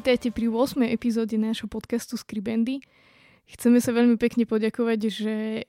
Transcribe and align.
Vítajte 0.00 0.32
pri 0.32 0.48
8. 0.48 0.96
epizóde 0.96 1.36
nášho 1.36 1.68
podcastu 1.68 2.16
Skribendy. 2.16 2.80
Chceme 3.44 3.84
sa 3.84 3.92
veľmi 3.92 4.16
pekne 4.16 4.48
poďakovať, 4.48 5.00
že 5.12 5.34
e, 5.60 5.64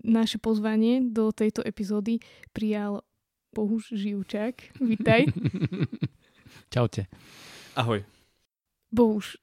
naše 0.00 0.40
pozvanie 0.40 1.04
do 1.04 1.28
tejto 1.28 1.60
epizódy 1.60 2.24
prijal 2.56 3.04
Bohuž 3.52 3.92
Živčák. 3.92 4.80
Vítaj. 4.80 5.28
Čaute. 6.72 7.04
Ahoj. 7.76 8.00
Bohuž, 8.88 9.36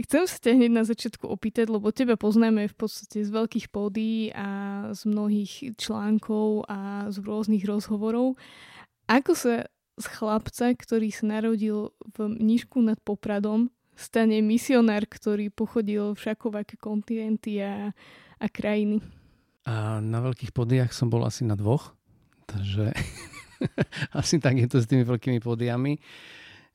chcem 0.00 0.24
sa 0.24 0.40
ťa 0.40 0.56
hneď 0.56 0.72
na 0.72 0.88
začiatku 0.88 1.28
opýtať, 1.28 1.68
lebo 1.68 1.92
teba 1.92 2.16
poznáme 2.16 2.72
v 2.72 2.76
podstate 2.80 3.20
z 3.20 3.28
veľkých 3.28 3.68
pódy 3.68 4.32
a 4.32 4.48
z 4.96 5.12
mnohých 5.12 5.76
článkov 5.76 6.64
a 6.72 7.12
z 7.12 7.20
rôznych 7.20 7.68
rozhovorov. 7.68 8.32
Ako 9.12 9.36
sa 9.36 9.68
z 9.98 10.06
chlapca, 10.14 10.70
ktorý 10.72 11.10
sa 11.10 11.38
narodil 11.38 11.90
v 12.14 12.30
Mnišku 12.30 12.78
nad 12.78 12.96
Popradom, 13.02 13.68
stane 13.98 14.38
misionár, 14.38 15.10
ktorý 15.10 15.50
pochodil 15.50 16.14
všakovaké 16.14 16.78
kontinenty 16.78 17.58
a, 17.58 17.90
a 18.38 18.46
krajiny. 18.46 19.02
A 19.66 19.98
na 19.98 20.22
veľkých 20.22 20.54
podiach 20.54 20.94
som 20.94 21.10
bol 21.10 21.26
asi 21.26 21.42
na 21.42 21.58
dvoch, 21.58 21.92
takže 22.46 22.94
asi 24.20 24.38
tak 24.38 24.56
je 24.62 24.70
to 24.70 24.78
s 24.78 24.86
tými 24.86 25.02
veľkými 25.02 25.42
podiami. 25.42 25.98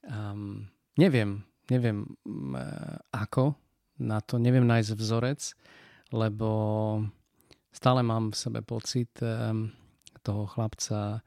Um, 0.04 0.68
neviem, 1.00 1.48
neviem 1.72 2.04
ako 3.16 3.56
na 4.04 4.20
to, 4.20 4.36
neviem 4.36 4.68
nájsť 4.68 5.00
vzorec, 5.00 5.42
lebo 6.12 6.50
stále 7.72 8.04
mám 8.04 8.36
v 8.36 8.38
sebe 8.38 8.60
pocit 8.62 9.10
um, 9.24 9.72
toho 10.22 10.44
chlapca, 10.46 11.24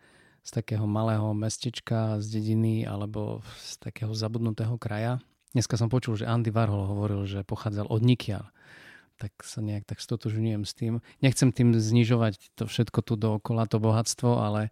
z 0.46 0.50
takého 0.54 0.86
malého 0.86 1.34
mestečka, 1.34 2.22
z 2.22 2.38
dediny 2.38 2.86
alebo 2.86 3.42
z 3.58 3.82
takého 3.82 4.14
zabudnutého 4.14 4.78
kraja. 4.78 5.18
Dneska 5.50 5.74
som 5.74 5.90
počul, 5.90 6.14
že 6.14 6.30
Andy 6.30 6.54
Warhol 6.54 6.86
hovoril, 6.86 7.26
že 7.26 7.42
pochádzal 7.42 7.90
od 7.90 8.02
Nikial. 8.06 8.46
Tak 9.18 9.42
sa 9.42 9.58
nejak 9.58 9.90
tak 9.90 9.98
stotožňujem 9.98 10.62
s 10.62 10.72
tým. 10.78 11.02
Nechcem 11.18 11.50
tým 11.50 11.74
znižovať 11.74 12.54
to 12.54 12.70
všetko 12.70 13.00
tu 13.02 13.18
dookola, 13.18 13.66
to 13.66 13.82
bohatstvo, 13.82 14.38
ale 14.38 14.70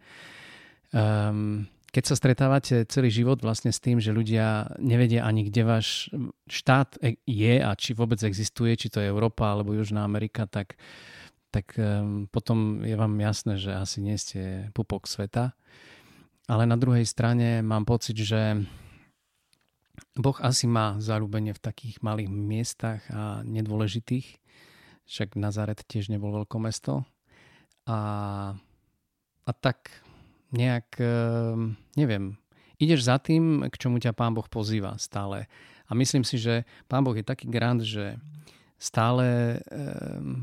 um, 0.95 1.67
keď 1.91 2.05
sa 2.07 2.15
stretávate 2.15 2.87
celý 2.87 3.11
život 3.11 3.43
vlastne 3.43 3.75
s 3.75 3.83
tým, 3.83 3.99
že 3.99 4.15
ľudia 4.15 4.79
nevedia 4.79 5.27
ani, 5.27 5.51
kde 5.51 5.63
váš 5.67 6.07
štát 6.47 7.03
e, 7.03 7.19
je 7.27 7.55
a 7.59 7.75
či 7.75 7.99
vôbec 7.99 8.23
existuje, 8.23 8.79
či 8.79 8.93
to 8.95 9.03
je 9.03 9.11
Európa 9.11 9.51
alebo 9.51 9.75
Južná 9.75 10.07
Amerika, 10.07 10.47
tak 10.47 10.75
uh, 10.75 11.24
tak 11.55 11.79
um, 11.79 12.27
potom 12.27 12.83
je 12.83 12.99
vám 12.99 13.15
jasné, 13.23 13.63
že 13.63 13.71
asi 13.71 14.03
nie 14.03 14.19
ste 14.19 14.75
pupok 14.75 15.07
sveta. 15.07 15.55
Ale 16.51 16.67
na 16.67 16.75
druhej 16.75 17.07
strane 17.07 17.63
mám 17.63 17.87
pocit, 17.87 18.19
že 18.19 18.59
Boh 20.19 20.35
asi 20.43 20.67
má 20.67 20.99
zarúbenie 20.99 21.55
v 21.55 21.63
takých 21.63 22.03
malých 22.03 22.27
miestach 22.27 23.07
a 23.15 23.47
nedôležitých. 23.47 24.43
Však 25.07 25.39
Nazaret 25.39 25.79
tiež 25.87 26.11
nebol 26.11 26.35
veľké 26.35 26.59
mesto. 26.59 27.07
A, 27.87 27.99
a 29.47 29.53
tak 29.55 30.03
nejak, 30.51 30.99
um, 30.99 31.79
neviem, 31.95 32.35
ideš 32.83 33.07
za 33.07 33.23
tým, 33.23 33.63
k 33.71 33.75
čomu 33.79 34.03
ťa 34.03 34.11
Pán 34.11 34.35
Boh 34.35 34.47
pozýva 34.51 34.99
stále. 34.99 35.47
A 35.87 35.95
myslím 35.95 36.27
si, 36.27 36.35
že 36.35 36.67
Pán 36.91 37.07
Boh 37.07 37.15
je 37.15 37.23
taký 37.23 37.47
grand, 37.47 37.79
že 37.79 38.19
stále 38.79 39.59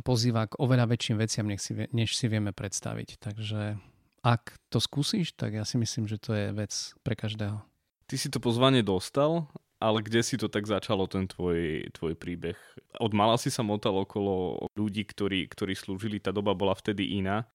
pozýva 0.01 0.47
k 0.47 0.57
oveľa 0.57 0.89
väčším 0.89 1.17
veciam, 1.19 1.45
než 1.45 1.59
si, 1.61 1.73
než 1.91 2.15
si 2.15 2.25
vieme 2.31 2.55
predstaviť. 2.55 3.21
Takže 3.21 3.77
ak 4.21 4.57
to 4.69 4.77
skúsiš, 4.77 5.33
tak 5.33 5.57
ja 5.57 5.65
si 5.65 5.81
myslím, 5.81 6.05
že 6.05 6.21
to 6.21 6.37
je 6.37 6.53
vec 6.53 6.73
pre 7.01 7.17
každého. 7.17 7.61
Ty 8.05 8.15
si 8.19 8.27
to 8.29 8.43
pozvanie 8.43 8.83
dostal, 8.85 9.47
ale 9.81 10.05
kde 10.05 10.21
si 10.21 10.37
to 10.37 10.45
tak 10.45 10.69
začalo, 10.69 11.09
ten 11.09 11.25
tvoj, 11.25 11.89
tvoj 11.95 12.13
príbeh? 12.13 12.59
Od 13.01 13.11
mala 13.17 13.39
si 13.41 13.49
sa 13.49 13.65
motal 13.65 13.97
okolo 13.97 14.67
ľudí, 14.77 15.09
ktorí, 15.09 15.49
ktorí 15.49 15.73
slúžili, 15.73 16.21
tá 16.21 16.29
doba 16.29 16.53
bola 16.53 16.77
vtedy 16.77 17.17
iná. 17.17 17.49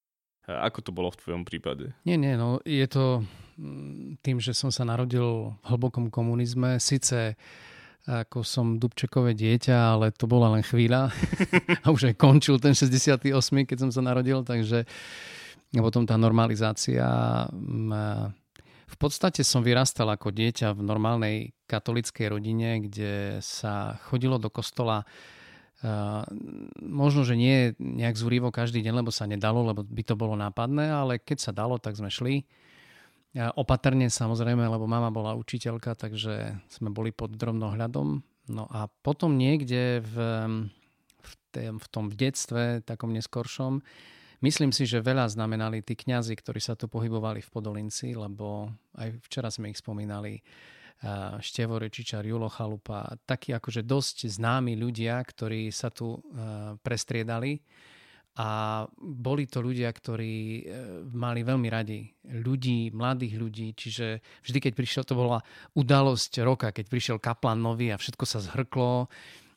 Ako 0.47 0.83
to 0.83 0.91
bolo 0.91 1.11
v 1.11 1.19
tvojom 1.23 1.43
prípade? 1.47 1.95
Nie, 2.07 2.19
nie, 2.19 2.35
no 2.39 2.63
je 2.63 2.87
to 2.87 3.23
mm, 3.59 4.23
tým, 4.23 4.39
že 4.39 4.55
som 4.55 4.71
sa 4.71 4.87
narodil 4.87 5.55
v 5.55 5.67
hlbokom 5.71 6.11
komunizme. 6.11 6.79
Sice 6.83 7.35
ako 8.07 8.47
som 8.47 8.79
Dubčekové 8.79 9.35
dieťa, 9.35 9.99
ale 9.99 10.15
to 10.15 10.31
bola 10.31 10.55
len 10.55 10.63
chvíľa 10.63 11.11
a 11.85 11.87
už 11.91 12.11
aj 12.11 12.15
končil 12.15 12.63
ten 12.63 12.73
68, 12.73 13.27
keď 13.67 13.79
som 13.83 13.91
sa 13.91 14.03
narodil, 14.03 14.47
takže 14.47 14.87
potom 15.75 16.07
tá 16.07 16.15
normalizácia. 16.17 17.05
Mm, 17.51 18.33
v 18.87 18.97
podstate 18.97 19.43
som 19.43 19.67
vyrastal 19.67 20.07
ako 20.07 20.31
dieťa 20.31 20.73
v 20.73 20.81
normálnej 20.87 21.37
katolickej 21.67 22.27
rodine, 22.31 22.79
kde 22.87 23.43
sa 23.43 23.99
chodilo 24.07 24.39
do 24.39 24.49
kostola 24.49 25.03
možno, 26.81 27.21
že 27.23 27.37
nie 27.37 27.77
nejak 27.77 28.17
zúrivo 28.17 28.49
každý 28.49 28.81
deň, 28.81 29.05
lebo 29.05 29.13
sa 29.13 29.29
nedalo, 29.29 29.61
lebo 29.61 29.85
by 29.85 30.03
to 30.03 30.17
bolo 30.17 30.33
nápadné, 30.33 30.89
ale 30.89 31.21
keď 31.21 31.39
sa 31.39 31.53
dalo, 31.53 31.77
tak 31.77 32.01
sme 32.01 32.09
šli. 32.09 32.49
Opatrne 33.37 34.09
samozrejme, 34.09 34.65
lebo 34.65 34.89
mama 34.89 35.13
bola 35.13 35.37
učiteľka, 35.37 35.93
takže 35.93 36.57
sme 36.73 36.89
boli 36.89 37.13
pod 37.13 37.37
drobnohľadom. 37.37 38.25
No 38.49 38.65
a 38.73 38.89
potom 38.89 39.37
niekde 39.37 40.01
v, 40.01 40.17
v, 41.21 41.33
tém, 41.53 41.77
v 41.77 41.87
tom 41.93 42.09
v 42.09 42.17
detstve, 42.17 42.81
takom 42.81 43.13
neskoršom, 43.13 43.85
myslím 44.41 44.73
si, 44.73 44.89
že 44.89 45.05
veľa 45.05 45.29
znamenali 45.29 45.85
tí 45.85 45.93
kňazi, 45.99 46.33
ktorí 46.33 46.65
sa 46.65 46.79
tu 46.79 46.89
pohybovali 46.89 47.45
v 47.45 47.53
Podolinci, 47.53 48.17
lebo 48.17 48.73
aj 48.97 49.21
včera 49.29 49.53
sme 49.53 49.69
ich 49.69 49.79
spomínali, 49.85 50.41
Števo 51.45 51.77
Rečičar, 51.77 52.25
Julo 52.25 52.49
Chalupa, 52.49 53.05
takí 53.29 53.53
akože 53.53 53.85
dosť 53.85 54.33
známi 54.33 54.81
ľudia, 54.81 55.21
ktorí 55.21 55.69
sa 55.69 55.93
tu 55.93 56.17
prestriedali 56.81 57.61
a 58.37 58.49
boli 59.01 59.49
to 59.49 59.65
ľudia, 59.65 59.89
ktorí 59.89 60.37
e, 60.37 60.63
mali 61.09 61.41
veľmi 61.41 61.69
radi 61.73 62.05
ľudí, 62.29 62.93
mladých 62.93 63.35
ľudí, 63.41 63.73
čiže 63.73 64.21
vždy, 64.45 64.59
keď 64.61 64.73
prišiel, 64.77 65.03
to 65.09 65.17
bola 65.17 65.41
udalosť 65.73 66.45
roka, 66.45 66.69
keď 66.69 66.85
prišiel 66.93 67.17
kaplan 67.17 67.65
nový 67.65 67.89
a 67.89 67.97
všetko 67.97 68.25
sa 68.29 68.45
zhrklo 68.45 69.09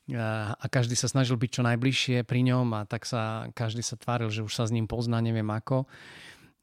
e, 0.08 0.16
a 0.16 0.64
každý 0.72 0.96
sa 0.96 1.12
snažil 1.12 1.36
byť 1.36 1.50
čo 1.60 1.62
najbližšie 1.68 2.24
pri 2.24 2.40
ňom 2.40 2.72
a 2.72 2.88
tak 2.88 3.04
sa 3.04 3.52
každý 3.52 3.84
sa 3.84 4.00
tváril, 4.00 4.32
že 4.32 4.40
už 4.40 4.52
sa 4.56 4.64
s 4.64 4.72
ním 4.72 4.88
pozná, 4.88 5.20
neviem 5.20 5.48
ako. 5.52 5.84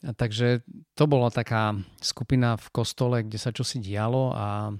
A 0.01 0.13
takže 0.17 0.65
to 0.97 1.05
bola 1.05 1.29
taká 1.29 1.77
skupina 2.01 2.57
v 2.57 2.67
kostole, 2.73 3.21
kde 3.29 3.37
sa 3.37 3.53
čosi 3.53 3.77
dialo 3.77 4.33
a, 4.33 4.73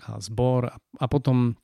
a 0.00 0.10
zbor 0.16 0.72
a, 0.72 0.76
a 0.80 1.06
potom 1.12 1.60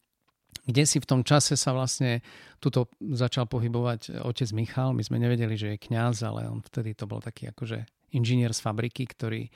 kde 0.66 0.82
si 0.86 1.02
v 1.02 1.08
tom 1.08 1.20
čase 1.26 1.58
sa 1.58 1.74
vlastne 1.74 2.22
tuto 2.62 2.86
začal 3.00 3.48
pohybovať 3.50 4.22
otec 4.22 4.48
Michal. 4.54 4.94
My 4.94 5.02
sme 5.02 5.18
nevedeli, 5.18 5.56
že 5.56 5.74
je 5.74 5.82
kňaz, 5.82 6.22
ale 6.22 6.46
on 6.46 6.62
vtedy 6.62 6.94
to 6.94 7.08
bol 7.10 7.18
taký 7.18 7.50
akože 7.50 7.88
inžinier 8.14 8.54
z 8.54 8.60
fabriky, 8.62 9.06
ktorý 9.06 9.48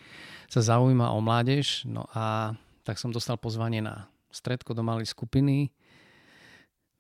sa 0.50 0.62
zaujíma 0.62 1.12
o 1.14 1.18
mládež. 1.20 1.86
No 1.86 2.06
a 2.14 2.56
tak 2.82 2.98
som 2.98 3.14
dostal 3.14 3.38
pozvanie 3.38 3.84
na 3.84 4.10
stredko 4.34 4.74
do 4.74 4.82
malej 4.82 5.10
skupiny. 5.10 5.70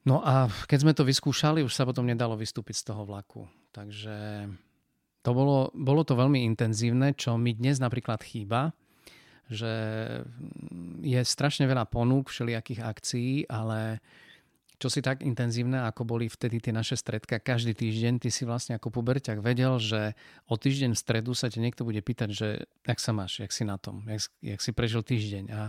No 0.04 0.20
a 0.20 0.52
keď 0.68 0.78
sme 0.84 0.92
to 0.92 1.08
vyskúšali, 1.08 1.64
už 1.64 1.72
sa 1.72 1.88
potom 1.88 2.04
nedalo 2.04 2.36
vystúpiť 2.36 2.76
z 2.76 2.84
toho 2.92 3.02
vlaku. 3.08 3.48
Takže 3.72 4.46
to 5.24 5.30
bolo, 5.32 5.72
bolo 5.72 6.04
to 6.04 6.12
veľmi 6.14 6.44
intenzívne, 6.44 7.16
čo 7.16 7.40
mi 7.40 7.56
dnes 7.56 7.80
napríklad 7.80 8.20
chýba 8.20 8.76
že 9.52 9.72
je 11.04 11.20
strašne 11.24 11.68
veľa 11.68 11.84
ponúk 11.88 12.32
všelijakých 12.32 12.80
akcií, 12.80 13.32
ale 13.48 14.00
čo 14.84 14.90
si 14.90 15.00
tak 15.00 15.22
intenzívne, 15.22 15.86
ako 15.86 16.04
boli 16.04 16.26
vtedy 16.26 16.58
tie 16.58 16.74
naše 16.74 16.98
stredka 16.98 17.38
každý 17.38 17.72
týždeň, 17.72 18.20
ty 18.20 18.28
si 18.28 18.42
vlastne 18.42 18.74
ako 18.76 18.90
puberťak 18.90 19.38
vedel, 19.40 19.78
že 19.78 20.18
o 20.50 20.58
týždeň 20.58 20.92
v 20.92 21.00
stredu 21.00 21.32
sa 21.32 21.48
ťa 21.48 21.62
niekto 21.62 21.86
bude 21.86 22.02
pýtať, 22.02 22.28
že 22.34 22.48
jak 22.84 22.98
sa 22.98 23.14
máš, 23.14 23.40
jak 23.40 23.48
si 23.54 23.62
na 23.64 23.78
tom, 23.78 24.04
jak, 24.10 24.28
jak 24.42 24.60
si 24.60 24.70
prežil 24.74 25.00
týždeň. 25.06 25.44
A 25.54 25.60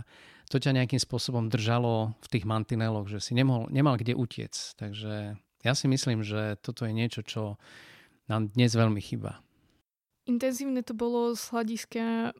to 0.50 0.58
ťa 0.58 0.74
nejakým 0.74 0.98
spôsobom 0.98 1.46
držalo 1.48 2.18
v 2.18 2.28
tých 2.28 2.44
mantineloch, 2.44 3.06
že 3.06 3.22
si 3.22 3.32
nemohol, 3.32 3.70
nemal 3.70 3.94
kde 3.96 4.18
utiec. 4.18 4.52
Takže 4.76 5.38
ja 5.64 5.72
si 5.72 5.86
myslím, 5.86 6.26
že 6.26 6.58
toto 6.60 6.84
je 6.84 6.92
niečo, 6.92 7.22
čo 7.22 7.56
nám 8.26 8.50
dnes 8.52 8.74
veľmi 8.74 8.98
chýba. 8.98 9.45
Intenzívne 10.26 10.82
to 10.82 10.92
bolo 10.92 11.32
z 11.32 11.44
hľadiska 11.54 12.34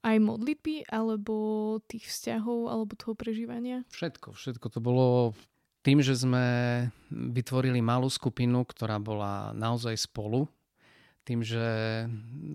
aj 0.00 0.16
modlitby, 0.16 0.88
alebo 0.88 1.76
tých 1.84 2.08
vzťahov, 2.08 2.72
alebo 2.72 2.96
toho 2.96 3.12
prežívania? 3.12 3.84
Všetko, 3.92 4.32
všetko 4.32 4.66
to 4.72 4.80
bolo 4.80 5.36
tým, 5.84 6.00
že 6.00 6.16
sme 6.16 6.44
vytvorili 7.12 7.84
malú 7.84 8.08
skupinu, 8.08 8.64
ktorá 8.64 8.96
bola 8.96 9.52
naozaj 9.52 9.94
spolu, 9.94 10.48
tým, 11.28 11.44
že 11.44 11.64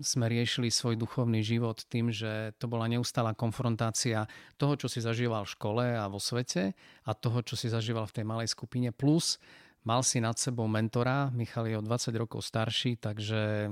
sme 0.02 0.26
riešili 0.26 0.66
svoj 0.66 0.98
duchovný 0.98 1.46
život, 1.46 1.86
tým, 1.86 2.10
že 2.10 2.50
to 2.58 2.66
bola 2.66 2.90
neustála 2.90 3.30
konfrontácia 3.30 4.26
toho, 4.58 4.74
čo 4.74 4.90
si 4.90 4.98
zažíval 4.98 5.46
v 5.46 5.54
škole 5.54 5.84
a 5.94 6.10
vo 6.10 6.18
svete 6.18 6.74
a 7.06 7.10
toho, 7.14 7.38
čo 7.46 7.54
si 7.54 7.70
zažíval 7.70 8.10
v 8.10 8.16
tej 8.18 8.24
malej 8.26 8.50
skupine, 8.50 8.90
plus 8.90 9.38
mal 9.86 10.02
si 10.02 10.18
nad 10.18 10.34
sebou 10.34 10.66
mentora, 10.66 11.30
Michal 11.30 11.70
je 11.70 11.78
o 11.78 11.86
20 11.86 12.18
rokov 12.18 12.42
starší, 12.42 12.98
takže 12.98 13.70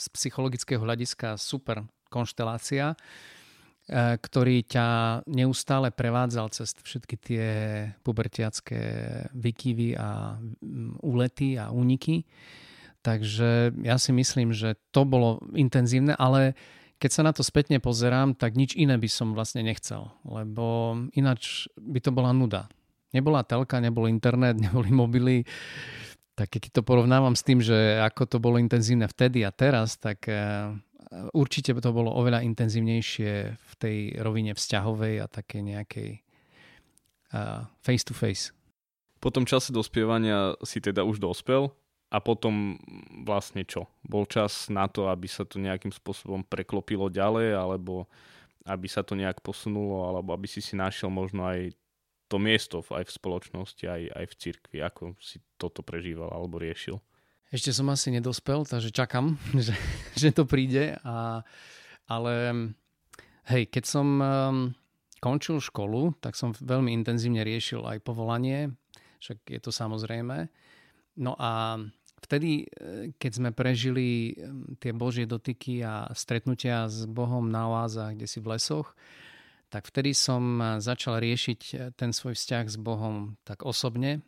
z 0.00 0.06
psychologického 0.16 0.80
hľadiska 0.80 1.36
super 1.36 1.84
konštelácia, 2.08 2.96
e, 2.96 2.96
ktorý 4.16 4.64
ťa 4.64 4.86
neustále 5.28 5.92
prevádzal 5.92 6.48
cez 6.56 6.72
všetky 6.72 7.16
tie 7.20 7.46
pubertiacké 8.00 8.80
vykyvy 9.36 10.00
a 10.00 10.40
úlety 11.04 11.60
a 11.60 11.68
úniky. 11.68 12.24
Takže 13.04 13.76
ja 13.80 13.96
si 13.96 14.12
myslím, 14.12 14.56
že 14.56 14.76
to 14.92 15.04
bolo 15.04 15.40
intenzívne, 15.52 16.16
ale 16.16 16.56
keď 17.00 17.10
sa 17.10 17.22
na 17.24 17.32
to 17.32 17.40
spätne 17.40 17.80
pozerám, 17.80 18.36
tak 18.36 18.60
nič 18.60 18.76
iné 18.76 19.00
by 19.00 19.08
som 19.08 19.32
vlastne 19.32 19.64
nechcel, 19.64 20.12
lebo 20.28 20.96
ináč 21.16 21.64
by 21.80 21.96
to 22.04 22.12
bola 22.12 22.36
nuda. 22.36 22.68
Nebola 23.10 23.40
telka, 23.42 23.80
nebol 23.80 24.04
internet, 24.04 24.60
neboli 24.64 24.92
mobily, 24.92 25.38
tak 26.40 26.56
keď 26.56 26.72
to 26.72 26.80
porovnávam 26.80 27.36
s 27.36 27.44
tým, 27.44 27.60
že 27.60 28.00
ako 28.00 28.24
to 28.24 28.36
bolo 28.40 28.56
intenzívne 28.56 29.04
vtedy 29.04 29.44
a 29.44 29.52
teraz, 29.52 30.00
tak 30.00 30.24
eh, 30.32 30.72
určite 31.36 31.76
to 31.76 31.90
bolo 31.92 32.16
oveľa 32.16 32.40
intenzívnejšie 32.48 33.32
v 33.52 33.72
tej 33.76 34.16
rovine 34.24 34.56
vzťahovej 34.56 35.14
a 35.20 35.26
také 35.28 35.60
nejakej 35.60 36.24
face 37.82 38.04
to 38.04 38.14
face. 38.14 38.50
Po 39.20 39.30
tom 39.30 39.44
čase 39.44 39.70
dospievania 39.70 40.56
si 40.64 40.80
teda 40.80 41.04
už 41.04 41.20
dospel 41.20 41.70
a 42.10 42.18
potom 42.18 42.80
vlastne 43.22 43.62
čo? 43.62 43.86
Bol 44.02 44.26
čas 44.26 44.66
na 44.72 44.88
to, 44.90 45.12
aby 45.12 45.28
sa 45.28 45.44
to 45.44 45.62
nejakým 45.62 45.92
spôsobom 45.92 46.42
preklopilo 46.42 47.12
ďalej 47.12 47.54
alebo 47.54 48.08
aby 48.66 48.88
sa 48.88 49.04
to 49.04 49.14
nejak 49.14 49.44
posunulo 49.44 50.08
alebo 50.08 50.32
aby 50.34 50.48
si 50.48 50.64
si 50.64 50.74
našiel 50.74 51.12
možno 51.12 51.46
aj 51.46 51.76
to 52.30 52.38
miesto 52.38 52.78
aj 52.86 53.10
v 53.10 53.16
spoločnosti, 53.18 53.84
aj, 53.90 54.02
aj 54.14 54.24
v 54.30 54.34
cirkvi? 54.38 54.78
Ako 54.86 55.18
si 55.18 55.42
toto 55.58 55.82
prežíval 55.82 56.30
alebo 56.30 56.62
riešil? 56.62 57.02
Ešte 57.50 57.74
som 57.74 57.90
asi 57.90 58.14
nedospel, 58.14 58.62
takže 58.62 58.94
čakám, 58.94 59.34
že, 59.66 59.74
že 60.14 60.30
to 60.30 60.46
príde. 60.46 60.94
A, 61.02 61.42
ale 62.06 62.34
hej, 63.50 63.66
keď 63.66 63.84
som 63.84 64.06
um, 64.22 64.24
končil 65.18 65.58
školu, 65.58 66.14
tak 66.22 66.38
som 66.38 66.54
veľmi 66.54 66.94
intenzívne 66.94 67.42
riešil 67.42 67.82
aj 67.82 67.98
povolanie, 68.06 68.70
však 69.18 69.50
je 69.50 69.60
to 69.60 69.74
samozrejme. 69.74 70.46
No 71.18 71.34
a 71.36 71.76
vtedy, 72.24 72.64
e, 72.64 73.12
keď 73.20 73.32
sme 73.34 73.50
prežili 73.52 74.38
tie 74.80 74.96
Božie 74.96 75.28
dotyky 75.28 75.84
a 75.84 76.08
stretnutia 76.16 76.88
s 76.88 77.04
Bohom 77.04 77.50
na 77.50 77.68
oázach, 77.68 78.16
kde 78.16 78.24
si 78.24 78.40
v 78.40 78.56
lesoch, 78.56 78.96
tak 79.70 79.86
vtedy 79.86 80.12
som 80.12 80.58
eh, 80.58 80.66
začal 80.82 81.22
riešiť 81.22 81.60
eh, 81.72 81.78
ten 81.94 82.10
svoj 82.10 82.34
vzťah 82.34 82.64
s 82.66 82.76
Bohom 82.76 83.38
tak 83.46 83.62
osobne 83.62 84.20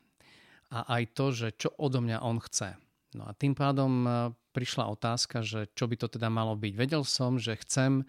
a 0.73 0.87
aj 0.97 1.03
to, 1.12 1.27
že 1.35 1.49
čo 1.59 1.69
odo 1.77 2.00
mňa 2.00 2.25
On 2.25 2.41
chce. 2.41 2.79
No 3.12 3.29
a 3.29 3.37
tým 3.37 3.53
pádom 3.53 3.93
eh, 4.06 4.12
prišla 4.55 4.89
otázka, 4.89 5.43
že 5.43 5.69
čo 5.75 5.91
by 5.91 5.99
to 5.99 6.06
teda 6.09 6.31
malo 6.31 6.55
byť. 6.55 6.73
Vedel 6.79 7.03
som, 7.03 7.37
že 7.37 7.59
chcem 7.59 8.06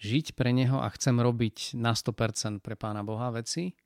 žiť 0.00 0.36
pre 0.36 0.52
Neho 0.52 0.78
a 0.80 0.88
chcem 0.92 1.16
robiť 1.16 1.76
na 1.76 1.96
100% 1.96 2.64
pre 2.64 2.76
Pána 2.76 3.04
Boha 3.04 3.32
veci. 3.32 3.76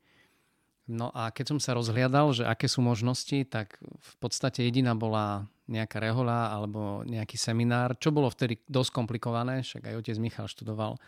No 0.85 1.09
a 1.09 1.33
keď 1.33 1.55
som 1.55 1.59
sa 1.59 1.73
rozhliadal, 1.73 2.29
že 2.29 2.45
aké 2.45 2.69
sú 2.69 2.85
možnosti, 2.85 3.41
tak 3.49 3.81
v 3.81 4.13
podstate 4.21 4.61
jediná 4.61 4.93
bola 4.93 5.49
nejaká 5.65 5.97
rehoľa 5.97 6.53
alebo 6.53 7.01
nejaký 7.09 7.41
seminár, 7.41 7.97
čo 7.97 8.13
bolo 8.13 8.29
vtedy 8.29 8.61
dosť 8.69 8.93
komplikované, 8.93 9.65
však 9.65 9.89
aj 9.89 9.97
otec 9.97 10.17
Michal 10.21 10.45
študoval 10.45 11.01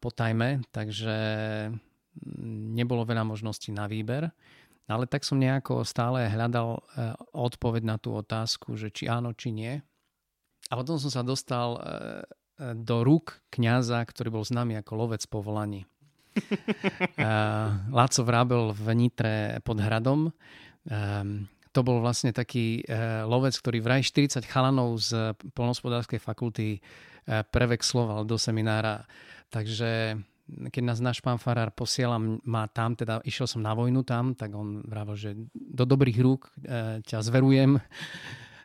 po 0.00 0.08
tajme, 0.14 0.62
takže 0.70 1.16
nebolo 2.74 3.06
veľa 3.06 3.24
možností 3.26 3.70
na 3.70 3.86
výber. 3.86 4.30
Ale 4.88 5.04
tak 5.04 5.20
som 5.20 5.36
nejako 5.36 5.84
stále 5.84 6.32
hľadal 6.32 6.80
e, 6.80 7.12
odpoveď 7.36 7.82
na 7.84 7.96
tú 8.00 8.16
otázku, 8.16 8.72
že 8.80 8.88
či 8.88 9.04
áno, 9.04 9.36
či 9.36 9.52
nie. 9.52 9.76
A 10.72 10.72
potom 10.80 10.96
som 10.96 11.12
sa 11.12 11.20
dostal 11.20 11.76
e, 11.76 11.80
do 12.72 13.04
rúk 13.04 13.36
kňaza, 13.52 14.00
ktorý 14.00 14.40
bol 14.40 14.44
známy 14.48 14.80
ako 14.80 14.92
lovec 14.96 15.22
povolaní. 15.28 15.84
Láco 17.98 18.20
Vrábel 18.24 18.72
v 18.72 18.86
Nitre 18.96 19.60
pod 19.60 19.76
hradom. 19.76 20.32
Ehm, 20.88 21.52
to 21.76 21.84
bol 21.84 22.00
vlastne 22.00 22.32
taký 22.32 22.82
lovec, 23.28 23.54
ktorý 23.54 23.78
vraj 23.84 24.02
40 24.02 24.42
chalanov 24.46 24.98
z 24.98 25.36
polnospodárskej 25.54 26.18
fakulty 26.18 26.82
prevexloval 27.28 28.24
do 28.24 28.40
seminára 28.40 29.04
Takže 29.48 30.16
keď 30.48 30.82
nás 30.84 31.00
náš 31.00 31.20
pán 31.20 31.36
Farár 31.36 31.68
posiela 31.72 32.16
ma 32.20 32.64
tam, 32.72 32.96
teda 32.96 33.20
išiel 33.24 33.44
som 33.44 33.60
na 33.60 33.76
vojnu 33.76 34.00
tam, 34.00 34.32
tak 34.32 34.56
on 34.56 34.80
vravel, 34.84 35.12
že 35.12 35.36
do 35.52 35.84
dobrých 35.84 36.18
rúk 36.24 36.48
e, 36.64 37.04
ťa 37.04 37.24
zverujem. 37.24 37.76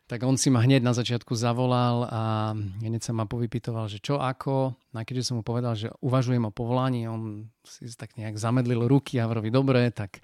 Tak 0.04 0.20
on 0.28 0.36
si 0.36 0.52
ma 0.52 0.60
hneď 0.60 0.84
na 0.84 0.92
začiatku 0.92 1.32
zavolal 1.32 2.06
a 2.12 2.52
hneď 2.84 3.02
sa 3.08 3.16
ma 3.16 3.24
povypitoval, 3.24 3.88
že 3.88 4.04
čo 4.04 4.20
ako. 4.20 4.76
No 4.92 4.98
a 5.00 5.08
keďže 5.08 5.32
som 5.32 5.40
mu 5.40 5.48
povedal, 5.48 5.80
že 5.80 5.96
uvažujem 6.04 6.44
o 6.44 6.52
povolaní, 6.52 7.08
on 7.08 7.48
si 7.64 7.88
tak 7.96 8.20
nejak 8.20 8.36
zamedlil 8.36 8.84
ruky 8.84 9.18
a 9.24 9.32
vroví, 9.32 9.48
dobre, 9.48 9.90
tak... 9.96 10.20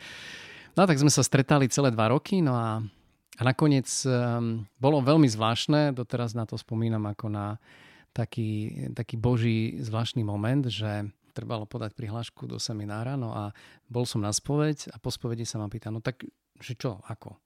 No 0.75 0.83
tak 0.83 0.99
sme 0.99 1.07
sa 1.07 1.23
stretali 1.23 1.71
celé 1.71 1.95
dva 1.95 2.11
roky, 2.11 2.43
no 2.43 2.59
a, 2.59 2.83
a 3.39 3.41
nakoniec 3.41 3.87
um, 4.03 4.67
bolo 4.77 4.99
veľmi 4.99 5.31
zvláštne, 5.31 5.95
doteraz 5.95 6.35
na 6.35 6.43
to 6.43 6.59
spomínam 6.59 7.07
ako 7.07 7.31
na 7.31 7.55
taký, 8.19 8.49
taký 8.91 9.15
boží 9.15 9.79
zvláštny 9.79 10.27
moment, 10.27 10.67
že 10.67 11.07
trebalo 11.31 11.63
podať 11.63 11.95
prihlášku 11.95 12.51
do 12.51 12.59
seminára, 12.59 13.15
no 13.15 13.31
a 13.31 13.55
bol 13.87 14.03
som 14.03 14.19
na 14.19 14.35
spoveď 14.35 14.91
a 14.91 14.99
po 14.99 15.07
spovedi 15.07 15.47
sa 15.47 15.55
ma 15.55 15.71
pýta, 15.71 15.87
no 15.87 16.03
tak, 16.03 16.27
že 16.59 16.75
čo, 16.75 16.99
ako? 17.07 17.39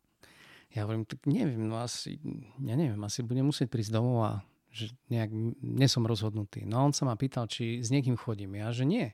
Ja 0.74 0.90
hovorím, 0.90 1.06
tak 1.06 1.22
neviem, 1.30 1.70
no 1.70 1.78
asi, 1.78 2.18
ja 2.58 2.74
neviem, 2.74 2.98
asi 3.06 3.22
budem 3.22 3.46
musieť 3.46 3.70
prísť 3.70 3.94
domov 3.94 4.26
a 4.26 4.32
že 4.74 4.90
nejak, 5.14 5.30
nie 5.62 5.86
som 5.86 6.02
rozhodnutý. 6.02 6.66
No 6.66 6.82
a 6.82 6.86
on 6.90 6.98
sa 6.98 7.06
ma 7.06 7.14
pýtal, 7.14 7.46
či 7.46 7.86
s 7.86 7.94
niekým 7.94 8.18
chodím. 8.18 8.58
Ja, 8.58 8.74
že 8.74 8.90
nie 8.90 9.14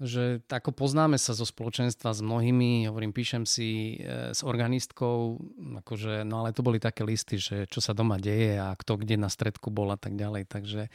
že 0.00 0.40
ako 0.48 0.72
poznáme 0.72 1.20
sa 1.20 1.36
zo 1.36 1.44
spoločenstva 1.44 2.16
s 2.16 2.24
mnohými, 2.24 2.88
hovorím, 2.88 3.12
píšem 3.12 3.44
si 3.44 4.00
e, 4.00 4.32
s 4.32 4.40
organistkou, 4.40 5.36
akože, 5.84 6.24
no 6.24 6.40
ale 6.40 6.56
to 6.56 6.64
boli 6.64 6.80
také 6.80 7.04
listy, 7.04 7.36
že 7.36 7.68
čo 7.68 7.84
sa 7.84 7.92
doma 7.92 8.16
deje 8.16 8.56
a 8.56 8.72
kto 8.72 8.96
kde 8.96 9.20
na 9.20 9.28
stredku 9.28 9.68
bol 9.68 9.92
a 9.92 10.00
tak 10.00 10.16
ďalej, 10.16 10.48
takže 10.48 10.88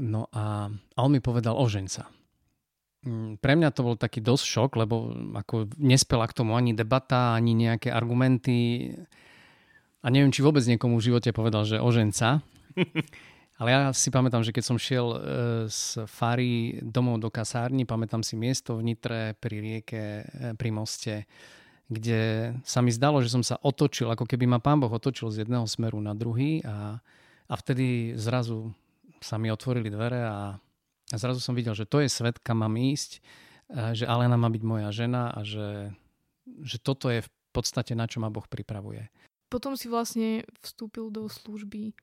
no 0.00 0.32
a, 0.32 0.72
a 0.72 0.98
on 1.04 1.12
mi 1.12 1.20
povedal 1.20 1.52
ožeň 1.60 1.86
sa. 1.92 2.08
Mm, 3.04 3.36
pre 3.36 3.52
mňa 3.52 3.68
to 3.76 3.84
bol 3.84 3.96
taký 4.00 4.24
dosť 4.24 4.44
šok, 4.48 4.70
lebo 4.80 5.12
ako 5.36 5.68
nespela 5.76 6.24
k 6.24 6.36
tomu 6.40 6.56
ani 6.56 6.72
debata, 6.72 7.36
ani 7.36 7.52
nejaké 7.52 7.92
argumenty 7.92 8.96
a 10.00 10.08
neviem, 10.08 10.32
či 10.32 10.40
vôbec 10.40 10.64
niekomu 10.64 10.98
v 10.98 11.12
živote 11.12 11.36
povedal, 11.36 11.68
že 11.68 11.84
ožeň 11.84 12.08
sa. 12.16 12.40
Ale 13.62 13.70
ja 13.70 13.94
si 13.94 14.10
pamätám, 14.10 14.42
že 14.42 14.50
keď 14.50 14.64
som 14.66 14.74
šiel 14.74 15.06
e, 15.06 15.18
z 15.70 16.02
Fary 16.10 16.82
domov 16.82 17.22
do 17.22 17.30
kasárny, 17.30 17.86
pamätám 17.86 18.26
si 18.26 18.34
miesto 18.34 18.74
v 18.74 18.90
Nitre 18.90 19.38
pri 19.38 19.62
rieke, 19.62 20.26
e, 20.26 20.58
pri 20.58 20.70
moste, 20.74 21.30
kde 21.86 22.50
sa 22.66 22.82
mi 22.82 22.90
zdalo, 22.90 23.22
že 23.22 23.30
som 23.30 23.46
sa 23.46 23.62
otočil, 23.62 24.10
ako 24.10 24.26
keby 24.26 24.50
ma 24.50 24.58
pán 24.58 24.82
Boh 24.82 24.90
otočil 24.90 25.30
z 25.30 25.46
jedného 25.46 25.62
smeru 25.70 26.02
na 26.02 26.10
druhý 26.10 26.58
a, 26.66 26.98
a 27.46 27.54
vtedy 27.54 28.18
zrazu 28.18 28.74
sa 29.22 29.38
mi 29.38 29.46
otvorili 29.46 29.94
dvere 29.94 30.26
a, 30.26 30.58
a 31.14 31.14
zrazu 31.14 31.38
som 31.38 31.54
videl, 31.54 31.78
že 31.78 31.86
to 31.86 32.02
je 32.02 32.10
svet, 32.10 32.42
kam 32.42 32.66
mám 32.66 32.74
ísť, 32.74 33.22
e, 33.70 33.94
že 33.94 34.10
Alena 34.10 34.34
má 34.34 34.50
byť 34.50 34.62
moja 34.66 34.90
žena 34.90 35.30
a 35.30 35.46
že, 35.46 35.94
že 36.66 36.82
toto 36.82 37.14
je 37.14 37.22
v 37.22 37.30
podstate 37.54 37.94
na 37.94 38.10
čo 38.10 38.18
ma 38.18 38.26
Boh 38.26 38.50
pripravuje. 38.50 39.06
Potom 39.46 39.78
si 39.78 39.86
vlastne 39.86 40.42
vstúpil 40.66 41.14
do 41.14 41.30
služby 41.30 41.94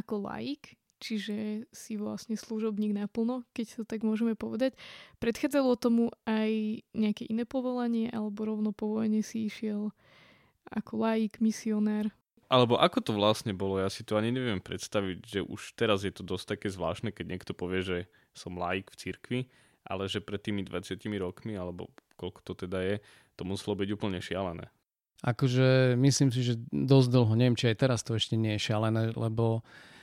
ako 0.00 0.32
laik 0.32 0.80
čiže 1.04 1.68
si 1.68 2.00
vlastne 2.00 2.32
služobník 2.32 2.96
naplno, 2.96 3.44
keď 3.52 3.66
to 3.76 3.82
tak 3.84 4.00
môžeme 4.00 4.32
povedať. 4.32 4.72
Predchádzalo 5.20 5.76
tomu 5.76 6.08
aj 6.24 6.80
nejaké 6.96 7.28
iné 7.28 7.44
povolanie, 7.44 8.08
alebo 8.08 8.48
rovno 8.48 8.72
po 8.72 8.88
vojne 8.88 9.20
si 9.20 9.52
išiel 9.52 9.92
ako 10.72 11.04
laik, 11.04 11.44
misionár? 11.44 12.08
Alebo 12.48 12.80
ako 12.80 13.04
to 13.04 13.12
vlastne 13.12 13.52
bolo? 13.52 13.76
Ja 13.76 13.92
si 13.92 14.00
to 14.00 14.16
ani 14.16 14.32
neviem 14.32 14.64
predstaviť, 14.64 15.18
že 15.20 15.40
už 15.44 15.76
teraz 15.76 16.08
je 16.08 16.12
to 16.12 16.24
dosť 16.24 16.56
také 16.56 16.68
zvláštne, 16.72 17.12
keď 17.12 17.26
niekto 17.28 17.52
povie, 17.52 17.84
že 17.84 17.98
som 18.32 18.56
laik 18.56 18.88
v 18.88 19.00
cirkvi, 19.00 19.40
ale 19.84 20.08
že 20.08 20.24
pred 20.24 20.40
tými 20.40 20.64
20 20.64 20.96
rokmi, 21.20 21.52
alebo 21.60 21.92
koľko 22.16 22.40
to 22.40 22.52
teda 22.64 22.80
je, 22.80 22.96
to 23.36 23.44
muselo 23.44 23.76
byť 23.76 23.88
úplne 23.92 24.24
šialené. 24.24 24.72
Akože 25.24 25.96
myslím 26.00 26.32
si, 26.32 26.44
že 26.44 26.60
dosť 26.68 27.08
dlho, 27.12 27.32
neviem, 27.36 27.56
či 27.56 27.72
aj 27.72 27.80
teraz 27.80 28.00
to 28.04 28.12
ešte 28.12 28.36
nie 28.36 28.56
je 28.56 28.64
šialené, 28.68 29.16
lebo 29.16 29.64
uh, 29.64 29.93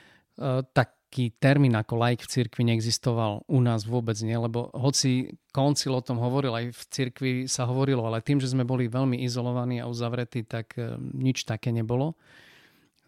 taký 0.74 1.36
termín 1.38 1.76
ako 1.76 2.00
laik 2.00 2.24
v 2.24 2.32
cirkvi 2.32 2.64
neexistoval 2.72 3.44
u 3.46 3.60
nás 3.60 3.84
vôbec 3.84 4.16
nie, 4.24 4.36
lebo 4.36 4.72
hoci 4.72 5.36
koncil 5.52 5.92
o 5.94 6.06
tom 6.06 6.24
hovoril, 6.24 6.56
aj 6.56 6.66
v 6.72 6.84
cirkvi 6.88 7.32
sa 7.52 7.68
hovorilo, 7.68 8.08
ale 8.08 8.24
tým, 8.24 8.40
že 8.40 8.48
sme 8.48 8.64
boli 8.64 8.88
veľmi 8.88 9.20
izolovaní 9.28 9.84
a 9.84 9.92
uzavretí, 9.92 10.48
tak 10.48 10.80
uh, 10.80 10.96
nič 11.00 11.44
také 11.44 11.76
nebolo. 11.76 12.16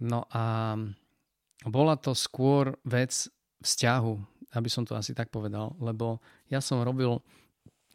No 0.03 0.27
a 0.35 0.75
bola 1.63 1.95
to 1.95 2.11
skôr 2.11 2.75
vec 2.83 3.31
vzťahu, 3.63 4.13
aby 4.51 4.69
som 4.69 4.83
to 4.83 4.99
asi 4.99 5.15
tak 5.15 5.31
povedal, 5.31 5.71
lebo 5.79 6.19
ja 6.51 6.59
som 6.59 6.83
robil 6.83 7.23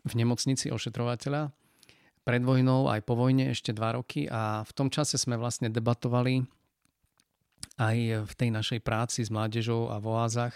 v 0.09 0.13
nemocnici 0.17 0.73
ošetrovateľa 0.73 1.53
pred 2.25 2.41
vojnou 2.45 2.89
aj 2.89 3.05
po 3.05 3.17
vojne 3.17 3.53
ešte 3.53 3.77
dva 3.77 3.97
roky 3.97 4.25
a 4.29 4.65
v 4.65 4.73
tom 4.73 4.89
čase 4.89 5.21
sme 5.21 5.37
vlastne 5.37 5.69
debatovali 5.69 6.45
aj 7.79 8.27
v 8.27 8.33
tej 8.35 8.51
našej 8.51 8.81
práci 8.83 9.23
s 9.23 9.31
mládežou 9.31 9.89
a 9.89 10.03
v 10.03 10.07
oázach, 10.11 10.55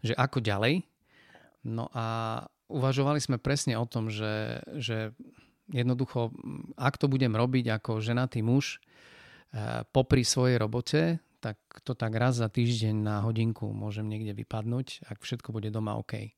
že 0.00 0.16
ako 0.16 0.40
ďalej. 0.40 0.88
No 1.62 1.92
a 1.92 2.06
uvažovali 2.66 3.20
sme 3.20 3.36
presne 3.36 3.76
o 3.76 3.84
tom, 3.84 4.08
že, 4.08 4.64
že 4.80 5.12
jednoducho, 5.70 6.32
ak 6.80 6.96
to 6.96 7.06
budem 7.06 7.36
robiť 7.36 7.78
ako 7.78 8.00
ženatý 8.00 8.40
muž 8.40 8.80
eh, 9.52 9.84
popri 9.92 10.24
svojej 10.24 10.56
robote, 10.56 11.20
tak 11.42 11.58
to 11.82 11.92
tak 11.92 12.14
raz 12.14 12.38
za 12.38 12.46
týždeň 12.46 12.94
na 13.02 13.16
hodinku 13.26 13.66
môžem 13.74 14.06
niekde 14.06 14.30
vypadnúť, 14.32 15.10
ak 15.10 15.26
všetko 15.26 15.50
bude 15.50 15.74
doma 15.74 15.98
OK. 15.98 16.30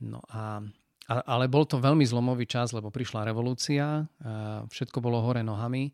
No 0.00 0.24
a, 0.32 0.64
ale 1.06 1.44
bol 1.44 1.68
to 1.68 1.76
veľmi 1.76 2.08
zlomový 2.08 2.48
čas, 2.48 2.72
lebo 2.72 2.88
prišla 2.88 3.28
revolúcia, 3.28 4.08
všetko 4.72 5.04
bolo 5.04 5.20
hore 5.20 5.44
nohami 5.44 5.92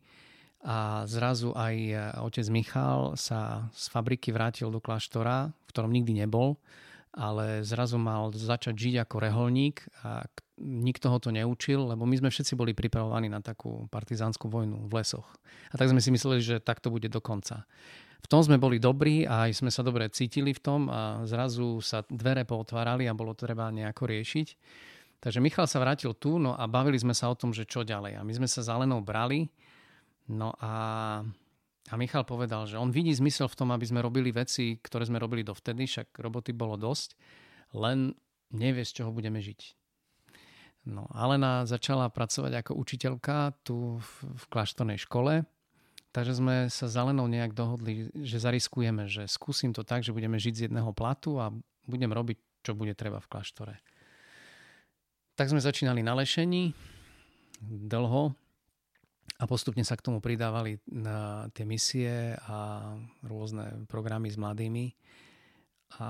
a 0.61 1.03
zrazu 1.09 1.53
aj 1.53 1.75
otec 2.23 2.47
Michal 2.49 3.17
sa 3.19 3.69
z 3.73 3.85
fabriky 3.89 4.31
vrátil 4.31 4.71
do 4.71 4.79
kláštora, 4.79 5.51
v 5.51 5.69
ktorom 5.69 5.91
nikdy 5.93 6.25
nebol, 6.25 6.57
ale 7.15 7.63
zrazu 7.63 7.95
mal 7.99 8.31
začať 8.33 8.75
žiť 8.75 8.95
ako 9.07 9.15
reholník 9.23 9.87
a 10.03 10.25
nikto 10.59 11.11
ho 11.11 11.17
to 11.19 11.35
neučil, 11.35 11.91
lebo 11.91 12.07
my 12.07 12.15
sme 12.17 12.29
všetci 12.31 12.55
boli 12.55 12.71
pripravovaní 12.71 13.27
na 13.27 13.43
takú 13.43 13.87
partizánsku 13.91 14.47
vojnu 14.47 14.87
v 14.87 14.93
lesoch. 15.03 15.27
A 15.71 15.75
tak 15.75 15.91
sme 15.91 15.99
si 15.99 16.09
mysleli, 16.15 16.39
že 16.39 16.63
tak 16.63 16.79
to 16.79 16.87
bude 16.87 17.07
do 17.11 17.19
konca 17.19 17.67
v 18.25 18.27
tom 18.33 18.41
sme 18.41 18.57
boli 18.57 18.81
dobrí 18.81 19.21
a 19.29 19.45
aj 19.45 19.61
sme 19.61 19.69
sa 19.69 19.85
dobre 19.85 20.09
cítili 20.09 20.49
v 20.49 20.57
tom 20.57 20.89
a 20.89 21.21
zrazu 21.29 21.77
sa 21.85 22.01
dvere 22.09 22.41
pootvárali 22.41 23.05
a 23.05 23.13
bolo 23.13 23.37
treba 23.37 23.69
nejako 23.69 24.09
riešiť. 24.09 24.47
Takže 25.21 25.37
Michal 25.37 25.69
sa 25.69 25.77
vrátil 25.77 26.17
tu 26.17 26.41
no 26.41 26.57
a 26.57 26.65
bavili 26.65 26.97
sme 26.97 27.13
sa 27.13 27.29
o 27.29 27.37
tom, 27.37 27.53
že 27.53 27.69
čo 27.69 27.85
ďalej. 27.85 28.17
A 28.17 28.25
my 28.25 28.33
sme 28.33 28.49
sa 28.49 28.65
zelenou 28.65 29.05
brali. 29.05 29.45
No 30.31 30.53
a, 30.57 30.73
a 31.89 31.93
Michal 31.97 32.25
povedal, 32.25 32.65
že 32.65 32.81
on 32.81 32.89
vidí 32.89 33.13
zmysel 33.13 33.45
v 33.45 33.57
tom, 33.57 33.69
aby 33.69 33.85
sme 33.85 34.01
robili 34.01 34.33
veci, 34.33 34.81
ktoré 34.81 35.05
sme 35.05 35.21
robili 35.21 35.45
dovtedy, 35.45 35.85
však 35.85 36.17
roboty 36.17 36.53
bolo 36.53 36.77
dosť, 36.77 37.13
len 37.77 38.17
nevie, 38.49 38.81
z 38.81 39.01
čoho 39.01 39.13
budeme 39.13 39.37
žiť. 39.37 39.77
No, 40.85 41.09
Alena 41.13 41.65
začala 41.65 42.09
pracovať 42.13 42.61
ako 42.61 42.71
učiteľka 42.77 43.57
tu 43.65 43.97
v, 43.97 44.09
v 44.37 44.43
kláštornej 44.53 45.01
škole 45.01 45.45
Takže 46.15 46.39
sme 46.39 46.71
sa 46.71 46.87
zelenou 46.87 47.27
nejak 47.27 47.51
dohodli, 47.51 48.07
že 48.15 48.39
zariskujeme, 48.39 49.03
že 49.11 49.27
skúsim 49.27 49.75
to 49.75 49.83
tak, 49.83 49.99
že 49.99 50.15
budeme 50.15 50.39
žiť 50.39 50.53
z 50.55 50.63
jedného 50.71 50.95
platu 50.95 51.43
a 51.43 51.51
budem 51.91 52.07
robiť, 52.07 52.39
čo 52.63 52.71
bude 52.71 52.95
treba 52.95 53.19
v 53.19 53.27
kláštore. 53.27 53.75
Tak 55.35 55.51
sme 55.51 55.59
začínali 55.59 55.99
na 55.99 56.15
lešení 56.15 56.71
dlho 57.67 58.31
a 59.35 59.43
postupne 59.49 59.83
sa 59.83 59.99
k 59.99 60.05
tomu 60.05 60.23
pridávali 60.23 60.79
na 60.87 61.49
tie 61.51 61.67
misie 61.67 62.39
a 62.47 62.89
rôzne 63.25 63.83
programy 63.91 64.31
s 64.31 64.39
mladými. 64.39 64.95
A 65.99 66.09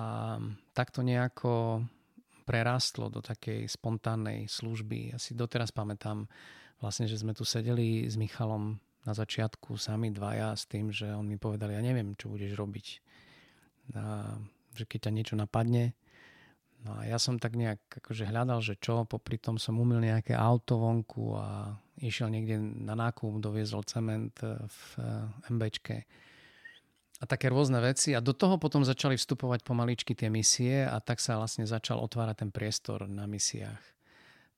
takto 0.77 1.01
nejako 1.01 1.81
prerastlo 2.45 3.09
do 3.09 3.25
takej 3.25 3.65
spontánnej 3.65 4.45
služby. 4.45 5.13
Ja 5.13 5.17
si 5.17 5.33
doteraz 5.33 5.73
pamätám 5.73 6.29
vlastne, 6.77 7.09
že 7.09 7.17
sme 7.17 7.33
tu 7.33 7.41
sedeli 7.41 8.05
s 8.05 8.13
Michalom 8.13 8.77
na 9.05 9.13
začiatku 9.13 9.77
sami 9.77 10.13
dvaja 10.13 10.53
s 10.53 10.69
tým, 10.69 10.93
že 10.93 11.09
on 11.09 11.25
mi 11.25 11.37
povedal, 11.41 11.73
ja 11.73 11.81
neviem, 11.81 12.13
čo 12.13 12.29
budeš 12.29 12.53
robiť. 12.53 12.87
A, 13.97 14.37
že 14.77 14.85
keď 14.85 15.09
ťa 15.09 15.11
niečo 15.13 15.35
napadne. 15.37 15.97
No 16.85 17.01
a 17.01 17.09
ja 17.09 17.17
som 17.17 17.41
tak 17.41 17.57
nejak 17.57 17.81
akože 18.05 18.29
hľadal, 18.29 18.61
že 18.61 18.77
čo, 18.77 19.09
popri 19.09 19.41
tom 19.41 19.57
som 19.57 19.81
umil 19.81 20.05
nejaké 20.05 20.37
auto 20.37 20.77
vonku 20.77 21.33
a 21.33 21.73
išiel 21.97 22.29
niekde 22.29 22.61
na 22.61 22.93
nákup, 22.93 23.41
doviezol 23.41 23.81
cement 23.89 24.37
v 24.45 24.79
eh, 25.01 25.49
MBčke 25.49 26.05
a 27.15 27.23
také 27.25 27.49
rôzne 27.49 27.81
veci 27.81 28.13
a 28.13 28.21
do 28.21 28.37
toho 28.37 28.61
potom 28.61 28.85
začali 28.85 29.17
vstupovať 29.17 29.65
pomaličky 29.65 30.13
tie 30.13 30.29
misie 30.29 30.85
a 30.85 31.01
tak 31.01 31.17
sa 31.17 31.41
vlastne 31.41 31.65
začal 31.65 31.97
otvárať 32.03 32.45
ten 32.45 32.51
priestor 32.53 33.09
na 33.09 33.25
misiách. 33.25 33.81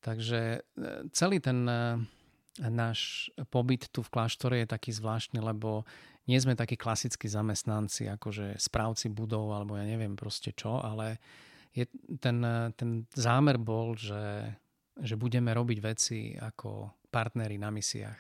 Takže 0.04 0.42
eh, 0.60 1.08
celý 1.16 1.40
ten 1.40 1.64
eh, 1.64 1.96
náš 2.68 3.32
pobyt 3.48 3.88
tu 3.88 4.04
v 4.04 4.12
kláštore 4.12 4.66
je 4.66 4.68
taký 4.68 4.92
zvláštny, 4.92 5.40
lebo 5.40 5.88
nie 6.28 6.44
sme 6.44 6.60
takí 6.60 6.76
klasickí 6.76 7.32
zamestnanci, 7.32 8.12
akože 8.20 8.60
správci 8.60 9.08
budov 9.08 9.56
alebo 9.56 9.80
ja 9.80 9.88
neviem 9.88 10.20
proste 10.20 10.52
čo, 10.52 10.84
ale 10.84 11.24
je, 11.78 11.86
ten, 12.18 12.42
ten 12.74 12.90
zámer 13.14 13.62
bol, 13.62 13.94
že, 13.94 14.50
že 14.98 15.14
budeme 15.14 15.54
robiť 15.54 15.78
veci 15.78 16.34
ako 16.34 16.98
partneri 17.14 17.62
na 17.62 17.70
misiách. 17.70 18.18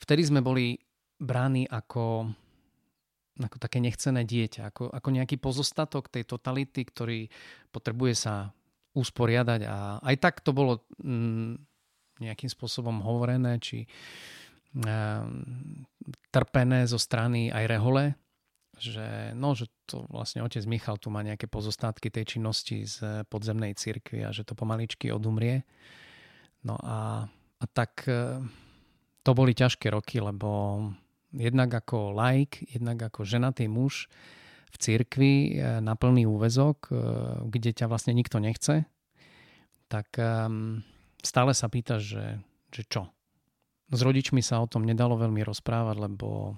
Vtedy 0.00 0.24
sme 0.24 0.40
boli 0.40 0.74
bráni 1.20 1.68
ako, 1.68 2.32
ako 3.38 3.56
také 3.60 3.78
nechcené 3.78 4.24
dieťa, 4.24 4.72
ako, 4.72 4.88
ako 4.88 5.08
nejaký 5.12 5.36
pozostatok 5.36 6.08
tej 6.08 6.24
totality, 6.24 6.82
ktorý 6.82 7.28
potrebuje 7.70 8.14
sa 8.16 8.34
usporiadať 8.92 9.60
a 9.68 9.76
aj 10.04 10.16
tak 10.20 10.34
to 10.44 10.52
bolo 10.52 10.84
mm, 11.00 11.56
nejakým 12.20 12.50
spôsobom 12.50 13.00
hovorené 13.00 13.56
či 13.62 13.88
ehm, 14.76 15.86
trpené 16.28 16.84
zo 16.84 17.00
strany 17.00 17.48
aj 17.48 17.64
rehole, 17.70 18.12
že, 18.80 19.36
no, 19.36 19.52
že 19.52 19.68
to 19.84 20.08
vlastne 20.08 20.40
otec 20.40 20.64
Michal 20.64 20.96
tu 20.96 21.12
má 21.12 21.20
nejaké 21.20 21.44
pozostatky 21.44 22.08
tej 22.08 22.36
činnosti 22.36 22.88
z 22.88 23.26
podzemnej 23.28 23.76
cirkvi 23.76 24.24
a 24.24 24.32
že 24.32 24.48
to 24.48 24.56
pomaličky 24.56 25.12
odumrie. 25.12 25.68
No 26.64 26.78
a, 26.80 27.28
a 27.58 27.64
tak 27.68 28.06
e, 28.08 28.40
to 29.26 29.30
boli 29.34 29.52
ťažké 29.52 29.92
roky, 29.92 30.22
lebo 30.22 30.80
jednak 31.34 31.68
ako 31.68 32.16
laik, 32.16 32.64
jednak 32.70 33.02
ako 33.12 33.26
ženatý 33.26 33.68
muž 33.68 34.08
v 34.72 34.76
cirkvi 34.80 35.32
e, 35.58 35.78
na 35.84 35.92
plný 35.98 36.24
úvezok, 36.24 36.78
e, 36.88 36.92
kde 37.52 37.70
ťa 37.76 37.86
vlastne 37.90 38.16
nikto 38.16 38.40
nechce, 38.40 38.88
tak 39.92 40.08
stále 41.20 41.52
sa 41.52 41.68
pýtaš, 41.68 42.16
že, 42.16 42.26
že 42.72 42.82
čo. 42.88 43.12
S 43.92 44.00
rodičmi 44.00 44.40
sa 44.40 44.64
o 44.64 44.70
tom 44.70 44.88
nedalo 44.88 45.20
veľmi 45.20 45.44
rozprávať, 45.44 45.96
lebo 46.08 46.56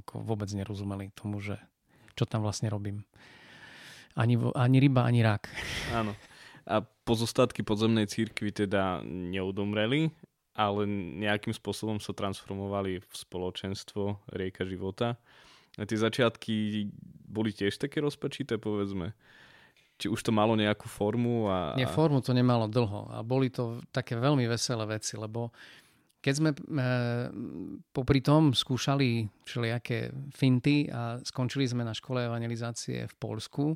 ako 0.00 0.24
vôbec 0.24 0.48
nerozumeli 0.54 1.12
tomu, 1.12 1.42
že 1.42 1.60
čo 2.16 2.24
tam 2.24 2.46
vlastne 2.46 2.72
robím. 2.72 3.04
Ani, 4.16 4.36
ani 4.36 4.76
ryba, 4.80 5.08
ani 5.08 5.20
rak. 5.24 5.48
Áno. 5.92 6.12
A 6.68 6.84
pozostatky 6.84 7.64
podzemnej 7.64 8.06
církvy 8.06 8.52
teda 8.52 9.00
neudomreli, 9.04 10.12
ale 10.52 10.84
nejakým 11.18 11.56
spôsobom 11.56 11.98
sa 11.98 12.12
transformovali 12.12 13.00
v 13.00 13.12
spoločenstvo 13.12 14.28
Rieka 14.30 14.68
života. 14.68 15.16
A 15.80 15.88
tie 15.88 15.96
začiatky 15.96 16.86
boli 17.24 17.56
tiež 17.56 17.80
také 17.80 18.04
rozpačité, 18.04 18.60
povedzme 18.60 19.16
či 20.02 20.10
už 20.10 20.18
to 20.18 20.34
malo 20.34 20.58
nejakú 20.58 20.90
formu? 20.90 21.46
A... 21.46 21.78
Nie, 21.78 21.86
formu 21.86 22.18
to 22.18 22.34
nemalo 22.34 22.66
dlho 22.66 23.14
a 23.14 23.22
boli 23.22 23.54
to 23.54 23.78
také 23.94 24.18
veľmi 24.18 24.50
veselé 24.50 24.82
veci, 24.90 25.14
lebo 25.14 25.54
keď 26.22 26.34
sme 26.38 26.50
e, 26.54 26.58
popri 27.90 28.22
tom 28.22 28.54
skúšali 28.54 29.26
všelijaké 29.42 30.14
finty 30.30 30.86
a 30.86 31.18
skončili 31.26 31.66
sme 31.66 31.82
na 31.82 31.90
škole 31.90 32.22
evangelizácie 32.22 33.10
v 33.10 33.14
Polsku 33.18 33.74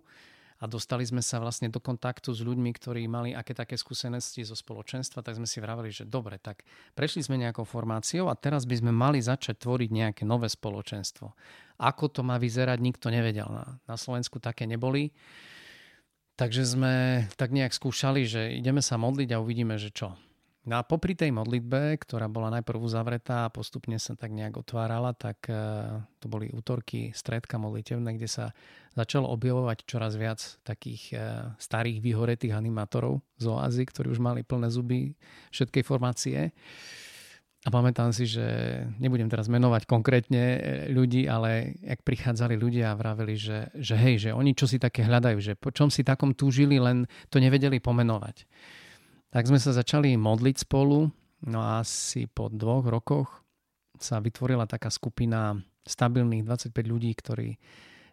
a 0.56 0.64
dostali 0.64 1.04
sme 1.04 1.20
sa 1.20 1.36
vlastne 1.36 1.68
do 1.68 1.82
kontaktu 1.82 2.32
s 2.32 2.40
ľuďmi, 2.40 2.70
ktorí 2.72 3.04
mali 3.10 3.36
aké 3.36 3.52
také 3.52 3.76
skúsenosti 3.76 4.40
zo 4.46 4.56
spoločenstva, 4.56 5.20
tak 5.20 5.36
sme 5.36 5.44
si 5.44 5.60
vravali, 5.60 5.92
že 5.92 6.08
dobre, 6.08 6.40
tak 6.40 6.64
prešli 6.96 7.20
sme 7.20 7.36
nejakou 7.36 7.68
formáciou 7.68 8.32
a 8.32 8.38
teraz 8.38 8.64
by 8.64 8.80
sme 8.80 8.92
mali 8.94 9.20
začať 9.20 9.60
tvoriť 9.60 9.90
nejaké 9.92 10.22
nové 10.24 10.48
spoločenstvo. 10.48 11.34
Ako 11.82 12.08
to 12.08 12.24
má 12.24 12.40
vyzerať, 12.40 12.78
nikto 12.80 13.12
nevedel. 13.12 13.52
Na, 13.52 13.76
na 13.84 13.96
Slovensku 14.00 14.40
také 14.40 14.64
neboli. 14.64 15.12
Takže 16.36 16.62
sme 16.68 16.94
tak 17.36 17.52
nejak 17.52 17.72
skúšali, 17.72 18.24
že 18.24 18.56
ideme 18.56 18.80
sa 18.80 18.96
modliť 18.96 19.28
a 19.36 19.40
uvidíme, 19.40 19.76
že 19.76 19.92
čo. 19.92 20.16
No 20.66 20.82
a 20.82 20.82
popri 20.82 21.14
tej 21.14 21.30
modlitbe, 21.30 21.94
ktorá 22.02 22.26
bola 22.26 22.50
najprv 22.50 22.82
uzavretá 22.82 23.46
a 23.46 23.54
postupne 23.54 24.02
sa 24.02 24.18
tak 24.18 24.34
nejak 24.34 24.66
otvárala, 24.66 25.14
tak 25.14 25.46
e, 25.46 25.54
to 26.18 26.26
boli 26.26 26.50
útorky, 26.50 27.14
stredka 27.14 27.54
modlitevné, 27.54 28.18
kde 28.18 28.26
sa 28.26 28.44
začalo 28.98 29.30
objavovať 29.30 29.86
čoraz 29.86 30.18
viac 30.18 30.42
takých 30.66 31.02
e, 31.14 31.16
starých 31.62 32.02
vyhoretých 32.02 32.50
animátorov 32.50 33.22
z 33.38 33.46
oázy, 33.46 33.86
ktorí 33.86 34.10
už 34.10 34.18
mali 34.18 34.42
plné 34.42 34.66
zuby 34.66 35.14
všetkej 35.54 35.86
formácie. 35.86 36.50
A 37.62 37.70
pamätám 37.70 38.10
si, 38.10 38.26
že 38.26 38.46
nebudem 38.98 39.30
teraz 39.30 39.46
menovať 39.46 39.86
konkrétne 39.86 40.44
e, 40.58 40.58
ľudí, 40.90 41.30
ale 41.30 41.78
ak 41.86 42.02
prichádzali 42.02 42.58
ľudia 42.58 42.90
a 42.90 42.98
vraveli, 42.98 43.38
že, 43.38 43.70
že 43.78 43.94
hej, 43.94 44.18
že 44.18 44.30
oni 44.34 44.50
čo 44.50 44.66
si 44.66 44.82
také 44.82 45.06
hľadajú, 45.06 45.38
že 45.38 45.54
po 45.54 45.70
čom 45.70 45.94
si 45.94 46.02
takom 46.02 46.34
túžili, 46.34 46.82
len 46.82 47.06
to 47.30 47.38
nevedeli 47.38 47.78
pomenovať. 47.78 48.50
Tak 49.36 49.52
sme 49.52 49.60
sa 49.60 49.76
začali 49.76 50.16
modliť 50.16 50.64
spolu, 50.64 51.12
no 51.52 51.58
a 51.60 51.84
asi 51.84 52.24
po 52.24 52.48
dvoch 52.48 52.88
rokoch 52.88 53.28
sa 54.00 54.16
vytvorila 54.16 54.64
taká 54.64 54.88
skupina 54.88 55.60
stabilných 55.84 56.40
25 56.40 56.72
ľudí, 56.72 57.12
ktorí 57.12 57.60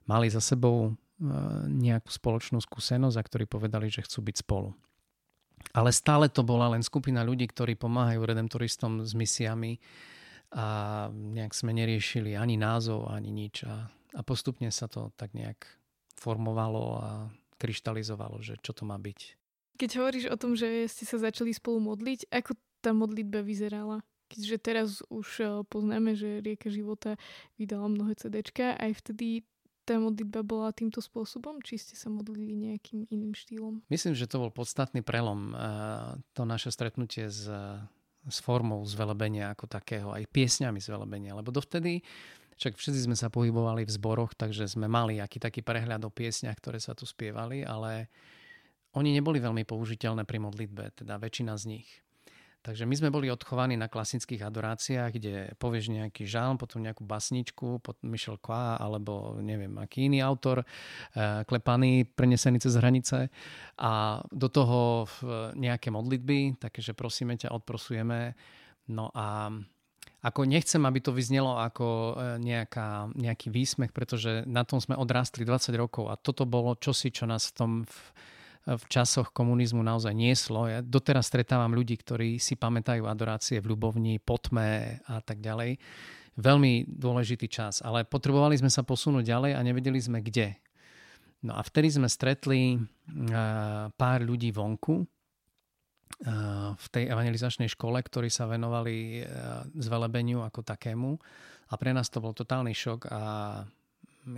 mali 0.03 0.27
za 0.27 0.43
sebou 0.43 0.91
e, 0.91 0.91
nejakú 1.79 2.11
spoločnú 2.11 2.59
skúsenosť 2.59 3.15
a 3.15 3.23
ktorí 3.23 3.47
povedali, 3.47 3.87
že 3.87 4.03
chcú 4.03 4.19
byť 4.19 4.35
spolu. 4.35 4.75
Ale 5.71 5.95
stále 5.95 6.27
to 6.27 6.43
bola 6.43 6.75
len 6.75 6.83
skupina 6.83 7.23
ľudí, 7.23 7.47
ktorí 7.47 7.79
pomáhajú 7.79 8.19
redemptoristom 8.19 9.07
s 9.07 9.15
misiami 9.15 9.79
a 10.51 11.07
nejak 11.07 11.55
sme 11.55 11.71
neriešili 11.71 12.35
ani 12.35 12.59
názov, 12.59 13.07
ani 13.07 13.31
nič. 13.31 13.63
A, 13.63 13.87
a 14.11 14.21
postupne 14.27 14.67
sa 14.75 14.91
to 14.91 15.15
tak 15.15 15.31
nejak 15.31 15.71
formovalo 16.19 16.83
a 16.99 17.31
kryštalizovalo, 17.63 18.43
že 18.43 18.59
čo 18.59 18.75
to 18.75 18.83
má 18.83 18.99
byť. 18.99 19.42
Keď 19.77 19.89
hovoríš 19.97 20.25
o 20.29 20.37
tom, 20.37 20.53
že 20.53 20.85
ste 20.85 21.03
sa 21.03 21.17
začali 21.17 21.49
spolu 21.53 21.81
modliť, 21.81 22.29
ako 22.29 22.53
tá 22.83 22.91
modlitba 22.93 23.41
vyzerala? 23.41 24.05
Keďže 24.29 24.57
teraz 24.61 24.89
už 25.13 25.27
eh, 25.41 25.49
poznáme, 25.69 26.17
že 26.17 26.41
Rieka 26.41 26.73
života 26.73 27.21
vydala 27.57 27.89
mnohé 27.89 28.17
CDčka, 28.17 28.77
aj 28.77 28.91
vtedy 29.03 29.45
tá 29.83 29.99
modlitba 29.99 30.47
bola 30.47 30.71
týmto 30.71 31.03
spôsobom? 31.03 31.59
Či 31.59 31.75
ste 31.75 31.95
sa 31.99 32.07
modlili 32.07 32.55
nejakým 32.55 33.03
iným 33.11 33.35
štýlom? 33.35 33.83
Myslím, 33.91 34.15
že 34.15 34.31
to 34.31 34.39
bol 34.39 34.51
podstatný 34.51 35.03
prelom. 35.05 35.53
Eh, 35.53 36.17
to 36.33 36.47
naše 36.47 36.73
stretnutie 36.73 37.29
s, 37.29 37.45
s 38.25 38.37
formou 38.39 38.81
zvelebenia 38.87 39.51
ako 39.53 39.67
takého, 39.67 40.09
aj 40.15 40.25
piesňami 40.31 40.79
zvelebenia. 40.79 41.35
Lebo 41.35 41.51
dovtedy 41.51 42.01
však 42.57 42.77
všetci 42.77 43.09
sme 43.09 43.17
sa 43.17 43.33
pohybovali 43.33 43.83
v 43.83 43.91
zboroch, 43.91 44.37
takže 44.37 44.69
sme 44.69 44.85
mali 44.85 45.17
aký 45.17 45.41
taký 45.41 45.65
prehľad 45.65 46.05
o 46.05 46.13
piesňach, 46.13 46.57
ktoré 46.61 46.77
sa 46.77 46.93
tu 46.93 47.03
spievali, 47.03 47.65
ale 47.65 48.13
oni 48.93 49.09
neboli 49.13 49.41
veľmi 49.41 49.65
použiteľné 49.65 50.25
pri 50.25 50.37
modlitbe, 50.41 51.03
teda 51.03 51.17
väčšina 51.17 51.53
z 51.57 51.65
nich. 51.77 51.89
Takže 52.63 52.87
my 52.87 52.95
sme 52.95 53.11
boli 53.11 53.27
odchovaní 53.27 53.75
na 53.75 53.91
klasických 53.91 54.47
adoráciách, 54.47 55.11
kde 55.19 55.51
povieš 55.59 55.91
nejaký 55.91 56.23
žalm, 56.23 56.55
potom 56.55 56.79
nejakú 56.79 57.03
basničku, 57.03 57.83
potom 57.83 58.07
Michel 58.07 58.39
Qua, 58.39 58.79
alebo 58.79 59.35
neviem, 59.43 59.75
aký 59.83 60.07
iný 60.07 60.23
autor, 60.23 60.63
eh, 60.63 61.43
klepaný, 61.43 62.07
prenesený 62.07 62.63
cez 62.63 62.79
hranice 62.79 63.27
a 63.75 64.23
do 64.31 64.47
toho 64.47 65.03
nejaké 65.59 65.91
modlitby, 65.91 66.63
takže 66.63 66.95
prosíme 66.95 67.35
ťa, 67.35 67.51
odprosujeme. 67.51 68.31
No 68.87 69.11
a 69.11 69.51
ako 70.23 70.47
nechcem, 70.47 70.79
aby 70.87 71.03
to 71.03 71.11
vyznelo 71.11 71.59
ako 71.59 71.87
eh, 71.87 72.39
nejaká, 72.39 73.11
nejaký 73.11 73.51
výsmech, 73.51 73.91
pretože 73.91 74.47
na 74.47 74.63
tom 74.63 74.79
sme 74.79 74.95
odrastli 74.95 75.43
20 75.43 75.75
rokov 75.75 76.07
a 76.07 76.15
toto 76.15 76.47
bolo 76.47 76.79
čosi, 76.79 77.11
čo 77.11 77.27
nás 77.27 77.51
v 77.51 77.53
tom 77.59 77.71
v, 77.83 77.95
v 78.63 78.83
časoch 78.87 79.35
komunizmu 79.35 79.83
naozaj 79.83 80.15
nieslo. 80.15 80.71
Ja 80.71 80.79
doteraz 80.79 81.27
stretávam 81.27 81.75
ľudí, 81.75 81.99
ktorí 81.99 82.39
si 82.39 82.55
pamätajú 82.55 83.03
adorácie 83.03 83.59
v 83.59 83.75
Ľubovni, 83.75 84.23
Potme 84.23 84.99
a 85.03 85.19
tak 85.19 85.43
ďalej. 85.43 85.75
Veľmi 86.39 86.87
dôležitý 86.87 87.51
čas, 87.51 87.83
ale 87.83 88.07
potrebovali 88.07 88.57
sme 88.57 88.71
sa 88.71 88.81
posunúť 88.81 89.27
ďalej 89.27 89.51
a 89.53 89.61
nevedeli 89.61 89.99
sme 89.99 90.23
kde. 90.23 90.57
No 91.43 91.59
a 91.59 91.61
vtedy 91.61 91.91
sme 91.91 92.07
stretli 92.07 92.79
pár 93.99 94.19
ľudí 94.23 94.55
vonku 94.55 95.03
v 96.73 96.85
tej 96.87 97.03
evangelizačnej 97.11 97.67
škole, 97.67 97.99
ktorí 97.99 98.31
sa 98.31 98.47
venovali 98.47 99.27
zvelebeniu 99.75 100.39
ako 100.39 100.63
takému. 100.63 101.11
A 101.67 101.73
pre 101.75 101.91
nás 101.91 102.07
to 102.07 102.23
bol 102.23 102.31
totálny 102.31 102.71
šok 102.71 103.11
a 103.11 103.21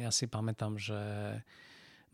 ja 0.01 0.09
si 0.09 0.25
pamätám, 0.25 0.81
že 0.81 0.97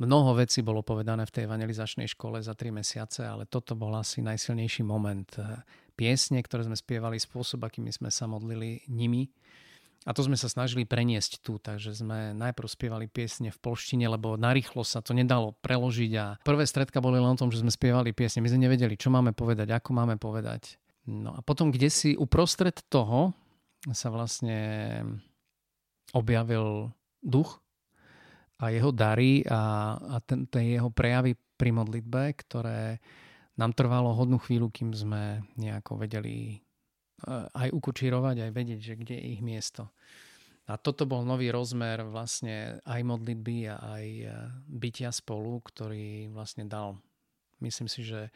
Mnoho 0.01 0.33
vecí 0.33 0.65
bolo 0.65 0.81
povedané 0.81 1.29
v 1.29 1.33
tej 1.37 1.43
evangelizačnej 1.45 2.09
škole 2.09 2.41
za 2.41 2.57
tri 2.57 2.73
mesiace, 2.73 3.21
ale 3.21 3.45
toto 3.45 3.77
bol 3.77 3.93
asi 3.93 4.25
najsilnejší 4.25 4.81
moment. 4.81 5.29
Piesne, 5.93 6.41
ktoré 6.41 6.65
sme 6.65 6.73
spievali, 6.73 7.21
spôsob, 7.21 7.61
akými 7.61 7.93
sme 7.93 8.09
sa 8.09 8.25
modlili 8.25 8.81
nimi. 8.89 9.29
A 10.09 10.17
to 10.17 10.25
sme 10.25 10.33
sa 10.33 10.49
snažili 10.49 10.89
preniesť 10.89 11.45
tu, 11.45 11.61
takže 11.61 11.93
sme 11.93 12.33
najprv 12.33 12.65
spievali 12.65 13.05
piesne 13.05 13.53
v 13.53 13.61
polštine, 13.61 14.09
lebo 14.09 14.33
narýchlo 14.33 14.81
sa 14.81 15.05
to 15.05 15.13
nedalo 15.13 15.53
preložiť 15.61 16.11
a 16.17 16.41
prvé 16.41 16.65
stredka 16.65 16.97
boli 16.97 17.21
len 17.21 17.37
o 17.37 17.37
tom, 17.37 17.53
že 17.53 17.61
sme 17.61 17.69
spievali 17.69 18.09
piesne. 18.09 18.41
My 18.41 18.49
sme 18.49 18.65
nevedeli, 18.65 18.97
čo 18.97 19.13
máme 19.13 19.37
povedať, 19.37 19.69
ako 19.69 19.93
máme 19.93 20.17
povedať. 20.17 20.81
No 21.05 21.37
a 21.37 21.45
potom, 21.45 21.69
kde 21.69 21.93
si 21.93 22.17
uprostred 22.17 22.81
toho 22.89 23.37
sa 23.93 24.09
vlastne 24.09 24.57
objavil 26.17 26.89
duch 27.21 27.61
a 28.61 28.69
jeho 28.69 28.93
dary 28.93 29.41
a, 29.49 29.97
a 29.97 30.17
ten, 30.21 30.45
ten 30.45 30.77
jeho 30.77 30.93
prejavy 30.93 31.33
pri 31.33 31.73
modlitbe, 31.73 32.37
ktoré 32.45 33.01
nám 33.57 33.73
trvalo 33.73 34.13
hodnú 34.13 34.37
chvíľu, 34.37 34.69
kým 34.69 34.93
sme 34.93 35.41
nejako 35.57 35.97
vedeli 36.01 36.55
e, 36.55 36.57
aj 37.51 37.69
ukočírovať, 37.73 38.47
aj 38.47 38.51
vedieť, 38.53 38.79
že 38.79 38.95
kde 39.01 39.15
je 39.17 39.25
ich 39.37 39.41
miesto. 39.41 39.89
A 40.69 40.77
toto 40.77 41.09
bol 41.09 41.25
nový 41.25 41.49
rozmer 41.49 42.05
vlastne 42.05 42.79
aj 42.85 43.01
modlitby 43.01 43.57
a 43.73 43.75
aj 43.97 44.05
e, 44.05 44.25
bytia 44.69 45.09
spolu, 45.09 45.61
ktorý 45.65 46.29
vlastne 46.29 46.69
dal, 46.69 47.01
myslím 47.65 47.89
si, 47.89 48.05
že 48.05 48.29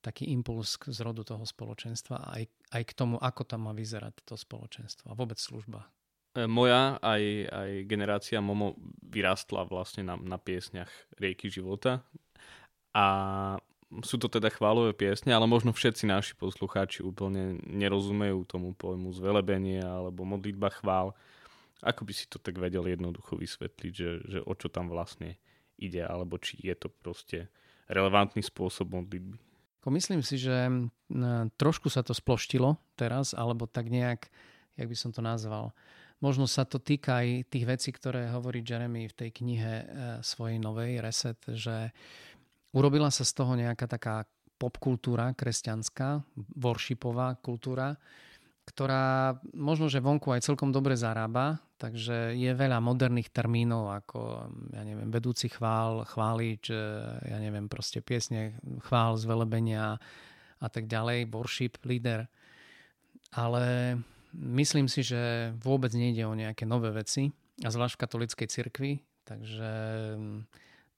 taký 0.00 0.30
impuls 0.30 0.78
k 0.78 0.94
zrodu 0.94 1.26
toho 1.26 1.42
spoločenstva 1.42 2.16
a 2.22 2.26
aj, 2.38 2.44
aj 2.70 2.82
k 2.86 2.92
tomu, 2.94 3.18
ako 3.18 3.42
tam 3.42 3.66
má 3.66 3.74
vyzerať 3.74 4.22
to 4.22 4.38
spoločenstvo 4.38 5.10
a 5.10 5.18
vôbec 5.18 5.34
služba. 5.42 5.90
E, 6.36 6.44
moja 6.44 7.00
aj, 7.00 7.22
aj 7.48 7.70
generácia 7.88 8.44
Momo 8.44 8.76
vyrástla 9.00 9.64
vlastne 9.64 10.04
na, 10.04 10.20
na 10.20 10.36
piesňach 10.36 10.92
Rieky 11.16 11.48
života 11.48 12.04
a 12.92 13.06
sú 14.04 14.18
to 14.20 14.28
teda 14.28 14.52
chválové 14.52 14.92
piesne, 14.92 15.32
ale 15.32 15.48
možno 15.48 15.70
všetci 15.72 16.04
naši 16.10 16.34
poslucháči 16.36 17.06
úplne 17.06 17.56
nerozumejú 17.64 18.44
tomu 18.44 18.76
pojmu 18.76 19.14
zvelebenie 19.14 19.80
alebo 19.80 20.26
modlitba 20.26 20.74
chvál. 20.82 21.14
Ako 21.86 22.02
by 22.02 22.12
si 22.12 22.26
to 22.26 22.42
tak 22.42 22.58
vedel 22.58 22.82
jednoducho 22.82 23.38
vysvetliť, 23.38 23.92
že, 23.94 24.10
že 24.26 24.38
o 24.42 24.52
čo 24.58 24.66
tam 24.66 24.90
vlastne 24.90 25.38
ide, 25.78 26.02
alebo 26.02 26.40
či 26.40 26.58
je 26.58 26.74
to 26.74 26.88
proste 26.90 27.46
relevantný 27.86 28.42
spôsob 28.42 28.90
modlitby? 28.90 29.38
Myslím 29.86 30.18
si, 30.18 30.34
že 30.34 30.66
trošku 31.54 31.86
sa 31.86 32.02
to 32.02 32.10
sploštilo 32.10 32.74
teraz, 32.98 33.38
alebo 33.38 33.70
tak 33.70 33.86
nejak, 33.86 34.26
jak 34.74 34.88
by 34.90 34.96
som 34.98 35.14
to 35.14 35.22
nazval, 35.22 35.70
Možno 36.24 36.48
sa 36.48 36.64
to 36.64 36.80
týka 36.80 37.20
aj 37.20 37.52
tých 37.52 37.64
vecí, 37.68 37.90
ktoré 37.92 38.32
hovorí 38.32 38.64
Jeremy 38.64 39.04
v 39.12 39.16
tej 39.16 39.30
knihe 39.36 39.72
e, 39.84 39.86
svojej 40.24 40.56
novej 40.56 41.04
Reset, 41.04 41.36
že 41.52 41.92
urobila 42.72 43.12
sa 43.12 43.20
z 43.20 43.32
toho 43.36 43.52
nejaká 43.52 43.84
taká 43.84 44.24
popkultúra 44.56 45.36
kresťanská, 45.36 46.24
worshipová 46.56 47.36
kultúra, 47.44 48.00
ktorá 48.64 49.36
možno, 49.52 49.92
že 49.92 50.00
vonku 50.00 50.32
aj 50.32 50.48
celkom 50.48 50.72
dobre 50.72 50.96
zarába, 50.96 51.60
takže 51.76 52.32
je 52.32 52.50
veľa 52.56 52.80
moderných 52.80 53.28
termínov 53.28 53.92
ako, 54.02 54.48
ja 54.72 54.82
neviem, 54.82 55.12
vedúci 55.12 55.52
chvál, 55.52 56.08
chválič, 56.08 56.72
e, 56.72 56.76
ja 57.28 57.38
neviem, 57.44 57.68
proste 57.68 58.00
piesne 58.00 58.56
chvál, 58.88 59.20
zvelebenia 59.20 60.00
a 60.56 60.68
tak 60.72 60.88
ďalej, 60.88 61.28
worship 61.28 61.76
leader. 61.84 62.24
Ale 63.36 64.00
Myslím 64.36 64.86
si, 64.86 65.00
že 65.00 65.52
vôbec 65.64 65.90
nejde 65.96 66.28
o 66.28 66.36
nejaké 66.36 66.68
nové 66.68 66.92
veci, 66.92 67.32
a 67.64 67.68
zvlášť 67.72 67.96
v 67.96 68.02
katolíckej 68.04 68.48
cirkvi, 68.52 68.92
takže 69.24 69.70
mm, 70.20 70.40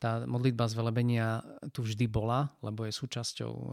tá 0.02 0.26
modlitba 0.26 0.66
zvelebenia 0.66 1.42
tu 1.70 1.86
vždy 1.86 2.10
bola, 2.10 2.50
lebo 2.66 2.82
je 2.82 2.98
súčasťou 2.98 3.52
eh, 3.54 3.70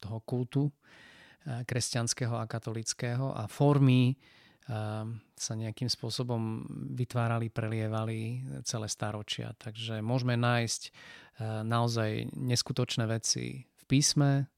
toho 0.00 0.18
kultu 0.24 0.72
eh, 0.72 1.60
kresťanského 1.68 2.40
a 2.40 2.48
katolického 2.48 3.36
a 3.36 3.44
formy 3.44 4.16
eh, 4.16 5.04
sa 5.36 5.52
nejakým 5.52 5.92
spôsobom 5.92 6.64
vytvárali, 6.96 7.52
prelievali 7.52 8.48
celé 8.64 8.88
staročia. 8.88 9.52
Takže 9.60 10.00
môžeme 10.00 10.40
nájsť 10.40 10.82
naozaj 11.68 12.32
neskutočné 12.32 13.04
veci 13.04 13.68
v 13.68 13.84
písme, 13.84 14.48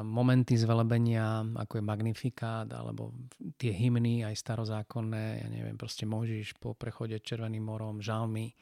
momenty 0.00 0.56
zvelebenia, 0.56 1.44
ako 1.44 1.80
je 1.80 1.84
Magnifikát, 1.84 2.68
alebo 2.72 3.12
tie 3.60 3.68
hymny, 3.68 4.24
aj 4.24 4.40
starozákonné, 4.40 5.44
ja 5.44 5.48
neviem, 5.52 5.76
proste 5.76 6.08
Možiš 6.08 6.56
po 6.56 6.72
prechode 6.72 7.20
Červeným 7.20 7.68
morom, 7.68 8.00
žalmy, 8.00 8.56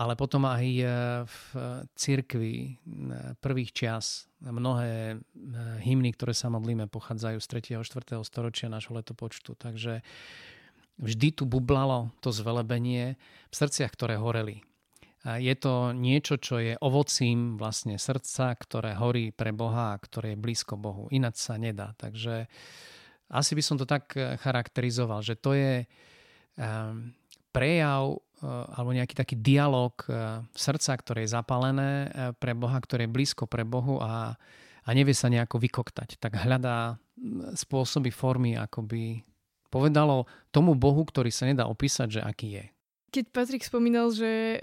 ale 0.00 0.14
potom 0.16 0.46
aj 0.48 0.64
e, 0.64 0.84
v 1.28 1.40
cirkvi 1.92 2.54
e, 2.56 2.70
prvých 3.36 3.70
čias 3.74 4.30
mnohé 4.40 5.20
hymny, 5.84 6.16
ktoré 6.16 6.32
sa 6.32 6.48
modlíme, 6.48 6.88
pochádzajú 6.88 7.36
z 7.36 7.46
3. 7.76 7.76
a 7.76 7.84
4. 7.84 8.24
storočia 8.24 8.72
nášho 8.72 8.96
letopočtu. 8.96 9.52
Takže 9.58 10.00
vždy 10.96 11.28
tu 11.36 11.44
bublalo 11.44 12.14
to 12.24 12.32
zvelebenie 12.32 13.20
v 13.50 13.54
srdciach, 13.54 13.92
ktoré 13.92 14.16
horeli. 14.16 14.64
Je 15.24 15.54
to 15.60 15.92
niečo, 15.92 16.40
čo 16.40 16.56
je 16.60 16.80
ovocím 16.80 17.60
vlastne 17.60 18.00
srdca, 18.00 18.56
ktoré 18.56 18.96
horí 18.96 19.36
pre 19.36 19.52
Boha 19.52 19.92
a 19.92 20.00
ktoré 20.00 20.32
je 20.32 20.42
blízko 20.42 20.80
Bohu. 20.80 21.12
Ináč 21.12 21.44
sa 21.44 21.60
nedá. 21.60 21.92
Takže 22.00 22.48
asi 23.28 23.52
by 23.52 23.62
som 23.62 23.76
to 23.76 23.84
tak 23.84 24.16
charakterizoval, 24.16 25.20
že 25.20 25.36
to 25.36 25.52
je 25.52 25.84
um, 26.56 27.12
prejav 27.52 28.16
alebo 28.40 28.96
nejaký 28.96 29.12
taký 29.12 29.36
dialog 29.36 29.92
srdca, 30.56 30.96
ktoré 30.96 31.28
je 31.28 31.36
zapálené 31.36 32.08
pre 32.40 32.56
Boha, 32.56 32.80
ktoré 32.80 33.04
je 33.04 33.12
blízko 33.12 33.44
pre 33.44 33.68
Bohu 33.68 34.00
a, 34.00 34.32
a 34.80 34.88
nevie 34.96 35.12
sa 35.12 35.28
nejako 35.28 35.60
vykoktať. 35.60 36.16
Tak 36.16 36.40
hľadá 36.48 36.96
spôsoby, 37.52 38.08
formy, 38.08 38.56
ako 38.56 38.88
by 38.88 39.20
povedalo 39.68 40.24
tomu 40.48 40.72
Bohu, 40.72 41.04
ktorý 41.04 41.28
sa 41.28 41.44
nedá 41.44 41.68
opísať, 41.68 42.16
že 42.16 42.20
aký 42.24 42.48
je. 42.56 42.64
Keď 43.10 43.24
Patrik 43.34 43.66
spomínal, 43.66 44.14
že 44.14 44.62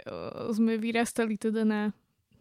sme 0.56 0.80
vyrastali 0.80 1.36
teda 1.36 1.68
na 1.68 1.92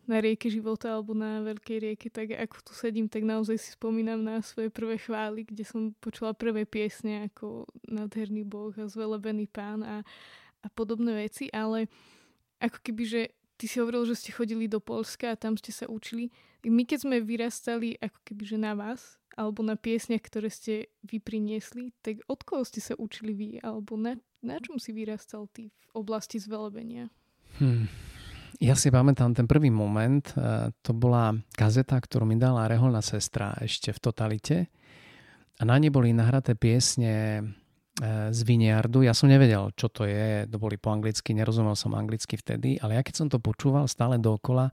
na 0.07 0.23
rieke 0.23 0.47
života 0.47 0.95
alebo 0.95 1.13
na 1.13 1.43
veľkej 1.43 1.79
rieke, 1.83 2.09
tak 2.09 2.31
ako 2.31 2.71
tu 2.71 2.73
sedím, 2.79 3.11
tak 3.11 3.27
naozaj 3.27 3.59
si 3.59 3.75
spomínam 3.75 4.23
na 4.23 4.39
svoje 4.39 4.71
prvé 4.71 5.03
chvály, 5.03 5.43
kde 5.43 5.67
som 5.67 5.91
počula 5.99 6.31
prvé 6.31 6.63
piesne 6.63 7.27
ako 7.31 7.67
Nádherný 7.91 8.47
Boh 8.47 8.71
a 8.79 8.87
Zvelebený 8.87 9.51
pán 9.51 9.83
a, 9.83 10.07
a 10.63 10.69
podobné 10.71 11.27
veci, 11.27 11.51
ale 11.51 11.91
ako 12.63 12.79
keby, 12.87 13.03
že 13.03 13.21
ty 13.59 13.67
si 13.67 13.83
hovoril, 13.83 14.07
že 14.07 14.17
ste 14.17 14.31
chodili 14.31 14.71
do 14.71 14.79
Polska 14.79 15.35
a 15.35 15.39
tam 15.39 15.59
ste 15.59 15.75
sa 15.75 15.91
učili. 15.91 16.31
My 16.63 16.87
keď 16.87 17.03
sme 17.03 17.19
vyrastali 17.19 17.99
ako 17.99 18.19
keby, 18.23 18.43
že 18.47 18.59
na 18.63 18.79
vás, 18.79 19.19
alebo 19.35 19.61
na 19.67 19.75
piesniach, 19.77 20.23
ktoré 20.23 20.49
ste 20.49 20.89
vy 21.05 21.21
priniesli, 21.21 21.93
tak 22.01 22.23
od 22.31 22.41
koho 22.47 22.63
ste 22.65 22.81
sa 22.81 22.95
učili 22.97 23.33
vy, 23.37 23.49
alebo 23.61 23.99
na, 23.99 24.17
na 24.47 24.63
čom 24.63 24.79
si 24.79 24.95
vyrastal 24.95 25.51
ty 25.51 25.75
v 25.75 25.91
oblasti 25.99 26.39
zvelebenia? 26.39 27.11
Hmm. 27.59 27.91
Ja 28.57 28.73
si 28.73 28.89
pamätám 28.89 29.37
ten 29.37 29.45
prvý 29.45 29.69
moment, 29.69 30.25
e, 30.33 30.73
to 30.81 30.97
bola 30.97 31.37
kazeta, 31.53 32.01
ktorú 32.01 32.25
mi 32.25 32.41
dala 32.41 32.71
reholná 32.71 33.05
sestra 33.05 33.53
ešte 33.61 33.93
v 33.93 34.01
totalite 34.01 34.57
a 35.61 35.63
na 35.69 35.77
nej 35.77 35.93
boli 35.93 36.17
nahraté 36.17 36.57
piesne 36.57 37.13
e, 37.13 37.43
z 38.33 38.41
Viniardu. 38.49 39.05
Ja 39.05 39.13
som 39.13 39.29
nevedel, 39.29 39.77
čo 39.77 39.93
to 39.93 40.09
je, 40.09 40.49
to 40.49 40.57
boli 40.57 40.81
po 40.81 40.89
anglicky, 40.89 41.37
nerozumel 41.37 41.77
som 41.77 41.93
anglicky 41.93 42.41
vtedy, 42.41 42.81
ale 42.81 42.97
ja 42.97 43.03
keď 43.05 43.15
som 43.17 43.29
to 43.29 43.37
počúval 43.37 43.85
stále 43.93 44.17
dokola, 44.17 44.73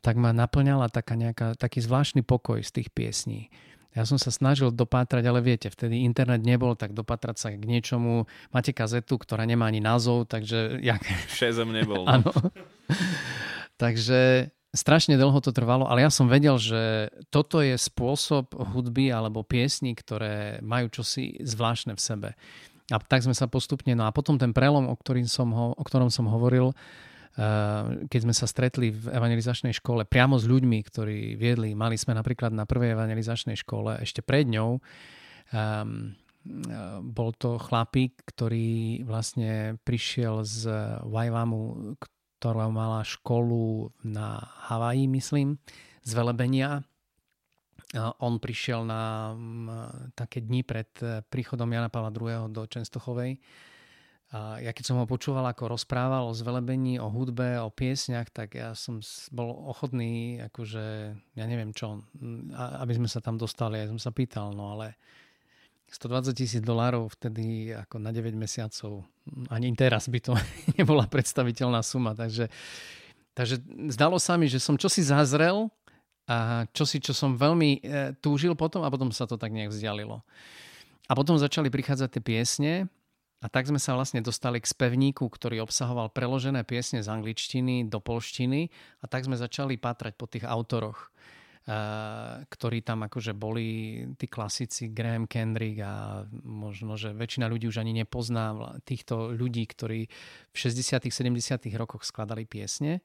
tak 0.00 0.16
ma 0.16 0.32
naplňala 0.32 0.88
taká 0.88 1.12
nejaká, 1.12 1.60
taký 1.60 1.84
zvláštny 1.84 2.24
pokoj 2.24 2.64
z 2.64 2.72
tých 2.72 2.88
piesní. 2.88 3.52
Ja 3.90 4.06
som 4.06 4.22
sa 4.22 4.30
snažil 4.30 4.70
dopátrať, 4.70 5.26
ale 5.26 5.42
viete, 5.42 5.66
vtedy 5.66 6.06
internet 6.06 6.46
nebol, 6.46 6.78
tak 6.78 6.94
dopatrať 6.94 7.36
sa 7.36 7.48
k 7.50 7.58
niečomu. 7.58 8.30
Máte 8.54 8.70
kazetu, 8.70 9.18
ktorá 9.18 9.42
nemá 9.42 9.66
ani 9.66 9.82
názov, 9.82 10.30
takže... 10.30 10.78
Jak... 10.78 11.02
Šezem 11.40 11.74
nebol. 11.74 12.06
No. 12.06 12.10
Áno. 12.22 12.30
takže 13.82 14.50
strašne 14.70 15.18
dlho 15.18 15.42
to 15.42 15.50
trvalo, 15.50 15.90
ale 15.90 16.06
ja 16.06 16.10
som 16.10 16.30
vedel, 16.30 16.54
že 16.54 17.10
toto 17.34 17.58
je 17.58 17.74
spôsob 17.74 18.54
hudby 18.54 19.10
alebo 19.10 19.42
piesní, 19.42 19.98
ktoré 19.98 20.62
majú 20.62 20.86
čosi 20.90 21.42
zvláštne 21.42 21.98
v 21.98 22.00
sebe. 22.00 22.30
A 22.90 22.98
tak 22.98 23.22
sme 23.22 23.34
sa 23.34 23.46
postupne, 23.46 23.94
no 23.94 24.06
a 24.06 24.14
potom 24.14 24.34
ten 24.38 24.50
prelom, 24.50 24.90
o, 24.90 24.94
ktorým 24.94 25.26
som 25.26 25.50
ho, 25.54 25.66
o 25.74 25.82
ktorom 25.86 26.10
som 26.10 26.26
hovoril, 26.26 26.74
keď 28.10 28.20
sme 28.20 28.34
sa 28.34 28.46
stretli 28.50 28.90
v 28.90 29.06
evangelizačnej 29.06 29.70
škole 29.70 30.02
priamo 30.02 30.34
s 30.34 30.50
ľuďmi, 30.50 30.78
ktorí 30.82 31.38
viedli, 31.38 31.78
mali 31.78 31.94
sme 31.94 32.18
napríklad 32.18 32.50
na 32.50 32.66
prvej 32.66 32.98
evangelizačnej 32.98 33.54
škole 33.54 34.02
ešte 34.02 34.20
pred 34.20 34.50
ňou, 34.50 34.82
um, 35.54 36.12
bol 37.04 37.30
to 37.36 37.60
chlapík, 37.60 38.16
ktorý 38.24 39.04
vlastne 39.04 39.76
prišiel 39.84 40.40
z 40.42 40.72
Waivamu, 41.04 41.94
ktorá 42.40 42.72
mala 42.72 43.04
školu 43.04 43.92
na 44.00 44.40
Havaji, 44.66 45.04
myslím, 45.12 45.60
z 46.00 46.10
velebenia. 46.16 46.80
On 48.24 48.40
prišiel 48.40 48.88
na 48.88 49.34
mm, 49.36 50.16
také 50.16 50.40
dni 50.40 50.62
pred 50.62 50.88
eh, 51.02 51.20
príchodom 51.26 51.68
Jana 51.68 51.90
Pavla 51.90 52.14
II. 52.14 52.48
do 52.48 52.62
Čenstochovej 52.64 53.42
a 54.30 54.62
ja 54.62 54.70
keď 54.70 54.84
som 54.86 54.96
ho 55.02 55.10
počúval, 55.10 55.42
ako 55.50 55.74
rozprával 55.74 56.30
o 56.30 56.38
zvelebení, 56.38 57.02
o 57.02 57.10
hudbe, 57.10 57.58
o 57.58 57.66
piesňach, 57.66 58.30
tak 58.30 58.54
ja 58.54 58.78
som 58.78 59.02
bol 59.34 59.50
ochotný, 59.66 60.38
akože, 60.46 60.86
ja 61.34 61.44
neviem 61.50 61.74
čo, 61.74 61.98
aby 62.54 62.94
sme 62.94 63.10
sa 63.10 63.18
tam 63.18 63.34
dostali. 63.34 63.82
Ja 63.82 63.90
som 63.90 63.98
sa 63.98 64.14
pýtal, 64.14 64.54
no 64.54 64.78
ale 64.78 64.94
120 65.90 66.30
tisíc 66.38 66.62
dolárov 66.62 67.10
vtedy 67.18 67.74
ako 67.74 67.98
na 67.98 68.14
9 68.14 68.30
mesiacov, 68.38 69.02
ani 69.50 69.74
teraz 69.74 70.06
by 70.06 70.22
to 70.22 70.38
nebola 70.78 71.10
predstaviteľná 71.10 71.82
suma. 71.82 72.14
Takže, 72.14 72.46
takže 73.34 73.58
zdalo 73.90 74.22
sa 74.22 74.38
mi, 74.38 74.46
že 74.46 74.62
som 74.62 74.78
čosi 74.78 75.02
zazrel 75.02 75.66
a 76.30 76.70
čosi, 76.70 77.02
čo 77.02 77.10
som 77.10 77.34
veľmi 77.34 77.82
e, 77.82 78.14
túžil 78.22 78.54
potom 78.54 78.86
a 78.86 78.92
potom 78.94 79.10
sa 79.10 79.26
to 79.26 79.34
tak 79.34 79.50
nejak 79.50 79.74
vzdialilo. 79.74 80.22
A 81.10 81.12
potom 81.18 81.34
začali 81.34 81.66
prichádzať 81.66 82.08
tie 82.14 82.22
piesne 82.22 82.72
a 83.40 83.46
tak 83.48 83.64
sme 83.64 83.80
sa 83.80 83.96
vlastne 83.96 84.20
dostali 84.20 84.60
k 84.60 84.68
spevníku, 84.68 85.24
ktorý 85.24 85.64
obsahoval 85.64 86.12
preložené 86.12 86.60
piesne 86.68 87.00
z 87.00 87.08
angličtiny 87.08 87.88
do 87.88 87.96
polštiny 87.96 88.68
a 89.00 89.04
tak 89.08 89.24
sme 89.24 89.40
začali 89.40 89.80
pátrať 89.80 90.12
po 90.20 90.28
tých 90.28 90.44
autoroch, 90.44 91.08
eh, 91.64 92.44
ktorí 92.44 92.84
tam 92.84 93.08
akože 93.08 93.32
boli 93.32 93.68
tí 94.20 94.28
klasici 94.28 94.92
Graham 94.92 95.24
Kendrick 95.24 95.80
a 95.80 96.28
možno, 96.44 97.00
že 97.00 97.16
väčšina 97.16 97.48
ľudí 97.48 97.64
už 97.64 97.80
ani 97.80 97.96
nepozná 97.96 98.76
týchto 98.84 99.32
ľudí, 99.32 99.64
ktorí 99.64 100.12
v 100.52 100.56
60 100.56 101.08
70 101.08 101.72
rokoch 101.80 102.04
skladali 102.04 102.44
piesne. 102.44 103.00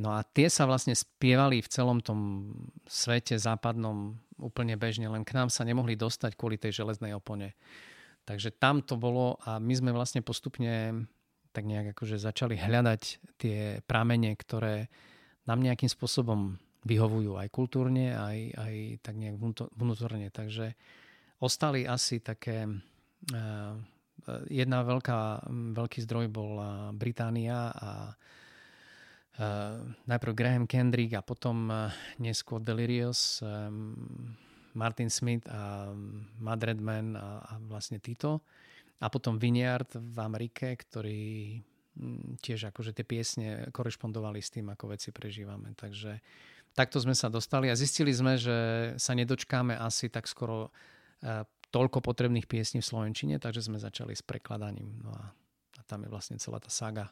No 0.00 0.16
a 0.16 0.24
tie 0.24 0.48
sa 0.48 0.64
vlastne 0.64 0.96
spievali 0.96 1.60
v 1.60 1.68
celom 1.68 2.00
tom 2.00 2.48
svete 2.88 3.36
západnom 3.36 4.16
úplne 4.40 4.80
bežne, 4.80 5.04
len 5.12 5.28
k 5.28 5.36
nám 5.36 5.52
sa 5.52 5.68
nemohli 5.68 6.00
dostať 6.00 6.32
kvôli 6.40 6.56
tej 6.56 6.80
železnej 6.80 7.12
opone. 7.12 7.52
Takže 8.30 8.54
tam 8.62 8.86
to 8.86 8.94
bolo 8.94 9.42
a 9.42 9.58
my 9.58 9.74
sme 9.74 9.90
vlastne 9.90 10.22
postupne 10.22 11.02
tak 11.50 11.66
nejak 11.66 11.98
akože 11.98 12.14
začali 12.14 12.54
hľadať 12.54 13.02
tie 13.42 13.82
prámene, 13.82 14.38
ktoré 14.38 14.86
nám 15.50 15.66
nejakým 15.66 15.90
spôsobom 15.90 16.54
vyhovujú 16.86 17.34
aj 17.42 17.50
kultúrne, 17.50 18.14
aj, 18.14 18.38
aj 18.54 18.74
tak 19.02 19.18
nejak 19.18 19.34
vnútorne. 19.74 20.30
Takže 20.30 20.78
ostali 21.42 21.90
asi 21.90 22.22
také... 22.22 22.70
Uh, 23.34 23.74
jedna 24.52 24.84
veľká, 24.84 25.48
veľký 25.72 26.04
zdroj 26.04 26.28
bol 26.28 26.60
Británia 26.92 27.72
a 27.72 27.90
uh, 28.12 29.80
najprv 30.04 30.36
Graham 30.36 30.66
Kendrick 30.68 31.16
a 31.16 31.24
potom 31.24 31.72
neskôr 32.20 32.60
Delirious. 32.60 33.40
Martin 34.74 35.10
Smith 35.10 35.46
a 35.50 35.90
Matt 36.38 36.62
Redman 36.62 37.16
a, 37.16 37.42
a 37.44 37.52
vlastne 37.66 37.98
títo. 37.98 38.42
A 39.00 39.08
potom 39.08 39.40
Vineyard 39.40 39.88
v 39.96 40.18
Amerike, 40.20 40.76
ktorý 40.76 41.56
mm, 41.96 42.42
tiež 42.44 42.68
akože 42.70 42.92
tie 42.92 43.04
piesne 43.06 43.48
korešpondovali 43.72 44.40
s 44.44 44.52
tým, 44.52 44.68
ako 44.68 44.92
veci 44.92 45.08
prežívame. 45.08 45.72
Takže 45.72 46.20
takto 46.76 47.00
sme 47.00 47.16
sa 47.16 47.32
dostali 47.32 47.72
a 47.72 47.78
zistili 47.78 48.12
sme, 48.12 48.36
že 48.36 48.58
sa 49.00 49.16
nedočkáme 49.16 49.72
asi 49.72 50.12
tak 50.12 50.28
skoro 50.28 50.68
e, 51.24 51.42
toľko 51.72 52.04
potrebných 52.04 52.44
piesní 52.44 52.84
v 52.84 52.90
Slovenčine, 52.92 53.40
takže 53.40 53.64
sme 53.64 53.80
začali 53.80 54.12
s 54.12 54.20
prekladaním. 54.20 55.00
No 55.00 55.16
a, 55.16 55.32
a 55.78 55.80
tam 55.88 56.04
je 56.04 56.12
vlastne 56.12 56.36
celá 56.36 56.60
tá 56.60 56.68
saga. 56.68 57.08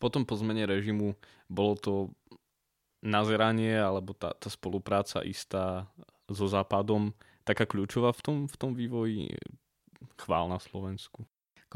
Potom 0.00 0.24
po 0.24 0.36
zmene 0.36 0.64
režimu 0.64 1.16
bolo 1.48 1.74
to 1.76 1.94
nazeranie 3.04 3.76
alebo 3.76 4.12
tá, 4.16 4.32
tá 4.36 4.48
spolupráca 4.48 5.20
istá 5.24 5.88
so 6.30 6.46
Západom 6.50 7.14
taká 7.46 7.66
kľúčová 7.66 8.10
v 8.10 8.20
tom, 8.22 8.36
v 8.50 8.56
tom 8.58 8.70
vývoji 8.74 9.30
chvál 10.18 10.50
na 10.50 10.58
Slovensku? 10.58 11.22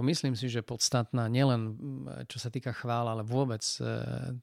Myslím 0.01 0.33
si, 0.33 0.49
že 0.49 0.65
podstatná 0.65 1.29
nielen 1.29 1.77
čo 2.25 2.41
sa 2.41 2.49
týka 2.49 2.73
chvál, 2.73 3.05
ale 3.05 3.21
vôbec 3.21 3.61
e, 3.61 3.85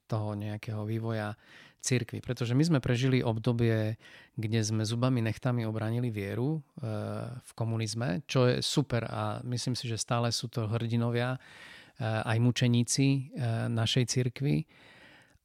toho 0.06 0.38
nejakého 0.38 0.86
vývoja 0.86 1.34
cirkvi. 1.82 2.22
Pretože 2.22 2.54
my 2.54 2.62
sme 2.62 2.78
prežili 2.78 3.26
obdobie, 3.26 3.98
kde 4.38 4.60
sme 4.62 4.86
zubami 4.86 5.18
nechtami 5.18 5.66
obranili 5.66 6.14
vieru 6.14 6.58
e, 6.58 6.86
v 7.34 7.50
komunizme, 7.58 8.22
čo 8.30 8.46
je 8.46 8.62
super 8.62 9.02
a 9.10 9.42
myslím 9.46 9.74
si, 9.74 9.90
že 9.90 9.98
stále 9.98 10.30
sú 10.30 10.46
to 10.46 10.70
hrdinovia, 10.70 11.34
e, 11.34 11.38
aj 12.06 12.38
mučeníci 12.38 13.34
našej 13.72 14.04
cirkvi. 14.14 14.62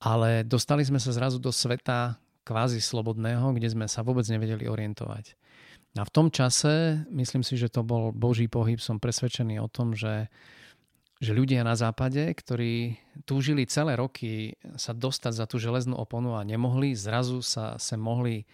Ale 0.03 0.43
dostali 0.43 0.83
sme 0.83 0.99
sa 0.99 1.15
zrazu 1.15 1.39
do 1.39 1.49
sveta, 1.49 2.19
kvázi 2.43 2.83
slobodného, 2.83 3.55
kde 3.55 3.71
sme 3.71 3.85
sa 3.87 4.03
vôbec 4.03 4.27
nevedeli 4.27 4.67
orientovať. 4.67 5.35
A 5.93 6.03
v 6.03 6.13
tom 6.13 6.27
čase, 6.33 7.05
myslím 7.13 7.45
si, 7.45 7.53
že 7.53 7.69
to 7.69 7.85
bol 7.85 8.09
Boží 8.09 8.49
pohyb, 8.49 8.81
som 8.81 8.97
presvedčený 8.97 9.61
o 9.61 9.69
tom, 9.69 9.93
že, 9.93 10.25
že 11.21 11.37
ľudia 11.37 11.61
na 11.61 11.77
západe, 11.77 12.33
ktorí 12.33 12.97
túžili 13.29 13.69
celé 13.69 13.93
roky 13.93 14.57
sa 14.73 14.97
dostať 14.97 15.33
za 15.37 15.45
tú 15.45 15.61
železnú 15.61 15.93
oponu 16.01 16.33
a 16.33 16.41
nemohli, 16.41 16.97
zrazu 16.97 17.45
sa 17.45 17.77
sa 17.77 17.93
mohli 17.93 18.41
e, 18.41 18.45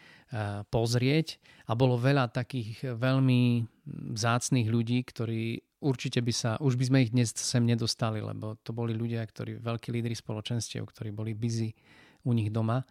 pozrieť 0.67 1.39
a 1.71 1.79
bolo 1.79 1.95
veľa 1.95 2.27
takých 2.27 2.99
veľmi 2.99 3.63
vzácných 4.19 4.67
ľudí, 4.67 4.99
ktorí 5.07 5.63
určite 5.79 6.19
by 6.19 6.33
sa, 6.35 6.51
už 6.59 6.75
by 6.75 6.85
sme 6.91 6.97
ich 7.07 7.15
dnes 7.15 7.31
sem 7.39 7.63
nedostali, 7.63 8.19
lebo 8.19 8.59
to 8.67 8.75
boli 8.75 8.91
ľudia, 8.91 9.23
ktorí, 9.23 9.63
veľkí 9.63 9.95
lídry 9.95 10.11
spoločenstiev, 10.11 10.83
ktorí 10.83 11.15
boli 11.15 11.31
busy 11.31 11.71
u 12.27 12.35
nich 12.35 12.51
doma 12.51 12.83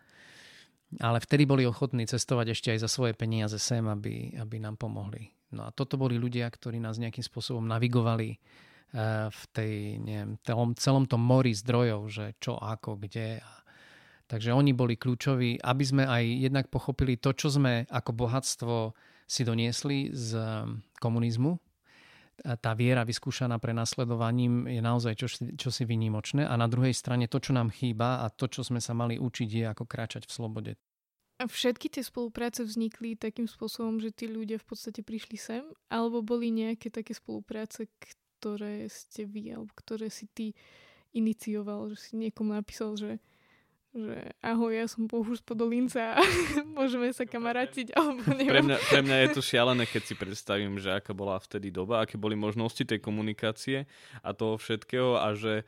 ale 0.97 1.21
vtedy 1.21 1.45
boli 1.45 1.69
ochotní 1.69 2.09
cestovať 2.09 2.57
ešte 2.57 2.69
aj 2.73 2.79
za 2.81 2.89
svoje 2.89 3.13
peniaze 3.13 3.61
sem, 3.61 3.85
aby, 3.85 4.33
aby 4.41 4.57
nám 4.57 4.81
pomohli. 4.81 5.37
No 5.53 5.69
a 5.69 5.73
toto 5.73 6.01
boli 6.01 6.17
ľudia, 6.17 6.49
ktorí 6.49 6.81
nás 6.81 6.97
nejakým 6.97 7.25
spôsobom 7.25 7.65
navigovali 7.65 8.41
v 9.29 9.43
tej, 9.53 10.01
neviem, 10.01 10.41
celom, 10.41 10.73
celom 10.73 11.05
tom 11.05 11.21
mori 11.21 11.53
zdrojov, 11.53 12.09
že 12.09 12.27
čo, 12.41 12.57
ako, 12.57 12.97
kde. 12.97 13.45
Takže 14.29 14.57
oni 14.57 14.73
boli 14.73 14.97
kľúčoví, 14.97 15.61
aby 15.61 15.85
sme 15.85 16.05
aj 16.09 16.25
jednak 16.25 16.67
pochopili 16.73 17.21
to, 17.21 17.37
čo 17.37 17.53
sme 17.53 17.85
ako 17.89 18.11
bohatstvo 18.17 18.97
si 19.29 19.45
doniesli 19.45 20.09
z 20.13 20.41
komunizmu. 21.05 21.61
Tá 22.39 22.71
viera 22.79 23.03
vyskúšaná 23.03 23.59
prenasledovaním 23.59 24.71
je 24.71 24.79
naozaj 24.79 25.15
čo, 25.19 25.27
čo 25.59 25.71
si 25.75 25.83
vynimočné. 25.83 26.47
A 26.47 26.55
na 26.55 26.71
druhej 26.71 26.95
strane 26.95 27.27
to, 27.27 27.43
čo 27.43 27.51
nám 27.51 27.75
chýba 27.75 28.23
a 28.23 28.31
to, 28.31 28.47
čo 28.47 28.63
sme 28.63 28.79
sa 28.79 28.95
mali 28.95 29.19
učiť, 29.19 29.49
je 29.51 29.65
ako 29.67 29.85
kráčať 29.91 30.31
v 30.31 30.35
slobode. 30.35 30.73
A 31.39 31.47
všetky 31.47 31.87
tie 31.87 32.03
spolupráce 32.03 32.67
vznikli 32.67 33.15
takým 33.15 33.47
spôsobom, 33.47 34.03
že 34.03 34.11
tí 34.11 34.27
ľudia 34.27 34.59
v 34.59 34.67
podstate 34.67 35.07
prišli 35.07 35.39
sem? 35.39 35.63
Alebo 35.87 36.19
boli 36.19 36.51
nejaké 36.51 36.91
také 36.91 37.15
spolupráce, 37.15 37.87
ktoré 38.39 38.91
ste 38.91 39.23
vy, 39.23 39.55
alebo 39.55 39.71
ktoré 39.75 40.11
si 40.11 40.27
ty 40.31 40.55
inicioval, 41.15 41.95
že 41.95 42.11
si 42.11 42.13
niekomu 42.19 42.55
napísal, 42.55 42.99
že, 42.99 43.23
že 43.99 44.17
ahoj, 44.41 44.71
ja 44.71 44.87
som 44.87 45.11
Bohuž 45.11 45.43
z 45.43 45.45
Podolinca 45.45 46.15
a 46.15 46.23
môžeme 46.79 47.11
sa 47.11 47.27
kamarátiť, 47.27 47.95
alebo 47.99 48.23
neviem. 48.33 48.53
Pre 48.55 48.63
mňa, 48.65 48.79
pre 48.87 49.01
mňa 49.03 49.17
je 49.27 49.29
to 49.35 49.43
šialené, 49.43 49.85
keď 49.91 50.03
si 50.07 50.15
predstavím, 50.15 50.79
že 50.79 50.95
aká 50.95 51.11
bola 51.13 51.39
vtedy 51.43 51.75
doba, 51.75 52.07
aké 52.07 52.17
boli 52.17 52.39
možnosti 52.39 52.81
tej 52.81 53.03
komunikácie 53.03 53.91
a 54.23 54.31
toho 54.33 54.57
všetkého 54.57 55.19
a 55.19 55.35
že 55.35 55.63
e, 55.63 55.65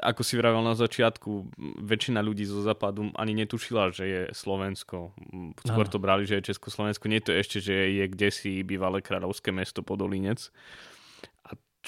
ako 0.00 0.22
si 0.24 0.34
vravel 0.40 0.64
na 0.64 0.74
začiatku, 0.74 1.54
väčšina 1.84 2.24
ľudí 2.24 2.48
zo 2.48 2.64
západu 2.64 3.12
ani 3.14 3.36
netušila, 3.44 3.92
že 3.92 4.04
je 4.08 4.22
Slovensko. 4.32 5.12
Skôr 5.62 5.86
to 5.86 6.02
brali, 6.02 6.24
že 6.24 6.40
je 6.40 6.54
Československo. 6.54 7.06
Nie 7.06 7.20
to 7.20 7.36
ešte, 7.36 7.60
že 7.60 7.92
je 7.92 8.04
kde 8.08 8.28
si 8.32 8.64
bývalé 8.64 9.04
kráľovské 9.04 9.52
mesto 9.52 9.84
Podolinec 9.84 10.50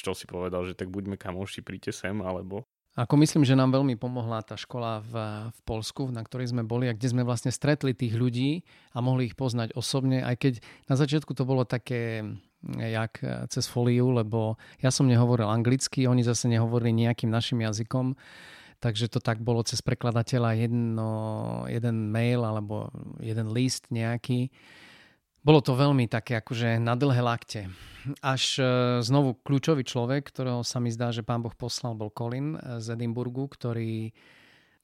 čo 0.01 0.16
si 0.16 0.25
povedal, 0.25 0.64
že 0.64 0.79
tak 0.79 0.88
buďme 0.88 1.21
kamoši, 1.21 1.61
príďte 1.61 1.93
sem, 1.93 2.16
alebo... 2.25 2.64
Ako 3.01 3.17
myslím, 3.17 3.49
že 3.49 3.57
nám 3.57 3.73
veľmi 3.73 3.97
pomohla 3.97 4.45
tá 4.45 4.61
škola 4.61 5.01
v, 5.01 5.15
v 5.57 5.61
Polsku, 5.65 6.13
na 6.13 6.21
ktorej 6.21 6.53
sme 6.53 6.69
boli 6.69 6.85
a 6.85 6.93
kde 6.93 7.09
sme 7.09 7.25
vlastne 7.25 7.49
stretli 7.49 7.97
tých 7.97 8.13
ľudí 8.13 8.61
a 8.93 9.01
mohli 9.01 9.33
ich 9.33 9.41
poznať 9.41 9.73
osobne, 9.73 10.21
aj 10.21 10.37
keď 10.37 10.53
na 10.85 11.01
začiatku 11.01 11.33
to 11.33 11.49
bolo 11.49 11.65
také 11.65 12.29
jak 12.77 13.25
cez 13.49 13.65
foliu, 13.65 14.13
lebo 14.13 14.61
ja 14.85 14.93
som 14.93 15.09
nehovoril 15.09 15.49
anglicky, 15.49 16.05
oni 16.05 16.21
zase 16.21 16.45
nehovorili 16.53 16.93
nejakým 16.93 17.33
našim 17.33 17.65
jazykom, 17.65 18.21
takže 18.85 19.09
to 19.09 19.25
tak 19.25 19.41
bolo 19.41 19.65
cez 19.65 19.81
prekladateľa 19.81 20.61
jedno, 20.61 21.11
jeden 21.73 22.13
mail 22.13 22.45
alebo 22.45 22.93
jeden 23.17 23.49
list 23.57 23.89
nejaký 23.89 24.53
bolo 25.40 25.61
to 25.64 25.72
veľmi 25.72 26.05
také 26.09 26.40
akože 26.40 26.76
na 26.76 26.92
dlhé 26.96 27.20
lakte. 27.24 27.61
Až 28.24 28.61
e, 28.61 28.64
znovu 29.05 29.37
kľúčový 29.40 29.85
človek, 29.85 30.29
ktorého 30.29 30.64
sa 30.64 30.81
mi 30.81 30.88
zdá, 30.88 31.12
že 31.12 31.24
pán 31.24 31.44
Boh 31.44 31.53
poslal, 31.53 31.96
bol 31.96 32.12
Colin 32.12 32.57
e, 32.57 32.81
z 32.81 32.96
Edinburgu, 32.96 33.48
ktorý, 33.48 34.12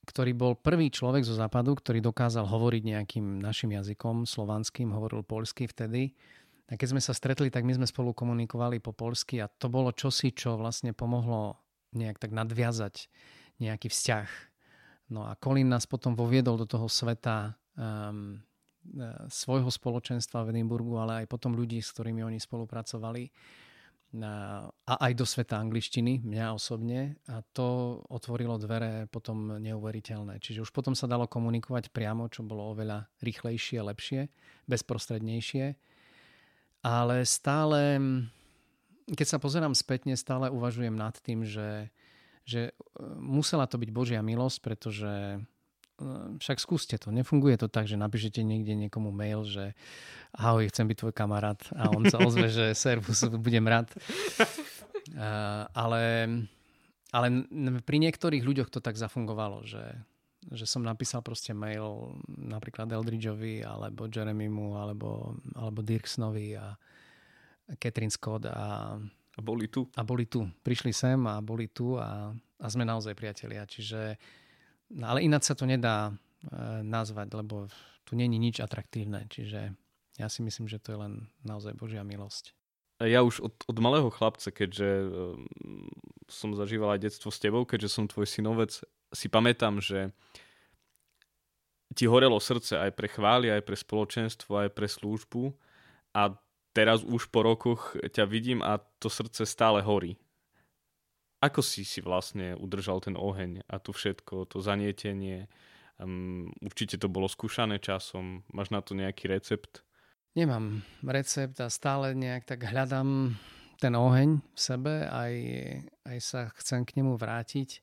ktorý 0.05 0.33
bol 0.37 0.53
prvý 0.57 0.93
človek 0.93 1.25
zo 1.25 1.37
západu, 1.37 1.77
ktorý 1.77 2.05
dokázal 2.05 2.45
hovoriť 2.45 2.83
nejakým 2.93 3.41
našim 3.41 3.73
jazykom, 3.73 4.29
slovanským, 4.29 4.93
hovoril 4.93 5.25
polsky 5.25 5.65
vtedy. 5.65 6.13
A 6.67 6.75
keď 6.75 6.99
sme 6.99 7.03
sa 7.05 7.15
stretli, 7.15 7.49
tak 7.49 7.63
my 7.63 7.77
sme 7.79 7.87
spolu 7.87 8.13
komunikovali 8.13 8.83
po 8.83 8.91
polsky 8.91 9.39
a 9.41 9.47
to 9.47 9.71
bolo 9.71 9.95
čosi, 9.95 10.35
čo 10.35 10.59
vlastne 10.59 10.93
pomohlo 10.93 11.63
nejak 11.95 12.19
tak 12.21 12.35
nadviazať 12.35 13.07
nejaký 13.63 13.89
vzťah. 13.89 14.29
No 15.15 15.31
a 15.31 15.39
Colin 15.39 15.71
nás 15.71 15.87
potom 15.87 16.19
voviedol 16.19 16.59
do 16.59 16.67
toho 16.67 16.91
sveta 16.91 17.55
um, 17.79 18.43
svojho 19.29 19.71
spoločenstva 19.71 20.47
v 20.47 20.57
Edinburgu, 20.57 20.97
ale 20.99 21.25
aj 21.25 21.27
potom 21.31 21.55
ľudí, 21.55 21.83
s 21.83 21.93
ktorými 21.93 22.23
oni 22.23 22.39
spolupracovali 22.41 23.25
e, 23.27 23.31
a 24.67 24.95
aj 24.97 25.13
do 25.13 25.27
sveta 25.27 25.61
angličtiny, 25.61 26.25
mňa 26.25 26.57
osobne. 26.57 27.21
A 27.29 27.43
to 27.53 28.01
otvorilo 28.09 28.57
dvere 28.57 29.11
potom 29.11 29.59
neuveriteľné. 29.61 30.41
Čiže 30.41 30.67
už 30.67 30.71
potom 30.71 30.95
sa 30.95 31.11
dalo 31.11 31.29
komunikovať 31.29 31.91
priamo, 31.93 32.31
čo 32.31 32.47
bolo 32.47 32.73
oveľa 32.73 33.07
rýchlejšie, 33.21 33.79
lepšie, 33.83 34.21
bezprostrednejšie. 34.71 35.77
Ale 36.87 37.27
stále, 37.27 37.99
keď 39.11 39.27
sa 39.27 39.39
pozerám 39.43 39.75
spätne, 39.75 40.15
stále 40.15 40.55
uvažujem 40.55 40.95
nad 40.95 41.19
tým, 41.19 41.43
že, 41.43 41.91
že 42.47 42.71
e, 42.71 42.73
musela 43.19 43.67
to 43.67 43.77
byť 43.77 43.91
Božia 43.91 44.21
milosť, 44.23 44.59
pretože 44.63 45.43
však 46.37 46.61
skúste 46.61 46.97
to. 47.01 47.09
Nefunguje 47.09 47.57
to 47.57 47.73
tak, 47.73 47.89
že 47.89 47.97
napíšete 47.97 48.45
niekde 48.45 48.77
niekomu 48.77 49.09
mail, 49.09 49.49
že 49.49 49.73
ahoj, 50.37 50.69
chcem 50.69 50.85
byť 50.85 50.97
tvoj 51.01 51.15
kamarát 51.17 51.61
a 51.73 51.89
on 51.89 52.05
sa 52.05 52.21
ozve, 52.21 52.53
že 52.53 52.77
servus, 52.77 53.25
budem 53.41 53.65
rád. 53.65 53.89
Uh, 55.17 55.65
ale, 55.73 56.03
ale 57.15 57.27
pri 57.81 57.97
niektorých 58.03 58.45
ľuďoch 58.45 58.69
to 58.69 58.85
tak 58.85 59.01
zafungovalo, 59.01 59.65
že, 59.65 59.85
že 60.53 60.69
som 60.69 60.85
napísal 60.85 61.25
proste 61.25 61.57
mail 61.57 62.21
napríklad 62.29 62.93
Eldridgeovi 62.93 63.65
alebo 63.65 64.11
Jeremymu 64.11 64.77
alebo, 64.77 65.41
alebo 65.57 65.81
Dirksnovi 65.81 66.59
a 66.59 66.77
Catherine 67.81 68.13
Scott 68.13 68.45
a, 68.47 69.01
a 69.01 69.41
boli 69.41 69.73
tu. 69.73 69.89
A 69.97 70.05
boli 70.05 70.29
tu. 70.29 70.45
Prišli 70.61 70.93
sem 70.93 71.19
a 71.25 71.41
boli 71.41 71.73
tu 71.73 71.97
a, 71.97 72.31
a 72.37 72.67
sme 72.69 72.85
naozaj 72.85 73.17
priatelia. 73.17 73.65
Čiže 73.65 74.19
No, 74.93 75.05
ale 75.11 75.27
ináč 75.27 75.51
sa 75.51 75.59
to 75.59 75.67
nedá 75.67 76.11
e, 76.11 76.13
nazvať, 76.87 77.35
lebo 77.35 77.67
tu 78.07 78.15
není 78.15 78.39
nič 78.39 78.63
atraktívne. 78.63 79.27
Čiže 79.27 79.75
ja 80.17 80.29
si 80.31 80.41
myslím, 80.47 80.71
že 80.71 80.79
to 80.79 80.95
je 80.95 80.99
len 81.03 81.13
naozaj 81.43 81.75
Božia 81.75 82.07
milosť. 82.07 82.55
Ja 83.03 83.21
už 83.21 83.45
od, 83.45 83.55
od 83.69 83.77
malého 83.83 84.09
chlapca, 84.09 84.49
keďže 84.49 84.89
e, 84.89 85.07
som 86.31 86.57
zažíval 86.57 86.97
aj 86.97 87.05
detstvo 87.05 87.29
s 87.29 87.43
tebou, 87.43 87.69
keďže 87.69 87.93
som 87.93 88.09
tvoj 88.09 88.25
synovec, 88.25 88.81
si 89.13 89.27
pamätám, 89.29 89.79
že 89.83 90.11
ti 91.95 92.09
horelo 92.09 92.41
srdce 92.41 92.81
aj 92.81 92.91
pre 92.97 93.09
chvály, 93.09 93.53
aj 93.53 93.63
pre 93.63 93.77
spoločenstvo, 93.79 94.67
aj 94.67 94.71
pre 94.75 94.89
službu 94.91 95.55
a 96.17 96.35
teraz 96.77 97.01
už 97.07 97.33
po 97.33 97.41
rokoch 97.47 97.97
ťa 97.97 98.25
vidím 98.29 98.61
a 98.61 98.83
to 99.01 99.09
srdce 99.09 99.47
stále 99.47 99.81
horí. 99.81 100.21
Ako 101.47 101.63
si 101.63 101.87
si 101.87 102.03
vlastne 102.03 102.59
udržal 102.59 102.99
ten 102.99 103.15
oheň 103.15 103.63
a 103.71 103.79
tu 103.79 103.95
všetko, 103.95 104.51
to 104.51 104.59
zanietenie? 104.59 105.47
Um, 106.03 106.51
určite 106.59 106.99
to 106.99 107.07
bolo 107.07 107.31
skúšané 107.31 107.79
časom. 107.79 108.43
Máš 108.51 108.75
na 108.75 108.83
to 108.83 108.99
nejaký 108.99 109.31
recept? 109.31 109.87
Nemám 110.35 110.83
recept 111.07 111.63
a 111.63 111.71
stále 111.71 112.19
nejak 112.19 112.51
tak 112.51 112.67
hľadám 112.67 113.39
ten 113.79 113.95
oheň 113.95 114.43
v 114.43 114.59
sebe, 114.59 115.07
aj, 115.07 115.35
aj 116.03 116.19
sa 116.21 116.41
chcem 116.61 116.83
k 116.83 117.01
nemu 117.01 117.15
vrátiť. 117.15 117.81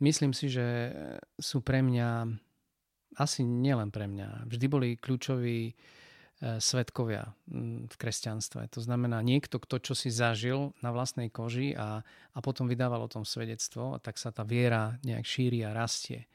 Myslím 0.00 0.32
si, 0.32 0.48
že 0.48 0.92
sú 1.36 1.60
pre 1.60 1.84
mňa, 1.84 2.26
asi 3.20 3.44
nielen 3.44 3.92
pre 3.92 4.08
mňa, 4.08 4.48
vždy 4.48 4.66
boli 4.66 4.88
kľúčoví 4.96 5.76
svetkovia 6.36 7.32
v 7.88 7.94
kresťanstve. 7.96 8.68
To 8.76 8.80
znamená 8.84 9.24
niekto, 9.24 9.56
kto 9.56 9.80
čo 9.80 9.94
si 9.96 10.12
zažil 10.12 10.76
na 10.84 10.92
vlastnej 10.92 11.32
koži 11.32 11.72
a, 11.72 12.04
a 12.04 12.38
potom 12.44 12.68
vydával 12.68 13.00
o 13.00 13.12
tom 13.12 13.24
svedectvo, 13.24 13.96
tak 14.04 14.20
sa 14.20 14.28
tá 14.28 14.44
viera 14.44 15.00
nejak 15.00 15.24
šíri 15.24 15.64
a 15.64 15.72
rastie. 15.72 16.28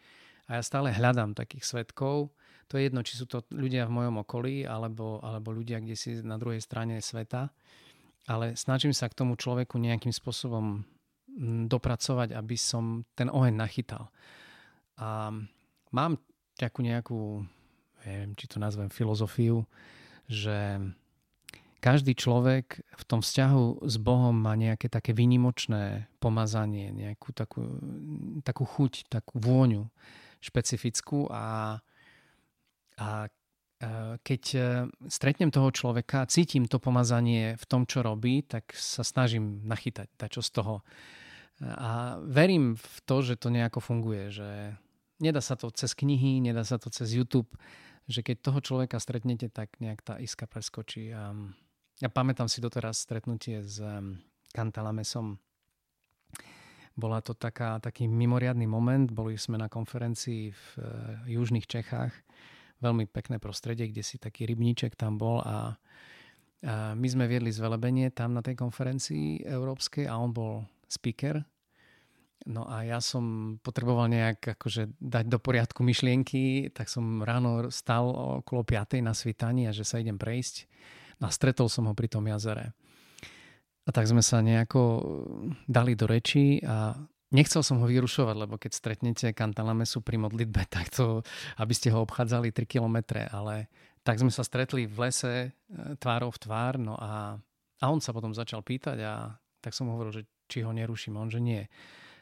A 0.49 0.57
ja 0.57 0.61
stále 0.65 0.89
hľadám 0.89 1.37
takých 1.37 1.63
svetkov. 1.63 2.33
To 2.73 2.81
je 2.81 2.89
jedno, 2.89 3.05
či 3.05 3.13
sú 3.13 3.29
to 3.29 3.45
ľudia 3.53 3.85
v 3.85 3.93
mojom 4.01 4.25
okolí 4.25 4.65
alebo, 4.65 5.21
alebo 5.21 5.53
ľudia 5.53 5.77
kde 5.77 5.93
si 5.93 6.17
na 6.25 6.41
druhej 6.41 6.65
strane 6.65 6.97
sveta. 6.97 7.53
Ale 8.25 8.57
snažím 8.57 8.97
sa 8.97 9.05
k 9.05 9.17
tomu 9.21 9.37
človeku 9.37 9.77
nejakým 9.77 10.13
spôsobom 10.13 10.81
dopracovať, 11.69 12.33
aby 12.33 12.57
som 12.57 13.05
ten 13.13 13.29
oheň 13.29 13.53
nachytal. 13.53 14.09
A 14.97 15.29
mám 15.93 16.13
takú 16.57 16.81
nejakú 16.81 17.45
neviem, 18.05 18.33
či 18.37 18.45
to 18.49 18.57
nazvem 18.57 18.89
filozofiu, 18.89 19.65
že 20.29 20.79
každý 21.81 22.13
človek 22.13 22.85
v 22.85 23.03
tom 23.09 23.25
vzťahu 23.25 23.89
s 23.89 23.95
Bohom 23.97 24.37
má 24.37 24.53
nejaké 24.53 24.85
také 24.85 25.17
výnimočné 25.17 26.05
pomazanie, 26.21 26.93
nejakú 26.93 27.33
takú, 27.33 27.65
takú 28.45 28.63
chuť, 28.69 29.09
takú 29.09 29.41
vôňu 29.41 29.89
špecifickú 30.41 31.25
a, 31.33 31.81
a 33.01 33.07
keď 34.21 34.43
e, 34.53 34.59
stretnem 35.09 35.49
toho 35.49 35.73
človeka, 35.73 36.29
cítim 36.29 36.69
to 36.69 36.77
pomazanie 36.77 37.57
v 37.57 37.65
tom, 37.65 37.89
čo 37.89 38.05
robí, 38.05 38.45
tak 38.45 38.69
sa 38.77 39.01
snažím 39.01 39.65
nachytať 39.65 40.05
čo 40.29 40.45
z 40.45 40.49
toho. 40.53 40.75
A 41.61 42.17
verím 42.21 42.77
v 42.77 42.97
to, 43.05 43.25
že 43.25 43.41
to 43.41 43.49
nejako 43.49 43.81
funguje, 43.81 44.29
že 44.29 44.49
nedá 45.21 45.41
sa 45.41 45.57
to 45.57 45.69
cez 45.73 45.93
knihy, 45.97 46.41
nedá 46.41 46.61
sa 46.61 46.77
to 46.77 46.93
cez 46.93 47.13
YouTube, 47.13 47.49
že 48.11 48.21
keď 48.21 48.37
toho 48.43 48.59
človeka 48.59 48.99
stretnete, 48.99 49.47
tak 49.47 49.79
nejak 49.79 50.03
tá 50.03 50.19
iska 50.19 50.45
preskočí. 50.45 51.09
A 51.15 51.31
ja 52.03 52.09
pamätám 52.11 52.51
si 52.51 52.59
doteraz 52.59 53.01
stretnutie 53.01 53.63
s 53.63 53.79
Kantalamesom. 54.51 55.39
Bola 56.91 57.23
to 57.23 57.31
taká, 57.31 57.79
taký 57.79 58.05
mimoriadný 58.11 58.67
moment. 58.67 59.07
Boli 59.07 59.39
sme 59.39 59.55
na 59.55 59.71
konferencii 59.71 60.51
v 60.51 60.65
e, 60.75 60.83
južných 61.39 61.63
Čechách. 61.63 62.11
Veľmi 62.83 63.07
pekné 63.07 63.39
prostredie, 63.39 63.87
kde 63.87 64.03
si 64.03 64.19
taký 64.19 64.43
rybníček 64.43 64.99
tam 64.99 65.15
bol 65.15 65.39
a 65.39 65.79
A 66.61 66.93
my 66.93 67.07
sme 67.09 67.25
viedli 67.25 67.49
zvelebenie 67.49 68.13
tam 68.13 68.37
na 68.37 68.45
tej 68.45 68.53
konferencii 68.53 69.41
európskej 69.49 70.05
a 70.05 70.13
on 70.21 70.29
bol 70.29 70.61
speaker. 70.85 71.41
No 72.49 72.65
a 72.65 72.81
ja 72.81 72.97
som 72.97 73.57
potreboval 73.61 74.09
nejak 74.09 74.57
akože 74.57 74.97
dať 74.97 75.25
do 75.29 75.37
poriadku 75.37 75.85
myšlienky, 75.85 76.73
tak 76.73 76.89
som 76.89 77.21
ráno 77.21 77.69
stal 77.69 78.09
okolo 78.41 78.65
5. 78.65 79.01
na 79.05 79.13
svitaní 79.13 79.69
a 79.69 79.75
že 79.75 79.85
sa 79.85 80.01
idem 80.01 80.17
prejsť. 80.17 80.65
No 81.21 81.29
a 81.29 81.31
stretol 81.31 81.69
som 81.69 81.85
ho 81.85 81.93
pri 81.93 82.09
tom 82.09 82.25
jazere. 82.25 82.73
A 83.85 83.89
tak 83.93 84.09
sme 84.09 84.25
sa 84.25 84.41
nejako 84.41 84.81
dali 85.69 85.93
do 85.93 86.09
reči 86.09 86.61
a 86.65 86.97
Nechcel 87.31 87.63
som 87.63 87.79
ho 87.79 87.87
vyrušovať, 87.87 88.35
lebo 88.35 88.59
keď 88.59 88.71
stretnete 88.75 89.27
Kantalamesu 89.31 90.03
pri 90.03 90.19
modlitbe, 90.19 90.67
tak 90.75 90.91
to, 90.91 91.23
aby 91.63 91.71
ste 91.71 91.87
ho 91.95 92.03
obchádzali 92.03 92.51
3 92.51 92.67
kilometre, 92.67 93.23
ale 93.31 93.71
tak 94.03 94.19
sme 94.19 94.33
sa 94.33 94.43
stretli 94.43 94.83
v 94.83 94.97
lese 95.07 95.33
e, 95.47 95.49
tvárov 95.95 96.35
v 96.35 96.41
tvár, 96.43 96.75
no 96.75 96.99
a, 96.99 97.39
a 97.79 97.83
on 97.87 98.03
sa 98.03 98.11
potom 98.11 98.35
začal 98.35 98.59
pýtať 98.65 98.97
a 99.07 99.31
tak 99.63 99.71
som 99.71 99.87
hovoril, 99.87 100.11
že 100.11 100.23
či 100.51 100.65
ho 100.67 100.75
neruším, 100.75 101.15
on 101.15 101.31
že 101.31 101.39
nie. 101.39 101.63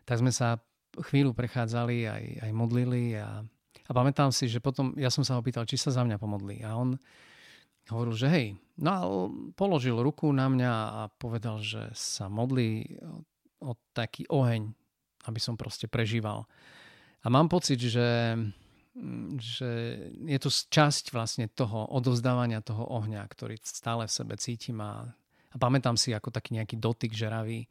Tak 0.09 0.25
sme 0.25 0.33
sa 0.33 0.57
chvíľu 1.05 1.37
prechádzali, 1.37 2.09
aj, 2.09 2.23
aj 2.49 2.51
modlili 2.51 3.13
a, 3.21 3.45
a 3.85 3.91
pamätám 3.93 4.33
si, 4.33 4.49
že 4.49 4.57
potom 4.57 4.97
ja 4.97 5.13
som 5.13 5.21
sa 5.21 5.37
ho 5.37 5.45
pýtal, 5.45 5.69
či 5.69 5.77
sa 5.77 5.93
za 5.93 6.01
mňa 6.01 6.17
pomodlí 6.17 6.65
a 6.65 6.73
on 6.73 6.97
hovoril, 7.93 8.17
že 8.17 8.27
hej, 8.29 8.57
no 8.81 8.89
a 8.89 9.01
položil 9.53 10.01
ruku 10.01 10.33
na 10.33 10.49
mňa 10.49 10.73
a 10.73 11.01
povedal, 11.13 11.61
že 11.61 11.93
sa 11.93 12.25
modlí 12.25 12.97
o, 13.05 13.21
o 13.69 13.71
taký 13.93 14.25
oheň 14.33 14.73
aby 15.27 15.39
som 15.41 15.59
proste 15.59 15.89
prežíval. 15.91 16.47
A 17.21 17.27
mám 17.27 17.51
pocit, 17.51 17.75
že, 17.81 18.39
že 19.35 19.69
je 20.23 20.39
to 20.39 20.49
časť 20.49 21.11
vlastne 21.11 21.51
toho 21.51 21.91
odovzdávania 21.91 22.63
toho 22.63 22.87
ohňa, 22.87 23.27
ktorý 23.27 23.59
stále 23.59 24.07
v 24.07 24.15
sebe 24.15 24.35
cítim 24.39 24.79
a, 24.79 25.03
a 25.51 25.55
pamätám 25.59 25.99
si 25.99 26.15
ako 26.15 26.31
taký 26.31 26.55
nejaký 26.55 26.79
dotyk 26.79 27.11
žeravý 27.11 27.67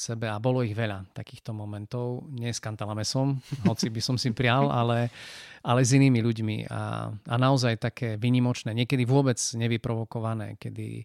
sebe 0.00 0.32
a 0.32 0.40
bolo 0.40 0.64
ich 0.64 0.72
veľa 0.72 1.12
takýchto 1.12 1.52
momentov. 1.52 2.24
Nie 2.32 2.56
s 2.56 2.64
Kantalamesom, 2.64 3.36
hoci 3.68 3.92
by 3.92 4.00
som 4.00 4.16
si 4.16 4.32
prial, 4.32 4.72
ale, 4.72 5.12
ale 5.60 5.84
s 5.84 5.92
inými 5.92 6.24
ľuďmi 6.24 6.56
a, 6.72 7.12
a 7.12 7.34
naozaj 7.36 7.76
také 7.76 8.16
vynimočné, 8.16 8.72
niekedy 8.72 9.04
vôbec 9.04 9.36
nevyprovokované, 9.36 10.56
kedy 10.56 11.04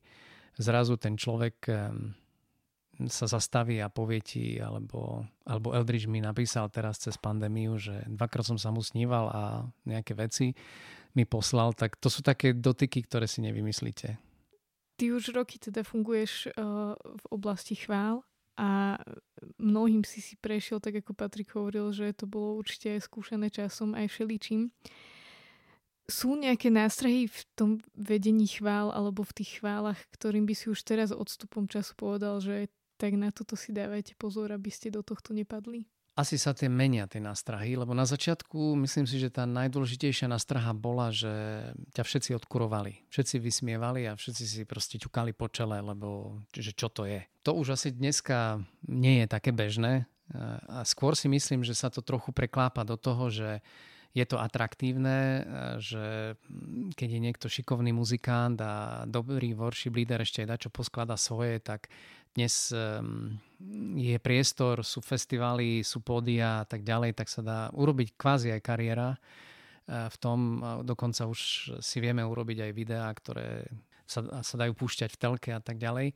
zrazu 0.56 0.96
ten 0.96 1.20
človek 1.20 1.68
sa 3.12 3.28
zastaví 3.28 3.84
a 3.84 3.92
povie 3.92 4.24
ti, 4.24 4.46
alebo, 4.56 5.28
alebo 5.44 5.76
Eldridge 5.76 6.08
mi 6.08 6.24
napísal 6.24 6.72
teraz 6.72 6.96
cez 7.04 7.20
pandémiu, 7.20 7.76
že 7.76 8.08
dvakrát 8.08 8.48
som 8.48 8.56
sa 8.56 8.72
mu 8.72 8.80
sníval 8.80 9.28
a 9.28 9.42
nejaké 9.84 10.16
veci 10.16 10.56
mi 11.16 11.28
poslal, 11.28 11.76
tak 11.76 12.00
to 12.00 12.08
sú 12.08 12.24
také 12.24 12.56
dotyky, 12.56 13.04
ktoré 13.04 13.28
si 13.28 13.44
nevymyslíte. 13.44 14.16
Ty 14.96 15.06
už 15.12 15.36
roky 15.36 15.60
teda 15.60 15.84
funguješ 15.84 16.56
uh, 16.56 16.96
v 16.96 17.26
oblasti 17.32 17.76
chvál 17.76 18.24
a 18.56 18.96
mnohým 19.60 20.08
si 20.08 20.24
si 20.24 20.40
prešiel, 20.40 20.80
tak 20.80 21.04
ako 21.04 21.12
Patrik 21.12 21.52
hovoril, 21.56 21.92
že 21.92 22.16
to 22.16 22.24
bolo 22.24 22.56
určite 22.56 22.96
skúšané 23.04 23.52
časom 23.52 23.92
aj 23.92 24.08
všeličím. 24.08 24.72
Sú 26.06 26.38
nejaké 26.38 26.70
nástrahy 26.70 27.28
v 27.28 27.40
tom 27.58 27.72
vedení 27.98 28.46
chvál 28.48 28.94
alebo 28.94 29.26
v 29.26 29.42
tých 29.42 29.60
chválach, 29.60 30.00
ktorým 30.14 30.46
by 30.46 30.54
si 30.54 30.70
už 30.70 30.86
teraz 30.86 31.10
odstupom 31.10 31.66
času 31.68 31.98
povedal, 31.98 32.40
že 32.40 32.70
tak 32.96 33.20
na 33.20 33.34
toto 33.34 33.60
si 33.60 33.76
dávajte 33.76 34.16
pozor, 34.16 34.56
aby 34.56 34.72
ste 34.72 34.94
do 34.94 35.04
tohto 35.04 35.36
nepadli. 35.36 35.90
Asi 36.16 36.40
sa 36.40 36.56
tie 36.56 36.72
menia, 36.72 37.12
tie 37.12 37.20
nástrahy, 37.20 37.76
lebo 37.76 37.92
na 37.92 38.08
začiatku 38.08 38.80
myslím 38.88 39.04
si, 39.04 39.20
že 39.20 39.28
tá 39.28 39.44
najdôležitejšia 39.44 40.32
nástraha 40.32 40.72
bola, 40.72 41.12
že 41.12 41.28
ťa 41.92 42.08
všetci 42.08 42.32
odkurovali. 42.40 43.04
Všetci 43.12 43.36
vysmievali 43.44 44.08
a 44.08 44.16
všetci 44.16 44.44
si 44.48 44.62
proste 44.64 44.96
ťukali 44.96 45.36
po 45.36 45.52
čele, 45.52 45.84
lebo 45.84 46.40
že 46.56 46.72
čo 46.72 46.88
to 46.88 47.04
je. 47.04 47.20
To 47.44 47.60
už 47.60 47.76
asi 47.76 47.92
dneska 47.92 48.64
nie 48.88 49.24
je 49.24 49.28
také 49.28 49.52
bežné 49.52 50.08
a 50.72 50.88
skôr 50.88 51.20
si 51.20 51.28
myslím, 51.28 51.68
že 51.68 51.76
sa 51.76 51.92
to 51.92 52.00
trochu 52.00 52.32
preklápa 52.32 52.88
do 52.88 52.96
toho, 52.96 53.28
že 53.28 53.60
je 54.16 54.24
to 54.24 54.40
atraktívne, 54.40 55.44
že 55.84 56.40
keď 56.96 57.10
je 57.12 57.20
niekto 57.20 57.52
šikovný 57.52 57.92
muzikant 57.92 58.56
a 58.64 59.04
dobrý 59.04 59.52
worship 59.52 59.92
leader 59.92 60.24
ešte 60.24 60.48
aj 60.48 60.64
čo 60.64 60.70
posklada 60.72 61.20
svoje, 61.20 61.60
tak 61.60 61.92
dnes 62.36 62.70
ehm, 62.76 63.40
je 63.96 64.20
priestor, 64.20 64.84
sú 64.84 65.00
festivály, 65.00 65.82
sú 65.82 66.04
pódia 66.04 66.62
a 66.62 66.66
tak 66.68 66.84
ďalej, 66.84 67.16
tak 67.16 67.32
sa 67.32 67.42
dá 67.42 67.60
urobiť 67.72 68.20
kvázi 68.20 68.52
aj 68.52 68.62
kariéra 68.62 69.16
eh, 69.16 70.12
v 70.12 70.16
tom. 70.20 70.40
Dokonca 70.84 71.26
už 71.26 71.40
si 71.80 71.98
vieme 72.04 72.22
urobiť 72.22 72.68
aj 72.68 72.72
videá, 72.76 73.08
ktoré 73.16 73.64
sa, 74.06 74.22
sa 74.44 74.56
dajú 74.60 74.76
púšťať 74.76 75.10
v 75.16 75.20
telke 75.20 75.50
a 75.56 75.64
tak 75.64 75.80
ďalej. 75.80 76.14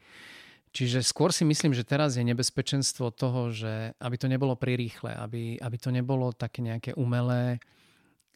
Čiže 0.69 1.01
skôr 1.01 1.33
si 1.33 1.41
myslím, 1.49 1.73
že 1.73 1.81
teraz 1.81 2.13
je 2.13 2.21
nebezpečenstvo 2.21 3.09
toho, 3.09 3.49
že 3.49 3.97
aby 3.97 4.15
to 4.21 4.29
nebolo 4.29 4.53
prirýchle, 4.53 5.17
aby, 5.17 5.57
aby 5.57 5.77
to 5.81 5.89
nebolo 5.89 6.29
také 6.29 6.61
nejaké 6.61 6.93
umelé 6.93 7.57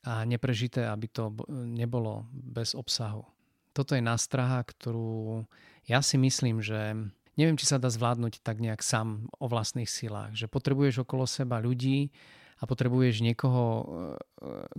a 0.01 0.25
neprežité, 0.25 0.89
aby 0.89 1.07
to 1.13 1.29
nebolo 1.53 2.25
bez 2.33 2.73
obsahu. 2.73 3.21
Toto 3.69 3.93
je 3.93 4.01
nástraha, 4.01 4.65
ktorú 4.65 5.45
ja 5.85 6.01
si 6.01 6.17
myslím, 6.17 6.57
že 6.65 6.97
neviem, 7.39 7.57
či 7.57 7.69
sa 7.69 7.81
dá 7.81 7.89
zvládnuť 7.89 8.41
tak 8.45 8.61
nejak 8.61 8.81
sám 8.85 9.29
o 9.41 9.45
vlastných 9.49 9.89
silách. 9.89 10.37
Že 10.37 10.47
potrebuješ 10.51 11.03
okolo 11.03 11.25
seba 11.25 11.57
ľudí 11.57 12.13
a 12.61 12.63
potrebuješ 12.63 13.25
niekoho, 13.25 13.63
e, 13.65 13.83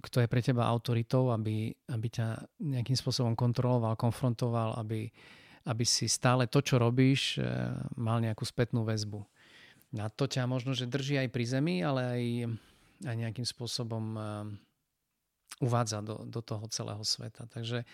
kto 0.09 0.25
je 0.25 0.29
pre 0.31 0.41
teba 0.41 0.71
autoritou, 0.71 1.35
aby, 1.35 1.75
aby 1.91 2.07
ťa 2.09 2.27
nejakým 2.63 2.97
spôsobom 2.97 3.35
kontroloval, 3.37 3.99
konfrontoval, 3.99 4.79
aby, 4.81 5.11
aby 5.69 5.85
si 5.85 6.07
stále 6.09 6.49
to, 6.49 6.63
čo 6.63 6.81
robíš, 6.81 7.37
e, 7.37 7.45
mal 7.99 8.23
nejakú 8.23 8.47
spätnú 8.47 8.87
väzbu. 8.87 9.21
A 10.01 10.11
to 10.11 10.27
ťa 10.27 10.51
možno, 10.51 10.75
že 10.75 10.91
drží 10.91 11.21
aj 11.23 11.29
pri 11.31 11.45
zemi, 11.47 11.85
ale 11.85 12.03
aj, 12.03 12.23
aj 13.07 13.17
nejakým 13.21 13.47
spôsobom 13.47 14.05
e, 14.15 14.21
uvádza 15.63 16.03
do, 16.03 16.27
do 16.27 16.41
toho 16.43 16.67
celého 16.71 17.03
sveta. 17.05 17.47
Takže 17.47 17.87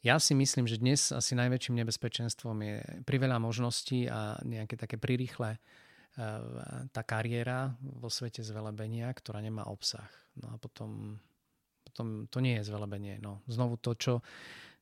ja 0.00 0.16
si 0.16 0.32
myslím, 0.32 0.64
že 0.64 0.80
dnes 0.80 1.12
asi 1.12 1.36
najväčším 1.36 1.76
nebezpečenstvom 1.84 2.56
je 2.64 2.76
priveľa 3.04 3.36
možností 3.36 4.08
a 4.08 4.40
nejaké 4.48 4.80
také 4.80 4.96
prirýchle 4.96 5.56
eh, 5.56 5.60
tá 6.88 7.02
kariéra 7.04 7.76
vo 7.84 8.08
svete 8.08 8.40
zvelebenia, 8.40 9.12
ktorá 9.12 9.44
nemá 9.44 9.68
obsah. 9.68 10.08
No 10.40 10.52
a 10.52 10.56
potom, 10.56 11.20
potom 11.84 12.24
to 12.32 12.40
nie 12.40 12.56
je 12.60 12.72
zvelebenie. 12.72 13.20
No. 13.20 13.44
Znovu 13.44 13.76
to, 13.76 13.92
čo, 13.92 14.14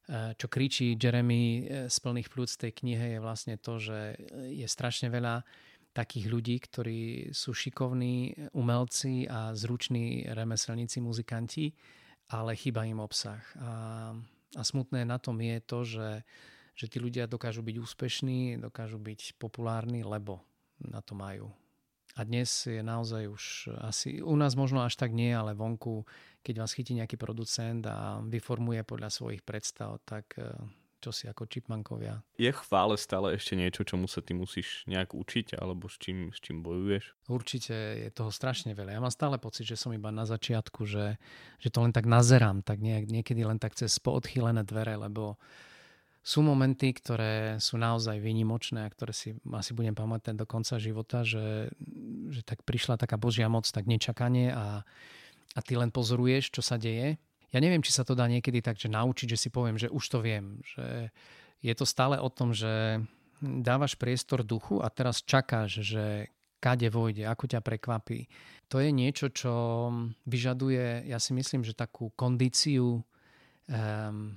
eh, 0.07 0.39
čo 0.39 0.47
kričí 0.47 0.95
Jeremy 0.95 1.43
eh, 1.43 1.57
z 1.91 1.97
plných 1.99 2.31
plúc 2.31 2.55
tej 2.55 2.71
knihe 2.79 3.19
je 3.19 3.19
vlastne 3.19 3.59
to, 3.59 3.83
že 3.83 4.15
je 4.55 4.67
strašne 4.71 5.11
veľa 5.11 5.43
takých 5.99 6.31
ľudí, 6.31 6.63
ktorí 6.63 7.35
sú 7.35 7.51
šikovní 7.51 8.39
umelci 8.55 9.27
a 9.27 9.51
zruční 9.51 10.31
remeselníci, 10.31 11.03
muzikanti, 11.03 11.75
ale 12.31 12.55
chýba 12.55 12.87
im 12.87 13.03
obsah. 13.03 13.43
A 13.59 14.15
a 14.57 14.63
smutné 14.65 15.05
na 15.05 15.21
tom 15.21 15.37
je 15.43 15.59
to, 15.61 15.79
že, 15.85 16.11
že 16.73 16.87
tí 16.89 16.97
ľudia 17.03 17.29
dokážu 17.29 17.61
byť 17.61 17.77
úspešní, 17.77 18.57
dokážu 18.63 18.97
byť 18.97 19.37
populárni, 19.37 20.07
lebo 20.07 20.41
na 20.81 21.03
to 21.03 21.13
majú. 21.19 21.53
A 22.19 22.27
dnes 22.27 22.51
je 22.67 22.83
naozaj 22.83 23.31
už 23.31 23.45
asi, 23.79 24.19
u 24.19 24.35
nás 24.35 24.59
možno 24.59 24.83
až 24.83 24.99
tak 24.99 25.15
nie, 25.15 25.31
ale 25.31 25.55
vonku, 25.55 26.03
keď 26.43 26.67
vás 26.67 26.75
chytí 26.75 26.97
nejaký 26.99 27.15
producent 27.15 27.87
a 27.87 28.19
vyformuje 28.25 28.83
podľa 28.83 29.13
svojich 29.13 29.43
predstav, 29.47 30.03
tak 30.03 30.35
eh, 30.41 30.51
čo 30.99 31.15
si 31.15 31.31
ako 31.31 31.47
čipmankovia. 31.47 32.21
Je 32.37 32.51
chvále 32.51 32.99
stále 32.99 33.39
ešte 33.39 33.55
niečo, 33.55 33.87
čomu 33.87 34.11
sa 34.11 34.19
ty 34.19 34.35
musíš 34.35 34.83
nejak 34.91 35.15
učiť, 35.15 35.57
alebo 35.59 35.87
s 35.87 35.97
čím, 35.99 36.35
s 36.35 36.43
čím 36.43 36.67
bojuješ? 36.67 37.15
Určite 37.31 37.75
je 37.75 38.09
toho 38.11 38.35
strašne 38.35 38.75
veľa. 38.75 38.99
Ja 38.99 39.01
mám 39.03 39.15
stále 39.15 39.39
pocit, 39.39 39.65
že 39.67 39.79
som 39.79 39.95
iba 39.95 40.11
na 40.11 40.27
začiatku, 40.27 40.85
že, 40.85 41.17
že 41.63 41.69
to 41.71 41.87
len 41.87 41.95
tak 41.95 42.05
nazerám, 42.05 42.67
tak 42.67 42.83
nejak, 42.83 43.07
niekedy 43.07 43.47
len 43.47 43.63
tak 43.63 43.79
cez 43.79 43.95
poodchýlené 44.03 44.67
dvere, 44.67 44.99
lebo 44.99 45.39
sú 46.29 46.45
momenty, 46.45 46.93
ktoré 46.93 47.57
sú 47.57 47.81
naozaj 47.81 48.21
výnimočné 48.21 48.85
a 48.85 48.93
ktoré 48.93 49.17
si 49.17 49.33
asi 49.49 49.73
budem 49.73 49.97
pamätať 49.97 50.37
do 50.37 50.45
konca 50.45 50.77
života, 50.77 51.25
že, 51.25 51.73
že 52.29 52.45
tak 52.45 52.67
prišla 52.69 53.01
taká 53.01 53.17
božia 53.17 53.49
moc 53.49 53.65
tak 53.65 53.89
nečakanie 53.89 54.53
a, 54.53 54.85
a 55.57 55.61
ty 55.65 55.79
len 55.79 55.89
pozoruješ, 55.89 56.53
čo 56.53 56.61
sa 56.61 56.77
deje 56.77 57.17
ja 57.49 57.59
neviem, 57.59 57.81
či 57.81 57.97
sa 57.97 58.05
to 58.05 58.13
dá 58.13 58.29
niekedy 58.29 58.61
tak, 58.61 58.77
že 58.77 58.93
naučiť, 58.93 59.35
že 59.35 59.41
si 59.41 59.49
poviem, 59.49 59.81
že 59.81 59.89
už 59.89 60.05
to 60.09 60.19
viem. 60.21 60.61
Že 60.65 61.09
je 61.65 61.75
to 61.75 61.85
stále 61.89 62.21
o 62.21 62.29
tom, 62.29 62.53
že 62.53 63.03
dávaš 63.41 63.97
priestor 63.97 64.45
duchu 64.45 64.83
a 64.85 64.91
teraz 64.93 65.25
čakáš, 65.25 65.81
že 65.81 66.05
kade 66.59 66.91
vojde, 66.91 67.25
ako 67.25 67.45
ťa 67.47 67.61
prekvapí. 67.63 68.27
To 68.69 68.83
je 68.83 68.91
niečo, 68.91 69.31
čo 69.31 69.55
vyžaduje, 70.27 71.07
ja 71.07 71.23
si 71.23 71.33
myslím, 71.33 71.63
že 71.63 71.79
takú 71.79 72.11
kondíciu 72.19 72.99
um, 72.99 73.03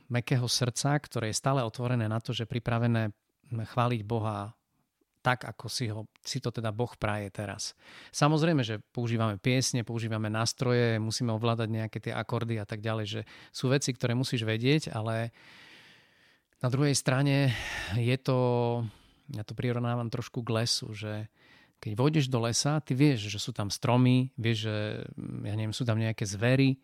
mekého 0.08 0.46
srdca, 0.46 0.96
ktoré 1.02 1.34
je 1.34 1.42
stále 1.42 1.66
otvorené 1.66 2.06
na 2.06 2.22
to, 2.22 2.32
že 2.32 2.46
pripravené 2.46 3.10
chváliť 3.52 4.02
Boha 4.06 4.54
tak, 5.22 5.46
ako 5.46 5.70
si, 5.70 5.86
ho, 5.88 6.10
si 6.26 6.42
to 6.42 6.50
teda 6.50 6.74
Boh 6.74 6.90
praje 6.98 7.30
teraz. 7.30 7.78
Samozrejme, 8.10 8.66
že 8.66 8.82
používame 8.92 9.38
piesne, 9.38 9.86
používame 9.86 10.34
nástroje, 10.34 10.98
musíme 10.98 11.30
ovládať 11.32 11.70
nejaké 11.70 11.98
tie 12.02 12.14
akordy 12.14 12.58
a 12.58 12.66
tak 12.66 12.82
ďalej, 12.82 13.06
že 13.06 13.22
sú 13.54 13.70
veci, 13.70 13.94
ktoré 13.94 14.18
musíš 14.18 14.44
vedieť, 14.44 14.90
ale 14.92 15.30
Na 16.62 16.70
druhej 16.70 16.94
strane 16.94 17.58
je 17.98 18.14
to, 18.22 18.40
ja 19.34 19.42
to 19.42 19.58
prirovnávam 19.58 20.14
trošku 20.14 20.46
k 20.46 20.62
lesu, 20.62 20.94
že 20.94 21.26
keď 21.82 21.98
vôjdeš 21.98 22.30
do 22.30 22.38
lesa, 22.38 22.78
ty 22.86 22.94
vieš, 22.94 23.34
že 23.34 23.42
sú 23.42 23.50
tam 23.50 23.74
stromy, 23.74 24.30
vieš, 24.38 24.70
že 24.70 24.76
ja 25.42 25.58
neviem, 25.58 25.74
sú 25.74 25.90
tam 25.90 25.98
nejaké 25.98 26.22
zvery, 26.30 26.78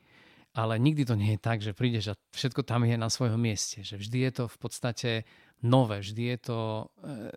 ale 0.57 0.81
nikdy 0.81 1.05
to 1.05 1.13
nie 1.13 1.37
je 1.37 1.45
tak, 1.45 1.61
že 1.61 1.77
prídeš 1.77 2.17
a 2.17 2.19
všetko 2.33 2.65
tam 2.65 2.89
je 2.89 2.97
na 2.97 3.05
svojom 3.05 3.37
mieste. 3.37 3.85
Že 3.85 4.01
vždy 4.01 4.17
je 4.17 4.31
to 4.33 4.43
v 4.49 4.57
podstate 4.57 5.11
nové, 5.65 6.05
vždy 6.05 6.23
je 6.35 6.37
to 6.37 6.59
e, 6.59 6.85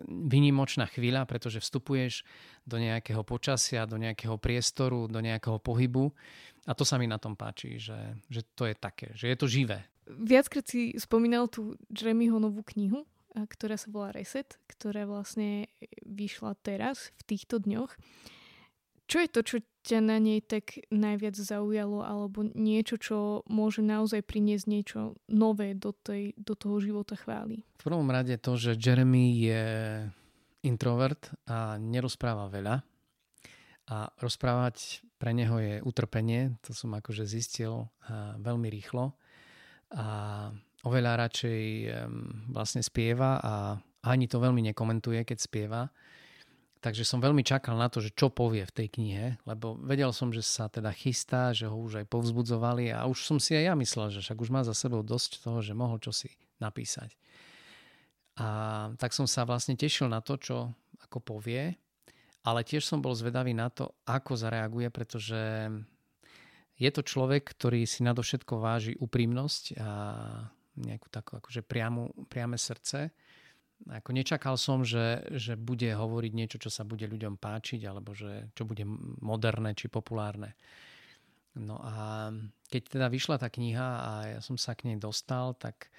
vynimočná 0.07 0.85
chvíľa, 0.85 1.25
pretože 1.25 1.61
vstupuješ 1.61 2.21
do 2.65 2.77
nejakého 2.77 3.25
počasia, 3.25 3.89
do 3.89 3.97
nejakého 3.97 4.37
priestoru, 4.37 5.09
do 5.09 5.19
nejakého 5.21 5.57
pohybu 5.57 6.13
a 6.69 6.77
to 6.77 6.85
sa 6.85 7.01
mi 7.01 7.09
na 7.09 7.17
tom 7.17 7.33
páči, 7.33 7.81
že, 7.81 8.21
že 8.29 8.45
to 8.53 8.69
je 8.69 8.75
také, 8.77 9.13
že 9.17 9.33
je 9.33 9.37
to 9.37 9.49
živé. 9.49 9.89
Viackrát 10.05 10.65
si 10.65 10.93
spomínal 10.97 11.49
tú 11.49 11.73
Jeremyho 11.89 12.37
novú 12.37 12.61
knihu, 12.75 13.07
ktorá 13.33 13.79
sa 13.79 13.87
volá 13.89 14.11
Reset, 14.11 14.59
ktorá 14.67 15.07
vlastne 15.07 15.71
vyšla 16.03 16.59
teraz, 16.59 17.15
v 17.23 17.35
týchto 17.35 17.63
dňoch. 17.63 17.95
Čo 19.11 19.19
je 19.19 19.27
to, 19.27 19.41
čo 19.43 19.57
ťa 19.83 19.99
na 19.99 20.23
nej 20.23 20.39
tak 20.39 20.87
najviac 20.87 21.35
zaujalo, 21.35 21.99
alebo 21.99 22.47
niečo, 22.55 22.95
čo 22.95 23.43
môže 23.51 23.83
naozaj 23.83 24.23
priniesť 24.23 24.65
niečo 24.71 25.19
nové 25.27 25.75
do, 25.75 25.91
tej, 25.91 26.31
do 26.39 26.55
toho 26.55 26.79
života 26.79 27.19
chvály? 27.19 27.67
V 27.83 27.91
prvom 27.91 28.07
rade 28.07 28.39
to, 28.39 28.55
že 28.55 28.79
Jeremy 28.79 29.35
je 29.35 29.65
introvert 30.63 31.27
a 31.43 31.75
nerozpráva 31.75 32.47
veľa. 32.47 32.87
A 33.91 34.07
rozprávať 34.23 35.03
pre 35.19 35.35
neho 35.35 35.59
je 35.59 35.83
utrpenie, 35.83 36.55
to 36.63 36.71
som 36.71 36.95
akože 36.95 37.27
zistil 37.27 37.91
veľmi 38.39 38.71
rýchlo. 38.71 39.11
A 39.91 40.07
oveľa 40.87 41.27
radšej 41.27 41.61
vlastne 42.47 42.79
spieva 42.79 43.43
a 43.43 43.75
ani 44.07 44.31
to 44.31 44.39
veľmi 44.39 44.71
nekomentuje, 44.71 45.27
keď 45.27 45.37
spieva 45.43 45.91
Takže 46.81 47.05
som 47.05 47.21
veľmi 47.21 47.45
čakal 47.45 47.77
na 47.77 47.93
to, 47.93 48.01
že 48.01 48.09
čo 48.17 48.33
povie 48.33 48.65
v 48.65 48.73
tej 48.73 48.87
knihe, 48.89 49.37
lebo 49.45 49.77
vedel 49.85 50.09
som, 50.09 50.33
že 50.33 50.41
sa 50.41 50.65
teda 50.65 50.89
chystá, 50.89 51.53
že 51.53 51.69
ho 51.69 51.77
už 51.77 52.01
aj 52.01 52.05
povzbudzovali 52.09 52.89
a 52.89 53.05
už 53.05 53.21
som 53.21 53.37
si 53.37 53.53
aj 53.53 53.69
ja 53.69 53.73
myslel, 53.77 54.09
že 54.09 54.25
však 54.25 54.41
už 54.41 54.49
má 54.49 54.65
za 54.65 54.73
sebou 54.73 55.05
dosť 55.05 55.45
toho, 55.45 55.61
že 55.61 55.77
mohol 55.77 56.01
čosi 56.01 56.33
napísať. 56.57 57.13
A 58.41 58.47
tak 58.97 59.13
som 59.13 59.29
sa 59.29 59.45
vlastne 59.45 59.77
tešil 59.77 60.09
na 60.09 60.25
to, 60.25 60.41
čo 60.41 60.73
ako 61.05 61.21
povie, 61.21 61.77
ale 62.41 62.65
tiež 62.65 62.81
som 62.81 62.97
bol 62.97 63.13
zvedavý 63.13 63.53
na 63.53 63.69
to, 63.69 63.93
ako 64.09 64.33
zareaguje, 64.33 64.89
pretože 64.89 65.69
je 66.81 66.89
to 66.89 67.05
človek, 67.05 67.45
ktorý 67.45 67.85
si 67.85 68.01
nadovšetko 68.01 68.57
váži 68.57 68.97
úprimnosť 68.97 69.77
a 69.77 69.89
nejakú 70.81 71.13
takú 71.13 71.37
akože 71.37 71.61
priamu, 71.61 72.09
priame 72.25 72.57
srdce 72.57 73.13
ako 73.89 74.09
nečakal 74.13 74.59
som, 74.59 74.85
že, 74.85 75.25
že 75.33 75.57
bude 75.57 75.89
hovoriť 75.89 76.31
niečo, 76.35 76.57
čo 76.61 76.69
sa 76.69 76.85
bude 76.85 77.09
ľuďom 77.09 77.41
páčiť, 77.41 77.81
alebo 77.89 78.13
že, 78.13 78.53
čo 78.53 78.67
bude 78.67 78.85
moderné 79.21 79.73
či 79.73 79.89
populárne. 79.89 80.53
No 81.57 81.81
a 81.81 82.29
keď 82.71 82.81
teda 82.99 83.07
vyšla 83.11 83.41
tá 83.41 83.51
kniha 83.51 83.87
a 83.99 84.11
ja 84.37 84.39
som 84.39 84.55
sa 84.55 84.77
k 84.77 84.87
nej 84.87 84.97
dostal, 85.01 85.57
tak 85.57 85.91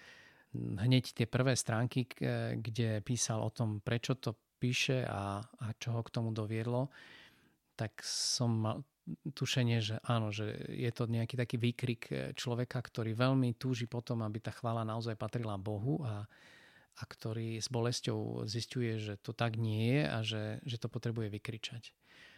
hneď 0.57 1.13
tie 1.13 1.27
prvé 1.29 1.57
stránky, 1.57 2.09
kde 2.57 3.05
písal 3.05 3.41
o 3.45 3.51
tom, 3.53 3.81
prečo 3.81 4.17
to 4.17 4.37
píše 4.57 5.05
a, 5.05 5.43
a 5.43 5.67
čo 5.77 5.99
ho 5.99 6.01
k 6.07 6.13
tomu 6.13 6.31
doviedlo, 6.31 6.89
tak 7.75 7.99
som 8.05 8.51
mal 8.63 8.77
tušenie, 9.35 9.83
že 9.83 9.99
áno, 10.07 10.31
že 10.31 10.55
je 10.71 10.91
to 10.95 11.11
nejaký 11.11 11.35
taký 11.35 11.57
výkrik 11.59 12.03
človeka, 12.39 12.79
ktorý 12.79 13.19
veľmi 13.19 13.59
túži 13.59 13.91
potom, 13.91 14.23
aby 14.23 14.39
tá 14.39 14.55
chvála 14.55 14.87
naozaj 14.87 15.19
patrila 15.19 15.59
Bohu 15.59 16.01
a, 16.07 16.23
a 16.99 17.03
ktorý 17.09 17.57
s 17.59 17.73
bolesťou 17.73 18.45
zistuje, 18.45 19.01
že 19.01 19.17
to 19.21 19.33
tak 19.33 19.57
nie 19.57 19.97
je 19.97 20.03
a 20.05 20.19
že, 20.21 20.45
že 20.63 20.77
to 20.77 20.93
potrebuje 20.93 21.33
vykričať. 21.33 21.93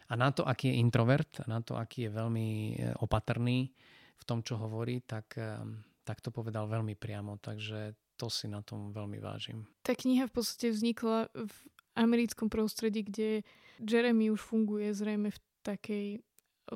A 0.09 0.13
na 0.15 0.29
to, 0.29 0.45
aký 0.45 0.69
je 0.69 0.79
introvert, 0.79 1.41
a 1.41 1.45
na 1.49 1.59
to, 1.65 1.75
aký 1.75 2.07
je 2.07 2.11
veľmi 2.13 2.49
e, 2.49 2.73
opatrný 3.01 3.73
v 4.15 4.23
tom, 4.23 4.45
čo 4.45 4.55
hovorí, 4.61 5.01
tak, 5.01 5.33
e, 5.35 5.59
tak 6.05 6.21
to 6.21 6.29
povedal 6.29 6.69
veľmi 6.69 6.93
priamo. 6.93 7.41
Takže 7.41 7.97
to 8.15 8.29
si 8.29 8.45
na 8.45 8.61
tom 8.61 8.93
veľmi 8.93 9.17
vážim. 9.17 9.65
Tá 9.81 9.97
kniha 9.97 10.29
v 10.29 10.33
podstate 10.39 10.71
vznikla 10.71 11.33
v 11.33 11.53
americkom 11.97 12.47
prostredí, 12.53 13.01
kde 13.03 13.29
Jeremy 13.81 14.31
už 14.31 14.39
funguje 14.39 14.93
zrejme 14.93 15.33
v 15.33 15.39
takej 15.65 16.07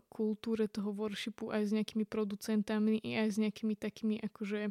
kultúre 0.10 0.70
toho 0.70 0.94
worshipu 0.94 1.50
aj 1.50 1.70
s 1.70 1.72
nejakými 1.74 2.06
producentami, 2.06 3.02
aj 3.02 3.30
s 3.34 3.38
nejakými 3.42 3.74
takými 3.74 4.22
akože 4.22 4.70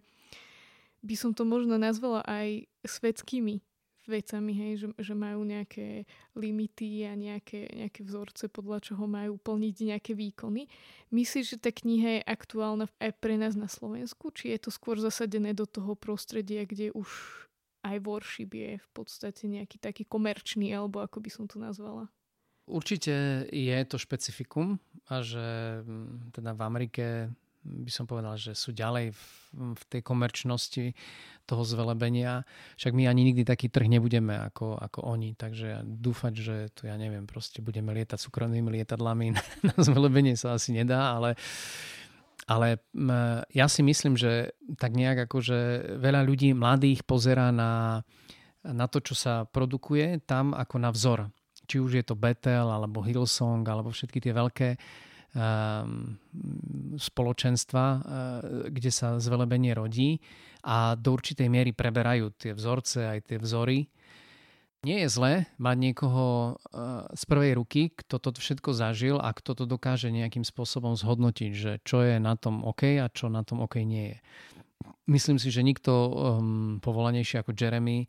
by 0.98 1.14
som 1.14 1.30
to 1.34 1.46
možno 1.46 1.78
nazvala 1.78 2.22
aj 2.26 2.66
svetskými 2.88 3.60
vecami, 4.08 4.52
hej, 4.56 4.72
že, 4.80 4.86
že 4.96 5.14
majú 5.14 5.44
nejaké 5.44 6.08
limity 6.32 7.04
a 7.04 7.12
nejaké, 7.12 7.68
nejaké 7.76 8.00
vzorce, 8.02 8.48
podľa 8.48 8.80
čoho 8.80 9.04
majú 9.04 9.36
plniť 9.36 9.76
nejaké 9.94 10.16
výkony. 10.16 10.66
Myslíš, 11.12 11.54
že 11.54 11.58
tá 11.60 11.70
kniha 11.70 12.18
je 12.18 12.22
aktuálna 12.24 12.88
aj 12.98 13.12
pre 13.20 13.36
nás 13.36 13.52
na 13.54 13.68
Slovensku? 13.68 14.32
Či 14.32 14.56
je 14.56 14.58
to 14.64 14.70
skôr 14.72 14.96
zasadené 14.96 15.52
do 15.52 15.68
toho 15.68 15.92
prostredia, 15.92 16.64
kde 16.64 16.90
už 16.96 17.06
aj 17.84 18.00
worship 18.02 18.50
je 18.56 18.80
v 18.80 18.88
podstate 18.96 19.44
nejaký 19.46 19.78
taký 19.78 20.02
komerčný, 20.08 20.72
alebo 20.72 21.04
ako 21.04 21.22
by 21.22 21.30
som 21.30 21.44
to 21.46 21.60
nazvala? 21.60 22.08
Určite 22.68 23.48
je 23.48 23.78
to 23.88 23.96
špecifikum 23.96 24.76
a 25.08 25.24
že 25.24 25.80
mm, 25.84 26.36
teda 26.36 26.52
v 26.52 26.60
Amerike 26.60 27.04
by 27.68 27.90
som 27.92 28.08
povedal, 28.08 28.40
že 28.40 28.56
sú 28.56 28.72
ďalej 28.72 29.12
v, 29.12 29.24
v 29.76 29.82
tej 29.92 30.00
komerčnosti 30.00 30.96
toho 31.48 31.62
zvelebenia. 31.64 32.44
Však 32.76 32.92
my 32.92 33.08
ani 33.08 33.32
nikdy 33.32 33.44
taký 33.44 33.68
trh 33.68 33.88
nebudeme 33.88 34.36
ako, 34.36 34.76
ako 34.76 35.04
oni, 35.04 35.36
takže 35.36 35.84
dúfať, 35.84 36.32
že 36.36 36.56
tu 36.72 36.88
ja 36.88 36.96
neviem, 36.96 37.24
proste 37.24 37.60
budeme 37.60 37.92
lietať 37.96 38.20
súkromnými 38.20 38.80
lietadlami 38.80 39.32
na, 39.36 39.42
na 39.72 39.76
zvelebenie 39.76 40.36
sa 40.36 40.56
asi 40.56 40.72
nedá, 40.72 41.16
ale 41.16 41.36
ale 42.48 42.80
ja 43.52 43.68
si 43.68 43.84
myslím, 43.84 44.16
že 44.16 44.56
tak 44.80 44.96
nejak 44.96 45.28
akože 45.28 45.92
veľa 46.00 46.24
ľudí 46.24 46.56
mladých 46.56 47.04
pozerá 47.04 47.52
na, 47.52 48.00
na 48.64 48.88
to, 48.88 49.04
čo 49.04 49.12
sa 49.12 49.44
produkuje 49.44 50.24
tam 50.24 50.56
ako 50.56 50.76
na 50.80 50.88
vzor. 50.88 51.28
Či 51.68 51.76
už 51.76 52.00
je 52.00 52.04
to 52.08 52.16
Betel, 52.16 52.72
alebo 52.72 53.04
Hillsong, 53.04 53.68
alebo 53.68 53.92
všetky 53.92 54.24
tie 54.24 54.32
veľké 54.32 54.68
spoločenstva, 56.98 57.84
eh, 57.84 58.00
kde 58.72 58.90
sa 58.90 59.20
zvelebenie 59.20 59.76
rodí 59.76 60.18
a 60.64 60.96
do 60.96 61.14
určitej 61.14 61.46
miery 61.52 61.70
preberajú 61.76 62.32
tie 62.34 62.52
vzorce, 62.56 63.04
aj 63.04 63.20
tie 63.28 63.38
vzory. 63.38 63.92
Nie 64.86 65.02
je 65.04 65.08
zlé 65.10 65.32
mať 65.58 65.76
niekoho 65.78 66.56
eh, 66.56 67.04
z 67.12 67.22
prvej 67.28 67.52
ruky, 67.60 67.92
kto 67.92 68.16
to 68.18 68.28
všetko 68.40 68.72
zažil 68.72 69.16
a 69.20 69.30
kto 69.36 69.52
to 69.52 69.64
dokáže 69.68 70.08
nejakým 70.08 70.48
spôsobom 70.48 70.96
zhodnotiť, 70.96 71.52
že 71.52 71.72
čo 71.84 72.00
je 72.02 72.16
na 72.16 72.34
tom 72.34 72.64
OK 72.64 72.96
a 72.96 73.06
čo 73.12 73.28
na 73.28 73.44
tom 73.44 73.60
OK 73.60 73.84
nie 73.84 74.16
je. 74.16 74.18
Myslím 75.08 75.40
si, 75.40 75.48
že 75.48 75.64
nikto 75.64 75.92
um, 75.92 76.78
povolanejší 76.84 77.40
ako 77.40 77.56
Jeremy 77.56 78.04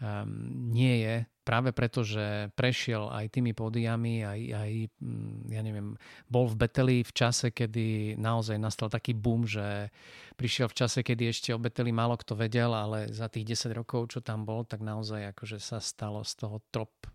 um, 0.00 0.70
nie 0.72 1.04
je 1.04 1.16
práve 1.44 1.76
preto, 1.76 2.00
že 2.00 2.48
prešiel 2.56 3.12
aj 3.12 3.36
tými 3.36 3.52
pódiami, 3.52 4.24
aj, 4.24 4.40
aj 4.56 4.72
mm, 4.96 5.52
ja 5.52 5.60
neviem, 5.60 5.92
bol 6.24 6.48
v 6.48 6.56
Beteli 6.56 6.98
v 7.04 7.12
čase, 7.12 7.52
kedy 7.52 8.16
naozaj 8.16 8.56
nastal 8.56 8.88
taký 8.88 9.12
boom, 9.12 9.44
že 9.44 9.92
prišiel 10.40 10.72
v 10.72 10.76
čase, 10.80 11.04
kedy 11.04 11.28
ešte 11.28 11.52
o 11.52 11.60
Beteli 11.60 11.92
málo 11.92 12.16
kto 12.16 12.32
vedel, 12.32 12.72
ale 12.72 13.12
za 13.12 13.28
tých 13.28 13.54
10 13.54 13.76
rokov, 13.76 14.16
čo 14.16 14.24
tam 14.24 14.48
bol, 14.48 14.64
tak 14.64 14.80
naozaj 14.80 15.36
akože 15.36 15.60
sa 15.60 15.78
stalo 15.84 16.24
z 16.24 16.32
toho 16.40 16.64
top 16.72 16.90
e, 17.04 17.08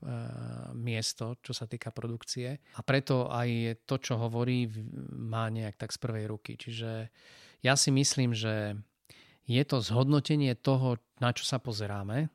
miesto, 0.78 1.42
čo 1.42 1.52
sa 1.58 1.66
týka 1.66 1.90
produkcie. 1.90 2.62
A 2.78 2.86
preto 2.86 3.34
aj 3.34 3.82
to, 3.90 3.98
čo 3.98 4.22
hovorí, 4.22 4.70
má 5.10 5.50
nejak 5.50 5.76
tak 5.76 5.90
z 5.90 6.00
prvej 6.06 6.26
ruky. 6.30 6.54
Čiže 6.54 7.10
ja 7.66 7.74
si 7.74 7.90
myslím, 7.90 8.38
že 8.38 8.78
je 9.50 9.64
to 9.66 9.82
zhodnotenie 9.82 10.54
toho, 10.54 11.02
na 11.18 11.34
čo 11.34 11.42
sa 11.42 11.58
pozeráme, 11.58 12.30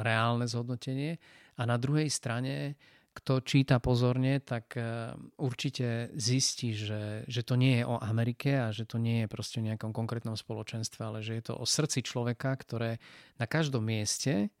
reálne 0.00 0.48
zhodnotenie 0.48 1.18
a 1.56 1.62
na 1.64 1.76
druhej 1.80 2.08
strane 2.12 2.76
kto 3.16 3.40
číta 3.40 3.80
pozorne, 3.80 4.44
tak 4.44 4.76
e, 4.76 5.16
určite 5.40 6.12
zistí, 6.12 6.76
že, 6.76 7.24
že 7.24 7.40
to 7.40 7.56
nie 7.56 7.80
je 7.80 7.84
o 7.88 7.96
Amerike 7.96 8.60
a 8.60 8.68
že 8.76 8.84
to 8.84 9.00
nie 9.00 9.24
je 9.24 9.32
proste 9.32 9.64
v 9.64 9.72
nejakom 9.72 9.96
konkrétnom 9.96 10.36
spoločenstve, 10.36 11.00
ale 11.00 11.24
že 11.24 11.40
je 11.40 11.44
to 11.48 11.54
o 11.56 11.64
srdci 11.64 12.04
človeka, 12.04 12.52
ktoré 12.52 13.00
na 13.40 13.48
každom 13.48 13.88
mieste 13.88 14.52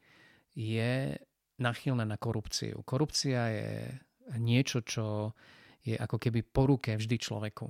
je 0.56 1.20
nachylné 1.60 2.08
na 2.08 2.16
korupciu. 2.16 2.80
Korupcia 2.80 3.42
je 3.52 3.72
niečo, 4.40 4.80
čo 4.80 5.36
je 5.84 5.92
ako 5.92 6.16
keby 6.16 6.40
po 6.40 6.64
ruke 6.64 6.96
vždy 6.96 7.16
človeku. 7.20 7.68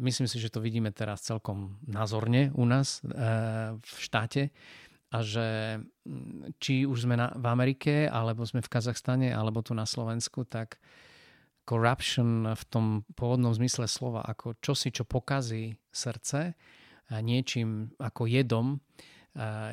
Myslím 0.00 0.28
si, 0.28 0.36
že 0.36 0.52
to 0.52 0.60
vidíme 0.60 0.92
teraz 0.92 1.24
celkom 1.24 1.80
názorne 1.88 2.52
u 2.52 2.68
nás 2.68 3.00
e, 3.00 3.16
v 3.80 3.96
štáte 3.96 4.52
a 5.10 5.26
že 5.26 5.78
mm, 6.06 6.58
či 6.62 6.86
už 6.86 7.06
sme 7.06 7.18
na, 7.18 7.34
v 7.34 7.46
Amerike, 7.50 8.06
alebo 8.06 8.46
sme 8.46 8.62
v 8.62 8.70
Kazachstane, 8.70 9.34
alebo 9.34 9.62
tu 9.62 9.74
na 9.74 9.84
Slovensku, 9.84 10.46
tak 10.46 10.78
corruption 11.66 12.50
v 12.50 12.64
tom 12.66 12.86
pôvodnom 13.14 13.54
zmysle 13.54 13.86
slova, 13.86 14.26
ako 14.26 14.58
čosi, 14.58 14.90
čo 14.90 15.06
pokazí 15.06 15.78
srdce, 15.90 16.54
a 17.10 17.18
niečím 17.18 17.90
ako 17.98 18.30
jedom, 18.30 18.78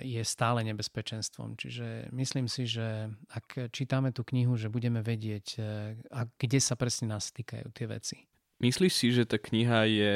je 0.02 0.22
stále 0.22 0.62
nebezpečenstvom. 0.62 1.58
Čiže 1.58 2.14
myslím 2.14 2.46
si, 2.46 2.70
že 2.70 3.10
ak 3.34 3.74
čítame 3.74 4.14
tú 4.14 4.22
knihu, 4.26 4.54
že 4.54 4.70
budeme 4.70 5.02
vedieť, 5.02 5.58
a 6.14 6.30
kde 6.38 6.60
sa 6.62 6.78
presne 6.78 7.10
nás 7.14 7.34
týkajú 7.34 7.74
tie 7.74 7.86
veci. 7.90 8.18
Myslíš 8.62 8.94
si, 8.94 9.08
že 9.14 9.26
tá 9.26 9.38
kniha 9.42 9.80
je 9.86 10.14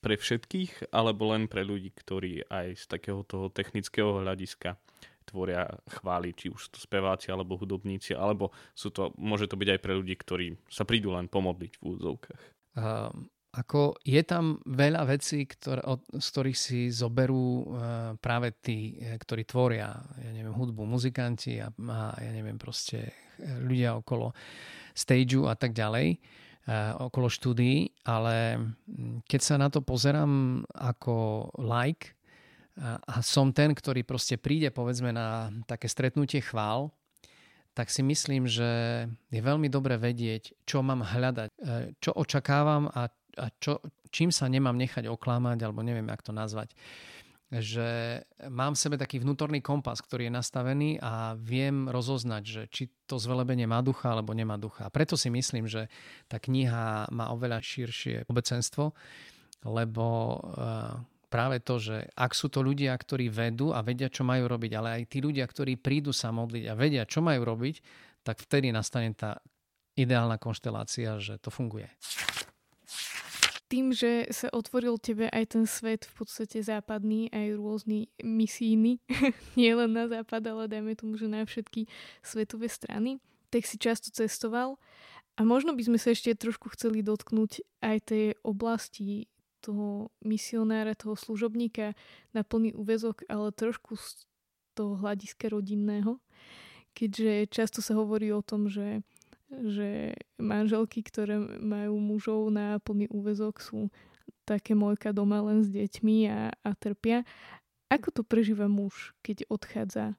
pre 0.00 0.16
všetkých, 0.16 0.92
alebo 0.92 1.32
len 1.32 1.46
pre 1.46 1.60
ľudí, 1.60 1.92
ktorí 1.92 2.48
aj 2.48 2.66
z 2.76 2.84
takého 2.88 3.20
toho 3.24 3.52
technického 3.52 4.24
hľadiska 4.24 4.80
tvoria 5.28 5.68
chváli, 5.86 6.34
či 6.34 6.50
už 6.50 6.58
sú 6.66 6.68
to 6.74 6.80
speváci 6.82 7.30
alebo 7.30 7.54
hudobníci, 7.54 8.16
alebo 8.16 8.50
sú 8.74 8.90
to, 8.90 9.14
môže 9.14 9.46
to 9.46 9.54
byť 9.54 9.68
aj 9.76 9.80
pre 9.80 9.92
ľudí, 9.94 10.14
ktorí 10.18 10.46
sa 10.66 10.82
prídu 10.82 11.14
len 11.14 11.30
pomodliť 11.30 11.72
v 11.78 11.82
úvodzovkách. 11.86 12.42
Uh, 12.74 13.12
ako 13.50 13.98
je 14.06 14.22
tam 14.22 14.62
veľa 14.62 15.10
vecí, 15.10 15.42
ktoré, 15.42 15.82
od, 15.82 16.06
z 16.06 16.26
ktorých 16.30 16.58
si 16.58 16.80
zoberú 16.90 17.66
uh, 17.66 18.14
práve 18.22 18.54
tí, 18.62 18.94
e, 18.94 19.18
ktorí 19.18 19.42
tvoria, 19.42 19.90
ja 20.22 20.30
neviem, 20.30 20.54
hudbu, 20.54 20.86
muzikanti 20.86 21.58
a, 21.58 21.66
a 21.74 22.14
ja 22.14 22.30
neviem, 22.30 22.54
proste 22.54 23.10
e, 23.10 23.12
ľudia 23.66 23.98
okolo 23.98 24.30
stageu 24.94 25.50
a 25.50 25.58
tak 25.58 25.74
ďalej, 25.74 26.14
okolo 27.00 27.28
štúdií, 27.32 27.90
ale 28.04 28.60
keď 29.26 29.40
sa 29.40 29.54
na 29.56 29.72
to 29.72 29.80
pozerám 29.80 30.62
ako 30.76 31.48
like 31.56 32.14
a, 32.78 33.20
som 33.24 33.50
ten, 33.50 33.74
ktorý 33.74 34.04
proste 34.04 34.36
príde 34.36 34.68
povedzme 34.70 35.10
na 35.10 35.50
také 35.66 35.88
stretnutie 35.88 36.44
chvál, 36.44 36.92
tak 37.74 37.88
si 37.88 38.02
myslím, 38.02 38.50
že 38.50 38.68
je 39.30 39.40
veľmi 39.40 39.70
dobre 39.70 39.94
vedieť, 39.94 40.66
čo 40.66 40.82
mám 40.82 41.06
hľadať, 41.06 41.48
čo 42.02 42.10
očakávam 42.12 42.90
a 42.90 43.08
a 43.38 43.46
čo, 43.62 43.78
čím 44.10 44.34
sa 44.34 44.50
nemám 44.50 44.74
nechať 44.74 45.06
oklamať, 45.06 45.62
alebo 45.62 45.86
neviem, 45.86 46.08
jak 46.08 46.22
to 46.22 46.32
nazvať. 46.34 46.74
Že 47.50 48.22
mám 48.46 48.78
v 48.78 48.82
sebe 48.86 48.94
taký 48.94 49.18
vnútorný 49.18 49.58
kompas, 49.58 49.98
ktorý 49.98 50.30
je 50.30 50.36
nastavený 50.38 50.90
a 51.02 51.34
viem 51.34 51.90
rozoznať, 51.90 52.42
že 52.46 52.62
či 52.70 52.86
to 53.10 53.18
zvelebenie 53.18 53.66
má 53.66 53.82
ducha 53.82 54.14
alebo 54.14 54.30
nemá 54.30 54.54
ducha. 54.54 54.86
A 54.86 54.94
preto 54.94 55.18
si 55.18 55.34
myslím, 55.34 55.66
že 55.66 55.90
tá 56.30 56.38
kniha 56.38 57.10
má 57.10 57.34
oveľa 57.34 57.58
širšie 57.58 58.30
obecenstvo, 58.30 58.94
lebo 59.66 60.06
eh, 60.38 60.94
práve 61.26 61.58
to, 61.62 61.82
že 61.82 62.06
ak 62.14 62.38
sú 62.38 62.54
to 62.54 62.62
ľudia, 62.62 62.94
ktorí 62.94 63.26
vedú 63.26 63.74
a 63.74 63.82
vedia, 63.82 64.06
čo 64.06 64.22
majú 64.22 64.46
robiť, 64.46 64.72
ale 64.78 64.88
aj 65.00 65.02
tí 65.10 65.18
ľudia, 65.18 65.42
ktorí 65.42 65.74
prídu 65.78 66.14
sa 66.14 66.30
modliť 66.30 66.64
a 66.70 66.74
vedia, 66.78 67.02
čo 67.02 67.18
majú 67.18 67.42
robiť, 67.42 67.82
tak 68.22 68.42
vtedy 68.46 68.70
nastane 68.70 69.10
tá 69.18 69.42
ideálna 69.98 70.38
konštelácia, 70.38 71.18
že 71.18 71.38
to 71.42 71.50
funguje 71.50 71.90
tým, 73.70 73.94
že 73.94 74.26
sa 74.34 74.50
otvoril 74.50 74.98
tebe 74.98 75.30
aj 75.30 75.54
ten 75.54 75.64
svet 75.64 76.02
v 76.02 76.12
podstate 76.18 76.58
západný, 76.58 77.30
aj 77.30 77.54
rôzny 77.54 78.10
misíny, 78.18 78.98
nie 79.58 79.70
len 79.70 79.94
na 79.94 80.10
západ, 80.10 80.42
ale 80.50 80.66
dajme 80.66 80.98
tomu, 80.98 81.14
že 81.14 81.30
na 81.30 81.46
všetky 81.46 81.86
svetové 82.18 82.66
strany, 82.66 83.22
tak 83.54 83.62
si 83.62 83.78
často 83.78 84.10
cestoval. 84.10 84.74
A 85.38 85.46
možno 85.46 85.72
by 85.78 85.86
sme 85.86 85.98
sa 86.02 86.10
ešte 86.10 86.34
trošku 86.34 86.74
chceli 86.74 87.06
dotknúť 87.06 87.62
aj 87.80 87.96
tej 88.10 88.24
oblasti 88.42 89.30
toho 89.62 90.10
misionára, 90.24 90.98
toho 90.98 91.14
služobníka 91.14 91.94
na 92.34 92.42
plný 92.42 92.74
úvezok, 92.74 93.22
ale 93.30 93.54
trošku 93.54 93.94
z 93.94 94.26
toho 94.74 94.98
hľadiska 94.98 95.46
rodinného. 95.52 96.18
Keďže 96.90 97.46
často 97.54 97.78
sa 97.80 97.94
hovorí 97.94 98.34
o 98.34 98.42
tom, 98.42 98.66
že 98.66 99.06
že 99.50 100.14
manželky, 100.38 101.02
ktoré 101.02 101.38
majú 101.58 101.98
mužov 101.98 102.48
na 102.54 102.78
plný 102.78 103.10
úvezok, 103.10 103.58
sú 103.58 103.90
také 104.46 104.74
mojka 104.74 105.10
doma 105.10 105.42
len 105.42 105.62
s 105.66 105.70
deťmi 105.70 106.16
a, 106.30 106.54
a 106.54 106.70
trpia. 106.78 107.26
Ako 107.90 108.14
to 108.14 108.22
prežíva 108.22 108.70
muž, 108.70 109.14
keď 109.22 109.46
odchádza 109.50 110.14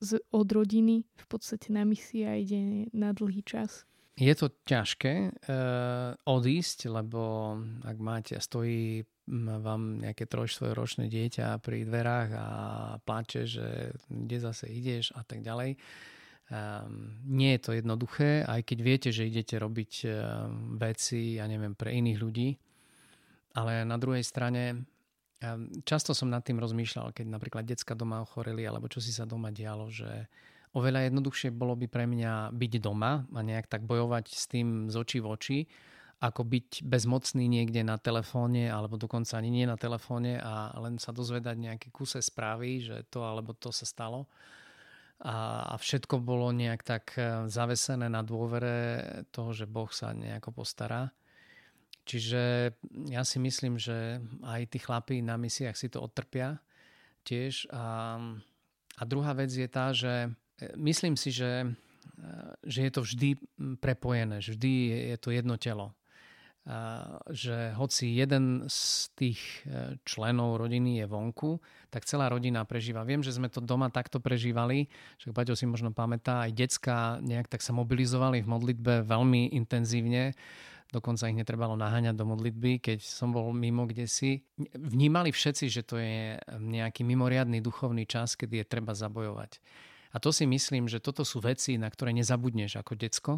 z, 0.00 0.20
od 0.32 0.48
rodiny 0.48 1.04
v 1.04 1.24
podstate 1.28 1.68
na 1.70 1.84
misii 1.84 2.24
a 2.24 2.36
ide 2.40 2.88
na 2.96 3.12
dlhý 3.12 3.44
čas? 3.44 3.84
Je 4.12 4.32
to 4.36 4.52
ťažké 4.68 5.32
uh, 5.32 6.12
odísť, 6.28 6.92
lebo 6.92 7.56
ak 7.80 7.96
máte, 7.96 8.36
stojí 8.36 9.08
vám 9.32 10.02
nejaké 10.02 10.28
trojštvojročné 10.28 11.08
dieťa 11.08 11.62
pri 11.62 11.88
dverách 11.88 12.30
a 12.36 12.48
plače, 13.06 13.48
že 13.48 13.96
kde 14.10 14.36
zase 14.42 14.68
ideš 14.68 15.14
a 15.16 15.24
tak 15.24 15.40
ďalej. 15.40 15.78
Nie 17.24 17.56
je 17.56 17.60
to 17.64 17.70
jednoduché, 17.72 18.44
aj 18.44 18.60
keď 18.66 18.78
viete, 18.84 19.08
že 19.08 19.28
idete 19.28 19.56
robiť 19.56 19.92
um, 20.04 20.76
veci, 20.76 21.40
ja 21.40 21.48
neviem, 21.48 21.72
pre 21.72 21.96
iných 21.96 22.18
ľudí. 22.20 22.48
Ale 23.56 23.84
na 23.88 23.96
druhej 23.96 24.20
strane, 24.20 24.84
um, 25.40 25.72
často 25.86 26.12
som 26.12 26.28
nad 26.28 26.44
tým 26.44 26.60
rozmýšľal, 26.60 27.16
keď 27.16 27.26
napríklad 27.32 27.64
decka 27.64 27.96
doma 27.96 28.20
ochoreli, 28.20 28.68
alebo 28.68 28.90
čo 28.92 29.00
si 29.00 29.16
sa 29.16 29.24
doma 29.24 29.48
dialo, 29.48 29.88
že 29.88 30.28
oveľa 30.76 31.08
jednoduchšie 31.08 31.56
bolo 31.56 31.72
by 31.72 31.88
pre 31.88 32.04
mňa 32.04 32.52
byť 32.52 32.72
doma 32.80 33.24
a 33.24 33.40
nejak 33.40 33.68
tak 33.72 33.88
bojovať 33.88 34.26
s 34.32 34.44
tým 34.48 34.92
z 34.92 34.94
očí 34.96 35.24
v 35.24 35.28
oči, 35.32 35.58
ako 36.22 36.46
byť 36.46 36.84
bezmocný 36.86 37.48
niekde 37.48 37.80
na 37.82 37.96
telefóne, 37.96 38.68
alebo 38.68 39.00
dokonca 39.00 39.40
ani 39.40 39.50
nie 39.50 39.66
na 39.66 39.74
telefóne 39.80 40.38
a 40.38 40.70
len 40.78 41.00
sa 41.00 41.10
dozvedať 41.10 41.58
nejaké 41.58 41.88
kuse 41.90 42.22
správy, 42.22 42.78
že 42.84 43.08
to 43.08 43.24
alebo 43.24 43.56
to 43.56 43.72
sa 43.72 43.88
stalo 43.88 44.28
a 45.22 45.78
všetko 45.78 46.18
bolo 46.18 46.50
nejak 46.50 46.82
tak 46.82 47.14
e, 47.14 47.46
zavesené 47.46 48.10
na 48.10 48.26
dôvere 48.26 49.06
toho, 49.30 49.54
že 49.54 49.70
Boh 49.70 49.86
sa 49.94 50.10
nejako 50.10 50.50
postará. 50.50 51.14
Čiže 52.02 52.74
ja 53.06 53.22
si 53.22 53.38
myslím, 53.38 53.78
že 53.78 54.18
aj 54.42 54.74
tí 54.74 54.82
chlapí 54.82 55.22
na 55.22 55.38
misiách 55.38 55.78
si 55.78 55.86
to 55.86 56.02
odtrpia 56.02 56.58
tiež. 57.22 57.70
A, 57.70 58.18
a 58.98 59.02
druhá 59.06 59.30
vec 59.38 59.54
je 59.54 59.68
tá, 59.70 59.94
že 59.94 60.26
e, 60.58 60.74
myslím 60.74 61.14
si, 61.14 61.30
že, 61.30 61.70
e, 61.70 62.26
že 62.66 62.82
je 62.82 62.90
to 62.90 63.06
vždy 63.06 63.38
prepojené, 63.78 64.42
vždy 64.42 64.72
je 65.14 65.16
to 65.22 65.30
jedno 65.30 65.54
telo 65.54 65.94
že 67.34 67.74
hoci 67.74 68.14
jeden 68.14 68.70
z 68.70 69.10
tých 69.18 69.40
e, 69.66 69.98
členov 70.06 70.62
rodiny 70.62 71.02
je 71.02 71.06
vonku, 71.10 71.58
tak 71.90 72.06
celá 72.06 72.30
rodina 72.30 72.62
prežíva. 72.62 73.02
Viem, 73.02 73.18
že 73.18 73.34
sme 73.34 73.50
to 73.50 73.58
doma 73.58 73.90
takto 73.90 74.22
prežívali, 74.22 74.86
že 75.18 75.34
Paťo 75.34 75.58
si 75.58 75.66
možno 75.66 75.90
pamätá, 75.90 76.46
aj 76.46 76.54
decka 76.54 77.18
nejak 77.18 77.50
tak 77.50 77.66
sa 77.66 77.74
mobilizovali 77.74 78.46
v 78.46 78.50
modlitbe 78.54 79.02
veľmi 79.02 79.58
intenzívne, 79.58 80.38
dokonca 80.94 81.26
ich 81.26 81.34
netrebalo 81.34 81.74
naháňať 81.74 82.14
do 82.14 82.30
modlitby, 82.30 82.78
keď 82.78 82.98
som 83.02 83.34
bol 83.34 83.50
mimo 83.50 83.82
kde 83.90 84.06
si. 84.06 84.46
Vnímali 84.78 85.34
všetci, 85.34 85.66
že 85.66 85.82
to 85.82 85.98
je 85.98 86.38
nejaký 86.46 87.02
mimoriadný 87.02 87.58
duchovný 87.58 88.06
čas, 88.06 88.38
kedy 88.38 88.62
je 88.62 88.70
treba 88.70 88.94
zabojovať. 88.94 89.58
A 90.14 90.20
to 90.22 90.30
si 90.30 90.46
myslím, 90.46 90.86
že 90.86 91.02
toto 91.02 91.26
sú 91.26 91.42
veci, 91.42 91.74
na 91.74 91.90
ktoré 91.90 92.14
nezabudneš 92.14 92.78
ako 92.78 92.92
decko, 92.94 93.32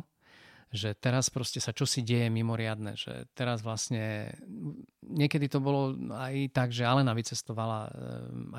že 0.75 0.99
teraz 0.99 1.31
proste 1.31 1.62
sa 1.62 1.70
čosi 1.70 2.03
deje 2.03 2.27
mimoriadne, 2.35 2.99
že 2.99 3.31
teraz 3.39 3.62
vlastne 3.62 4.35
niekedy 5.07 5.47
to 5.47 5.62
bolo 5.62 5.95
aj 6.11 6.51
tak, 6.51 6.75
že 6.75 6.83
Alena 6.83 7.14
vycestovala 7.14 7.79
eh, 7.87 7.91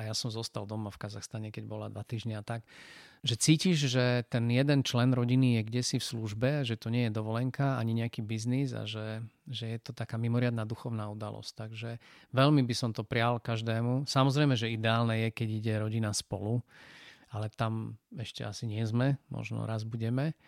ja 0.08 0.14
som 0.16 0.32
zostal 0.32 0.64
doma 0.64 0.88
v 0.88 0.96
Kazachstane, 0.96 1.52
keď 1.52 1.64
bola 1.68 1.92
dva 1.92 2.00
týždňa 2.00 2.40
a 2.40 2.44
tak, 2.44 2.64
že 3.20 3.36
cítiš, 3.36 3.92
že 3.92 4.24
ten 4.32 4.48
jeden 4.48 4.80
člen 4.80 5.12
rodiny 5.12 5.60
je 5.60 5.62
kde 5.68 5.82
si 5.84 5.96
v 6.00 6.08
službe, 6.08 6.50
že 6.64 6.80
to 6.80 6.88
nie 6.88 7.10
je 7.10 7.12
dovolenka 7.12 7.76
ani 7.76 7.92
nejaký 7.92 8.24
biznis 8.24 8.72
a 8.72 8.88
že, 8.88 9.20
že 9.44 9.76
je 9.76 9.78
to 9.82 9.92
taká 9.92 10.16
mimoriadná 10.16 10.62
duchovná 10.62 11.10
udalosť. 11.12 11.52
Takže 11.52 11.90
veľmi 12.32 12.62
by 12.64 12.74
som 12.78 12.90
to 12.96 13.02
prial 13.04 13.42
každému. 13.42 14.08
Samozrejme, 14.08 14.54
že 14.54 14.72
ideálne 14.72 15.26
je, 15.26 15.28
keď 15.34 15.48
ide 15.52 15.74
rodina 15.82 16.14
spolu, 16.14 16.64
ale 17.34 17.50
tam 17.50 17.98
ešte 18.14 18.46
asi 18.46 18.64
nie 18.70 18.86
sme, 18.86 19.18
možno 19.28 19.66
raz 19.66 19.82
budeme. 19.82 20.38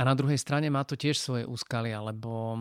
A 0.00 0.02
na 0.08 0.16
druhej 0.16 0.40
strane 0.40 0.72
má 0.72 0.84
to 0.88 0.96
tiež 0.96 1.20
svoje 1.20 1.44
úskalia, 1.44 2.00
lebo 2.00 2.56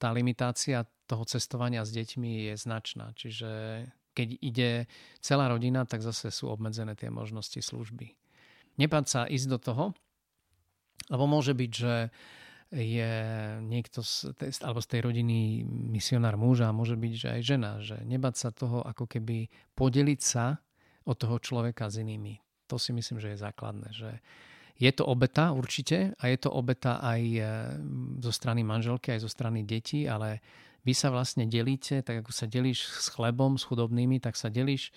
tá 0.00 0.14
limitácia 0.14 0.88
toho 1.04 1.28
cestovania 1.28 1.84
s 1.84 1.92
deťmi 1.92 2.48
je 2.48 2.54
značná. 2.56 3.12
Čiže 3.12 3.50
keď 4.14 4.28
ide 4.40 4.70
celá 5.20 5.50
rodina, 5.50 5.84
tak 5.84 6.00
zase 6.00 6.30
sú 6.30 6.48
obmedzené 6.48 6.96
tie 6.96 7.12
možnosti 7.12 7.58
služby. 7.58 8.14
Nepáť 8.80 9.04
sa 9.04 9.20
ísť 9.28 9.46
do 9.50 9.58
toho, 9.60 9.84
lebo 11.12 11.28
môže 11.28 11.52
byť, 11.52 11.70
že 11.74 11.94
je 12.74 13.12
niekto 13.60 14.02
z, 14.02 14.34
alebo 14.64 14.80
z 14.82 14.88
tej 14.88 15.00
rodiny 15.06 15.62
misionár 15.68 16.34
muža, 16.34 16.74
môže 16.74 16.96
byť, 16.98 17.12
že 17.14 17.28
aj 17.38 17.40
žena, 17.44 17.72
že 17.84 18.00
nebať 18.02 18.34
sa 18.34 18.48
toho 18.50 18.82
ako 18.82 19.06
keby 19.06 19.52
podeliť 19.78 20.20
sa 20.22 20.58
od 21.04 21.16
toho 21.20 21.36
človeka 21.38 21.92
s 21.92 22.00
inými. 22.00 22.40
To 22.72 22.80
si 22.80 22.96
myslím, 22.96 23.20
že 23.20 23.36
je 23.36 23.44
základné, 23.44 23.88
že 23.92 24.10
je 24.74 24.90
to 24.90 25.06
obeta 25.06 25.54
určite 25.54 26.18
a 26.18 26.24
je 26.26 26.38
to 26.38 26.50
obeta 26.50 26.98
aj 26.98 27.22
e, 27.22 27.42
zo 28.18 28.32
strany 28.34 28.66
manželky, 28.66 29.14
aj 29.14 29.22
zo 29.22 29.30
strany 29.30 29.62
detí, 29.62 30.10
ale 30.10 30.42
vy 30.82 30.92
sa 30.92 31.14
vlastne 31.14 31.46
delíte, 31.46 32.02
tak 32.02 32.26
ako 32.26 32.32
sa 32.34 32.50
delíš 32.50 32.90
s 32.90 33.08
chlebom, 33.14 33.56
s 33.56 33.64
chudobnými, 33.64 34.18
tak 34.18 34.34
sa 34.34 34.50
delíš 34.50 34.90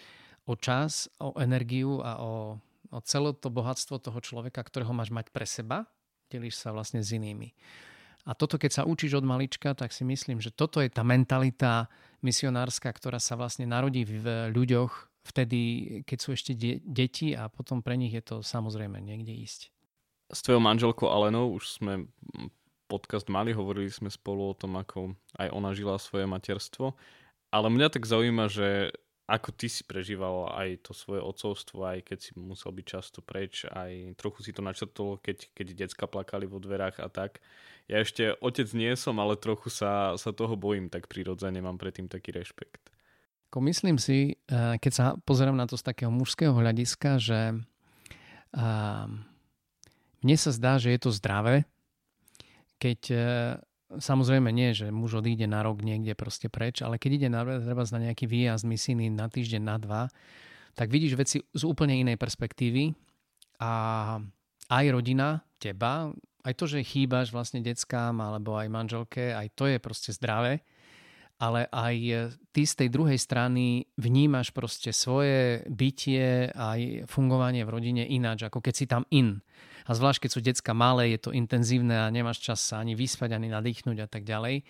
o 0.50 0.58
čas, 0.58 1.08
o 1.22 1.38
energiu 1.38 2.02
a 2.02 2.20
o, 2.20 2.58
o 2.90 3.00
celé 3.06 3.32
to 3.38 3.54
bohatstvo 3.54 4.02
toho 4.02 4.20
človeka, 4.20 4.66
ktorého 4.66 4.92
máš 4.92 5.14
mať 5.14 5.30
pre 5.30 5.46
seba, 5.46 5.86
delíš 6.28 6.60
sa 6.60 6.74
vlastne 6.74 7.00
s 7.00 7.14
inými. 7.16 7.54
A 8.28 8.36
toto, 8.36 8.60
keď 8.60 8.84
sa 8.84 8.84
učíš 8.84 9.24
od 9.24 9.24
malička, 9.24 9.72
tak 9.72 9.96
si 9.96 10.04
myslím, 10.04 10.44
že 10.44 10.52
toto 10.52 10.84
je 10.84 10.92
tá 10.92 11.00
mentalita 11.00 11.88
misionárska, 12.20 12.92
ktorá 12.92 13.24
sa 13.24 13.40
vlastne 13.40 13.64
narodí 13.64 14.04
v 14.04 14.52
ľuďoch 14.52 15.07
vtedy, 15.28 15.60
keď 16.08 16.18
sú 16.18 16.30
ešte 16.32 16.56
de- 16.56 16.80
deti 16.82 17.36
a 17.36 17.52
potom 17.52 17.84
pre 17.84 18.00
nich 18.00 18.16
je 18.16 18.24
to 18.24 18.36
samozrejme 18.40 18.96
niekde 19.04 19.36
ísť. 19.36 19.70
S 20.32 20.44
tvojou 20.44 20.64
manželkou 20.64 21.08
Alenou 21.08 21.56
už 21.56 21.80
sme 21.80 22.08
podcast 22.88 23.28
mali, 23.28 23.52
hovorili 23.52 23.92
sme 23.92 24.08
spolu 24.08 24.52
o 24.52 24.58
tom, 24.58 24.80
ako 24.80 25.16
aj 25.36 25.52
ona 25.52 25.76
žila 25.76 26.00
svoje 26.00 26.24
materstvo. 26.24 26.96
Ale 27.52 27.68
mňa 27.72 27.88
tak 27.92 28.08
zaujíma, 28.08 28.48
že 28.48 28.92
ako 29.28 29.52
ty 29.52 29.68
si 29.68 29.84
prežíval 29.84 30.56
aj 30.56 30.88
to 30.88 30.96
svoje 30.96 31.20
ocovstvo, 31.20 31.84
aj 31.84 32.00
keď 32.08 32.18
si 32.24 32.32
musel 32.40 32.72
byť 32.72 32.86
často 32.88 33.20
preč, 33.20 33.68
aj 33.68 34.16
trochu 34.16 34.40
si 34.48 34.56
to 34.56 34.64
načrtol, 34.64 35.20
keď, 35.20 35.52
keď 35.52 35.68
decka 35.76 36.08
plakali 36.08 36.48
vo 36.48 36.64
dverách 36.64 37.04
a 37.04 37.12
tak. 37.12 37.44
Ja 37.92 38.00
ešte 38.00 38.40
otec 38.40 38.72
nie 38.72 38.96
som, 38.96 39.20
ale 39.20 39.36
trochu 39.36 39.68
sa, 39.68 40.16
sa 40.16 40.32
toho 40.32 40.56
bojím, 40.56 40.88
tak 40.88 41.12
prirodzene 41.12 41.60
mám 41.60 41.76
predtým 41.76 42.08
taký 42.08 42.32
rešpekt. 42.32 42.88
Ako 43.50 43.64
myslím 43.64 43.96
si, 43.98 44.36
eh, 44.48 44.76
keď 44.78 44.92
sa 44.92 45.06
pozerám 45.24 45.56
na 45.56 45.66
to 45.66 45.80
z 45.80 45.88
takého 45.88 46.12
mužského 46.12 46.52
hľadiska, 46.52 47.20
že 47.20 47.40
ehm, 48.54 49.24
mne 50.24 50.36
sa 50.36 50.52
zdá, 50.52 50.76
že 50.82 50.92
je 50.92 51.00
to 51.00 51.12
zdravé, 51.16 51.64
keď 52.78 53.00
eh, 53.12 53.22
Samozrejme 53.88 54.52
nie, 54.52 54.76
že 54.76 54.92
muž 54.92 55.24
odíde 55.24 55.48
na 55.48 55.64
rok 55.64 55.80
niekde 55.80 56.12
proste 56.12 56.52
preč, 56.52 56.84
ale 56.84 57.00
keď 57.00 57.12
ide 57.24 57.30
na, 57.32 57.48
treba 57.48 57.88
na 57.88 58.12
nejaký 58.12 58.28
výjazd 58.28 58.68
misijný 58.68 59.08
na 59.08 59.32
týždeň, 59.32 59.64
na 59.64 59.80
dva, 59.80 60.02
tak 60.76 60.92
vidíš 60.92 61.16
veci 61.16 61.40
z 61.40 61.64
úplne 61.64 61.96
inej 61.96 62.20
perspektívy 62.20 62.92
a 63.64 63.72
aj 64.68 64.86
rodina, 64.92 65.40
teba, 65.56 66.12
aj 66.44 66.54
to, 66.60 66.68
že 66.68 66.84
chýbaš 66.84 67.32
vlastne 67.32 67.64
deckám 67.64 68.20
alebo 68.20 68.60
aj 68.60 68.68
manželke, 68.68 69.32
aj 69.32 69.56
to 69.56 69.72
je 69.72 69.80
proste 69.80 70.12
zdravé, 70.12 70.68
ale 71.38 71.70
aj 71.70 71.96
ty 72.50 72.66
z 72.66 72.74
tej 72.74 72.90
druhej 72.90 73.22
strany 73.22 73.86
vnímaš 73.94 74.50
proste 74.50 74.90
svoje 74.90 75.62
bytie 75.70 76.50
aj 76.50 77.06
fungovanie 77.06 77.62
v 77.62 77.74
rodine 77.74 78.04
ináč, 78.10 78.50
ako 78.50 78.58
keď 78.62 78.74
si 78.74 78.86
tam 78.90 79.06
in. 79.14 79.42
A 79.88 79.96
zvlášť, 79.96 80.28
keď 80.28 80.30
sú 80.34 80.40
decka 80.44 80.74
malé, 80.76 81.16
je 81.16 81.30
to 81.30 81.32
intenzívne 81.32 81.96
a 81.96 82.12
nemáš 82.12 82.44
čas 82.44 82.60
sa 82.60 82.82
ani 82.82 82.98
vyspať, 82.98 83.38
ani 83.38 83.48
nadýchnuť 83.48 83.98
a 84.04 84.08
tak 84.10 84.28
ďalej. 84.28 84.68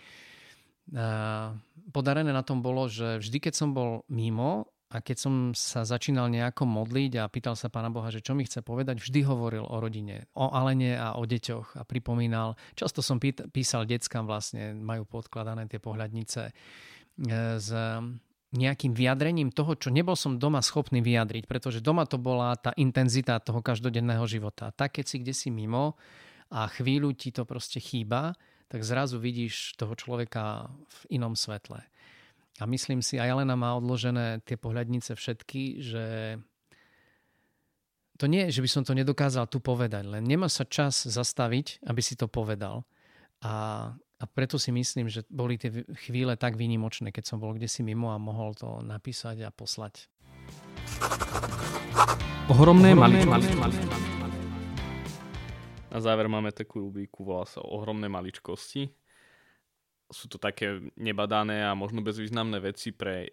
Podarené 1.91 2.31
na 2.31 2.43
tom 2.45 2.61
bolo, 2.63 2.85
že 2.87 3.19
vždy, 3.19 3.37
keď 3.41 3.53
som 3.55 3.73
bol 3.73 4.05
mimo 4.07 4.69
a 4.87 5.03
keď 5.03 5.17
som 5.19 5.33
sa 5.51 5.83
začínal 5.83 6.31
nejako 6.31 6.63
modliť 6.63 7.19
a 7.19 7.27
pýtal 7.27 7.59
sa 7.59 7.67
Pána 7.67 7.91
Boha, 7.91 8.07
že 8.07 8.23
čo 8.23 8.31
mi 8.31 8.47
chce 8.47 8.63
povedať, 8.63 9.03
vždy 9.03 9.19
hovoril 9.27 9.67
o 9.67 9.83
rodine, 9.83 10.31
o 10.31 10.47
Alene 10.47 10.95
a 10.95 11.19
o 11.19 11.27
deťoch 11.27 11.75
a 11.75 11.83
pripomínal. 11.83 12.55
Často 12.71 13.03
som 13.03 13.19
písal 13.19 13.83
deckám 13.83 14.23
vlastne, 14.23 14.71
majú 14.71 15.03
podkladané 15.03 15.67
tie 15.67 15.83
pohľadnice 15.83 16.41
e, 16.47 16.51
z 17.59 17.69
nejakým 18.55 18.95
vyjadrením 18.95 19.51
toho, 19.51 19.75
čo 19.75 19.91
nebol 19.91 20.15
som 20.15 20.39
doma 20.39 20.63
schopný 20.63 21.03
vyjadriť, 21.03 21.51
pretože 21.51 21.83
doma 21.83 22.07
to 22.07 22.15
bola 22.15 22.55
tá 22.55 22.71
intenzita 22.79 23.43
toho 23.43 23.59
každodenného 23.59 24.23
života. 24.23 24.71
Tak 24.71 25.03
keď 25.03 25.05
si 25.05 25.17
kde 25.19 25.33
si 25.35 25.49
mimo 25.51 25.99
a 26.47 26.71
chvíľu 26.71 27.11
ti 27.11 27.35
to 27.35 27.43
proste 27.43 27.83
chýba, 27.83 28.39
tak 28.71 28.87
zrazu 28.87 29.19
vidíš 29.19 29.75
toho 29.75 29.99
človeka 29.99 30.71
v 30.71 31.19
inom 31.19 31.35
svetle. 31.35 31.83
A 32.57 32.63
myslím 32.65 33.05
si, 33.05 33.21
aj 33.21 33.37
Elena 33.37 33.53
má 33.53 33.77
odložené 33.77 34.41
tie 34.41 34.57
pohľadnice 34.57 35.13
všetky, 35.13 35.61
že 35.81 36.05
to 38.17 38.25
nie 38.25 38.49
že 38.49 38.65
by 38.65 38.69
som 38.69 38.81
to 38.81 38.97
nedokázal 38.97 39.45
tu 39.45 39.61
povedať, 39.61 40.09
len 40.09 40.25
nemá 40.25 40.49
sa 40.49 40.65
čas 40.65 41.05
zastaviť, 41.05 41.85
aby 41.85 42.01
si 42.01 42.17
to 42.17 42.25
povedal. 42.25 42.81
A 43.45 43.93
a 44.17 44.25
preto 44.25 44.57
si 44.57 44.73
myslím, 44.73 45.13
že 45.13 45.21
boli 45.29 45.61
tie 45.61 45.69
chvíle 46.09 46.33
tak 46.41 46.57
výnimočné, 46.57 47.13
keď 47.13 47.23
som 47.29 47.37
bol 47.37 47.53
kde 47.53 47.69
si 47.69 47.85
mimo 47.85 48.09
a 48.09 48.17
mohol 48.17 48.57
to 48.57 48.81
napísať 48.81 49.45
a 49.45 49.53
poslať. 49.53 50.09
Ohromné, 52.49 52.97
Ohromné 52.97 53.29
maličkosti. 53.29 53.85
Na 55.93 55.99
záver 56.01 56.25
máme 56.25 56.49
takú 56.49 56.81
rubriku, 56.81 57.21
volá 57.21 57.45
sa 57.45 57.61
Ohromné 57.61 58.09
maličkosti. 58.09 58.89
Sú 60.07 60.31
to 60.31 60.39
také 60.39 60.79
nebadané 60.95 61.63
a 61.67 61.75
možno 61.75 61.99
bezvýznamné 61.99 62.63
veci 62.63 62.95
pre 62.95 63.31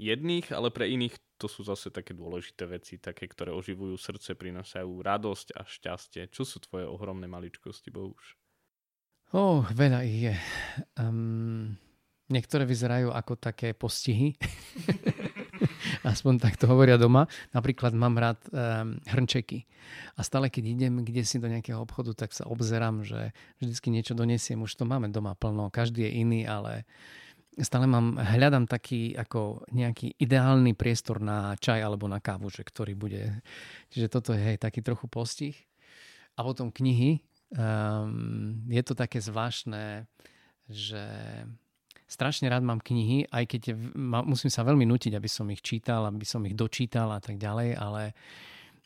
jedných, 0.00 0.48
ale 0.56 0.72
pre 0.72 0.88
iných 0.88 1.14
to 1.36 1.48
sú 1.48 1.64
zase 1.64 1.88
také 1.92 2.12
dôležité 2.12 2.68
veci, 2.68 3.00
také, 3.00 3.28
ktoré 3.28 3.52
oživujú 3.52 3.96
srdce, 3.96 4.36
prinášajú 4.36 4.88
radosť 5.00 5.56
a 5.56 5.64
šťastie. 5.64 6.28
Čo 6.32 6.44
sú 6.44 6.60
tvoje 6.64 6.84
ohromné 6.84 7.24
maličkosti, 7.28 7.88
Bohuž? 7.88 8.36
Oh, 9.32 9.64
veľa 9.72 10.00
ich 10.04 10.18
je. 10.28 10.34
Um, 11.00 11.78
niektoré 12.28 12.66
vyzerajú 12.66 13.14
ako 13.14 13.38
také 13.38 13.72
postihy. 13.72 14.36
Aspoň 16.12 16.40
tak 16.40 16.56
to 16.56 16.68
hovoria 16.68 16.96
doma. 17.00 17.28
Napríklad 17.52 17.92
mám 17.92 18.16
rád 18.16 18.40
um, 18.50 18.96
hrnčeky. 19.08 19.66
A 20.16 20.24
stále, 20.24 20.48
keď 20.48 20.64
idem 20.76 21.04
kde 21.04 21.22
si 21.24 21.40
do 21.40 21.48
nejakého 21.48 21.80
obchodu, 21.80 22.14
tak 22.14 22.36
sa 22.36 22.46
obzerám, 22.46 23.02
že 23.02 23.34
vždycky 23.58 23.88
niečo 23.92 24.16
donesiem. 24.16 24.60
Už 24.62 24.76
to 24.76 24.84
máme 24.88 25.08
doma 25.12 25.36
plno. 25.36 25.68
Každý 25.72 26.06
je 26.06 26.12
iný, 26.20 26.40
ale 26.46 26.84
stále 27.60 27.84
mám, 27.84 28.16
hľadám 28.16 28.64
taký 28.70 29.12
ako 29.16 29.68
nejaký 29.74 30.16
ideálny 30.16 30.72
priestor 30.72 31.20
na 31.20 31.56
čaj 31.58 31.82
alebo 31.82 32.08
na 32.08 32.22
kávu, 32.22 32.48
že 32.48 32.64
ktorý 32.64 32.96
bude. 32.96 33.42
Čiže 33.92 34.06
toto 34.08 34.32
je 34.32 34.40
hej, 34.40 34.56
taký 34.56 34.80
trochu 34.80 35.06
postih. 35.10 35.56
A 36.38 36.46
potom 36.46 36.72
knihy, 36.72 37.20
Um, 37.50 38.62
je 38.70 38.78
to 38.86 38.94
také 38.94 39.18
zvláštne, 39.18 40.06
že 40.70 41.02
strašne 42.10 42.50
rád 42.50 42.66
mám 42.66 42.82
knihy, 42.82 43.30
aj 43.30 43.44
keď 43.46 43.62
musím 44.26 44.50
sa 44.50 44.66
veľmi 44.66 44.82
nutiť, 44.82 45.14
aby 45.14 45.30
som 45.30 45.46
ich 45.54 45.62
čítal, 45.62 46.02
aby 46.10 46.26
som 46.26 46.42
ich 46.42 46.58
dočítal 46.58 47.14
a 47.14 47.22
tak 47.22 47.38
ďalej, 47.38 47.78
ale 47.78 48.18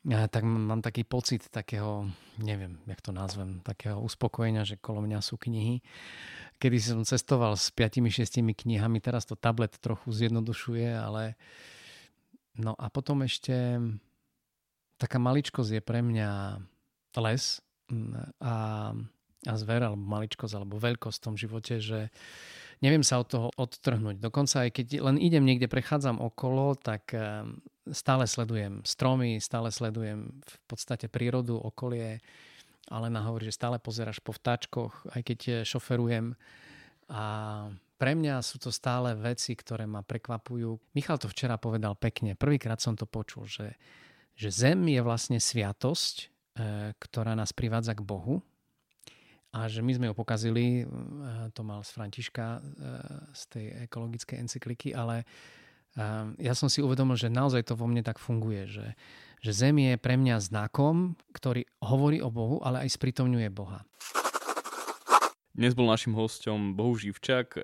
ja, 0.05 0.29
tak 0.29 0.45
mám 0.45 0.85
taký 0.85 1.09
pocit 1.09 1.49
takého, 1.49 2.05
neviem, 2.37 2.77
jak 2.85 3.01
to 3.01 3.17
nazvem, 3.17 3.65
takého 3.65 3.97
uspokojenia, 4.05 4.69
že 4.69 4.77
kolo 4.77 5.01
mňa 5.01 5.25
sú 5.25 5.41
knihy. 5.41 5.81
Kedy 6.61 6.77
som 6.77 7.09
cestoval 7.09 7.57
s 7.57 7.73
5-6 7.73 8.45
knihami, 8.45 9.01
teraz 9.01 9.25
to 9.25 9.33
tablet 9.33 9.73
trochu 9.81 10.13
zjednodušuje, 10.13 10.93
ale 10.93 11.41
no 12.61 12.77
a 12.77 12.93
potom 12.93 13.25
ešte 13.25 13.81
taká 15.01 15.17
maličkosť 15.17 15.81
je 15.81 15.83
pre 15.83 16.05
mňa 16.05 16.61
les, 17.25 17.65
a, 18.45 18.57
a 19.45 19.53
zver 19.57 19.81
alebo 19.89 20.05
maličkosť 20.05 20.53
alebo 20.53 20.81
veľkosť 20.81 21.17
v 21.21 21.25
tom 21.25 21.37
živote, 21.41 21.81
že 21.81 22.13
neviem 22.81 23.05
sa 23.07 23.21
od 23.23 23.29
toho 23.29 23.49
odtrhnúť. 23.55 24.19
Dokonca 24.19 24.67
aj 24.67 24.71
keď 24.75 24.87
len 25.05 25.17
idem 25.21 25.45
niekde, 25.45 25.71
prechádzam 25.71 26.19
okolo, 26.19 26.75
tak 26.75 27.13
ehm, 27.15 27.61
stále 27.91 28.25
sledujem 28.25 28.83
stromy, 28.83 29.39
stále 29.39 29.71
sledujem 29.71 30.31
v 30.43 30.57
podstate 30.67 31.07
prírodu, 31.07 31.59
okolie. 31.59 32.19
Ale 32.93 33.09
hovorí, 33.09 33.49
že 33.49 33.57
stále 33.57 33.81
pozeráš 33.81 34.21
po 34.21 34.37
vtáčkoch, 34.37 35.09
aj 35.17 35.23
keď 35.25 35.41
šoferujem. 35.65 36.37
A 37.09 37.25
pre 37.97 38.13
mňa 38.13 38.45
sú 38.45 38.61
to 38.61 38.69
stále 38.69 39.17
veci, 39.17 39.57
ktoré 39.57 39.89
ma 39.89 40.05
prekvapujú. 40.05 40.93
Michal 40.93 41.17
to 41.17 41.33
včera 41.33 41.57
povedal 41.57 41.97
pekne. 41.97 42.37
Prvýkrát 42.37 42.85
som 42.85 42.93
to 42.93 43.09
počul, 43.09 43.49
že, 43.49 43.81
že 44.37 44.53
zem 44.53 44.85
je 44.85 45.01
vlastne 45.01 45.41
sviatosť 45.41 46.35
E, 46.55 46.95
ktorá 47.03 47.35
nás 47.35 47.51
privádza 47.51 47.99
k 47.99 48.07
Bohu 48.07 48.39
a 49.55 49.71
že 49.71 49.87
my 49.87 49.93
sme 49.95 50.07
ho 50.11 50.15
pokazili, 50.19 50.83
e, 50.83 50.85
to 51.55 51.63
mal 51.63 51.87
z 51.87 51.95
Františka 51.95 52.59
e, 52.59 52.61
z 53.31 53.43
tej 53.55 53.67
ekologickej 53.87 54.37
encykliky, 54.43 54.91
ale 54.91 55.23
ja 56.43 56.59
som 56.59 56.67
si 56.67 56.83
uvedomil, 56.83 57.15
že 57.15 57.31
naozaj 57.31 57.71
to 57.71 57.79
vo 57.79 57.87
mne 57.87 58.03
tak 58.03 58.19
funguje, 58.19 58.67
že, 58.67 58.99
že 59.39 59.55
Zem 59.55 59.79
je 59.79 59.95
pre 59.95 60.19
mňa 60.19 60.43
znakom, 60.43 61.15
ktorý 61.31 61.71
hovorí 61.79 62.19
o 62.19 62.35
Bohu, 62.35 62.59
ale 62.67 62.83
aj 62.83 62.99
sprítomňuje 62.99 63.47
Boha. 63.55 63.87
Dnes 65.55 65.71
bol 65.71 65.87
našim 65.87 66.11
hostom 66.19 66.75
Bohu 66.75 66.99
Živčák, 66.99 67.63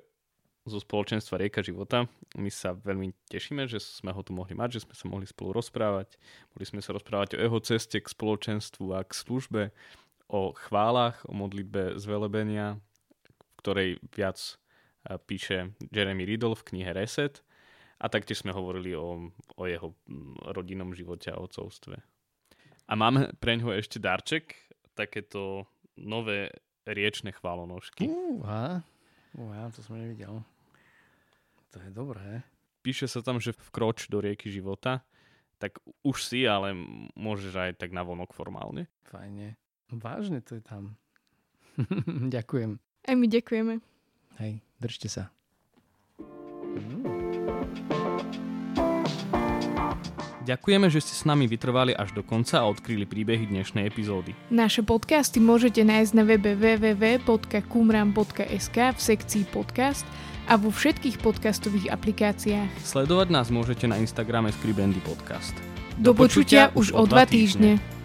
zo 0.61 0.77
spoločenstva 0.77 1.41
Rieka 1.41 1.65
života. 1.65 2.05
My 2.37 2.53
sa 2.53 2.77
veľmi 2.77 3.17
tešíme, 3.33 3.65
že 3.65 3.81
sme 3.81 4.13
ho 4.13 4.21
tu 4.21 4.29
mohli 4.29 4.53
mať, 4.53 4.77
že 4.77 4.83
sme 4.85 4.93
sa 4.93 5.05
mohli 5.09 5.25
spolu 5.25 5.57
rozprávať. 5.57 6.21
Mohli 6.53 6.65
sme 6.69 6.81
sa 6.85 6.93
rozprávať 6.93 7.35
o 7.37 7.41
jeho 7.41 7.59
ceste 7.65 7.97
k 7.97 8.05
spoločenstvu 8.05 8.93
a 8.93 9.01
k 9.01 9.11
službe, 9.11 9.61
o 10.31 10.55
chválach, 10.55 11.19
o 11.27 11.35
modlitbe 11.35 11.99
zvelebenia, 11.99 12.79
v 13.27 13.53
ktorej 13.59 13.89
viac 14.15 14.39
eh, 14.39 15.19
píše 15.19 15.75
Jeremy 15.91 16.23
Riddle 16.23 16.55
v 16.55 16.65
knihe 16.71 16.91
Reset. 16.95 17.43
A 18.01 18.09
taktiež 18.09 18.41
sme 18.41 18.55
hovorili 18.55 18.97
o, 18.97 19.29
o 19.59 19.63
jeho 19.69 19.93
mm, 20.09 20.49
rodinnom 20.57 20.89
živote 20.97 21.29
a 21.29 21.37
otcovstve. 21.37 22.01
A 22.89 22.93
máme 22.97 23.29
pre 23.37 23.61
ňoho 23.61 23.77
ešte 23.77 24.01
darček, 24.01 24.57
takéto 24.97 25.69
nové 25.93 26.49
riečne 26.89 27.29
chválonožky. 27.29 28.09
Uh, 28.09 28.81
Uha, 29.37 29.69
to 29.69 29.85
som 29.85 30.01
nevidel. 30.01 30.41
To 31.71 31.77
je 31.77 31.89
dobré. 31.93 32.43
Píše 32.81 33.05
sa 33.05 33.21
tam, 33.21 33.37
že 33.37 33.53
vkroč 33.53 34.09
do 34.09 34.17
rieky 34.17 34.49
života, 34.49 35.05
tak 35.61 35.77
už 36.01 36.25
si, 36.25 36.43
ale 36.49 36.73
môžeš 37.13 37.53
aj 37.53 37.71
tak 37.77 37.93
na 37.93 38.01
vonok 38.01 38.33
formálne. 38.33 38.89
Fajne. 39.05 39.60
Vážne 39.91 40.39
to 40.39 40.55
je 40.55 40.63
tam. 40.63 40.95
Ďakujem. 42.35 42.79
Aj 43.01 43.15
my 43.17 43.25
ďakujeme. 43.27 43.83
Hej, 44.39 44.63
držte 44.79 45.11
sa. 45.11 45.23
Ďakujeme, 50.41 50.89
že 50.89 51.05
ste 51.05 51.13
s 51.13 51.21
nami 51.27 51.45
vytrvali 51.45 51.93
až 51.93 52.17
do 52.17 52.23
konca 52.25 52.63
a 52.63 52.65
odkryli 52.65 53.05
príbehy 53.05 53.45
dnešnej 53.45 53.85
epizódy. 53.85 54.33
Naše 54.49 54.81
podcasty 54.81 55.37
môžete 55.37 55.85
nájsť 55.85 56.11
na 56.17 56.23
webe 56.25 56.57
www.kumram.sk 56.57 57.57
v 58.77 58.99
sekcii 58.99 59.43
podcast 59.53 60.01
a 60.49 60.57
vo 60.57 60.73
všetkých 60.73 61.21
podcastových 61.21 61.93
aplikáciách. 61.93 62.73
Sledovať 62.81 63.27
nás 63.29 63.53
môžete 63.53 63.85
na 63.85 64.01
Instagrame 64.01 64.49
Skribendy 64.49 64.97
Podcast. 65.05 65.53
Do, 66.01 66.11
Do 66.11 66.25
počutia, 66.25 66.73
počutia 66.73 66.79
už 66.79 66.97
o 66.97 67.05
dva 67.05 67.29
týždne. 67.29 67.77
týždne. 67.77 68.00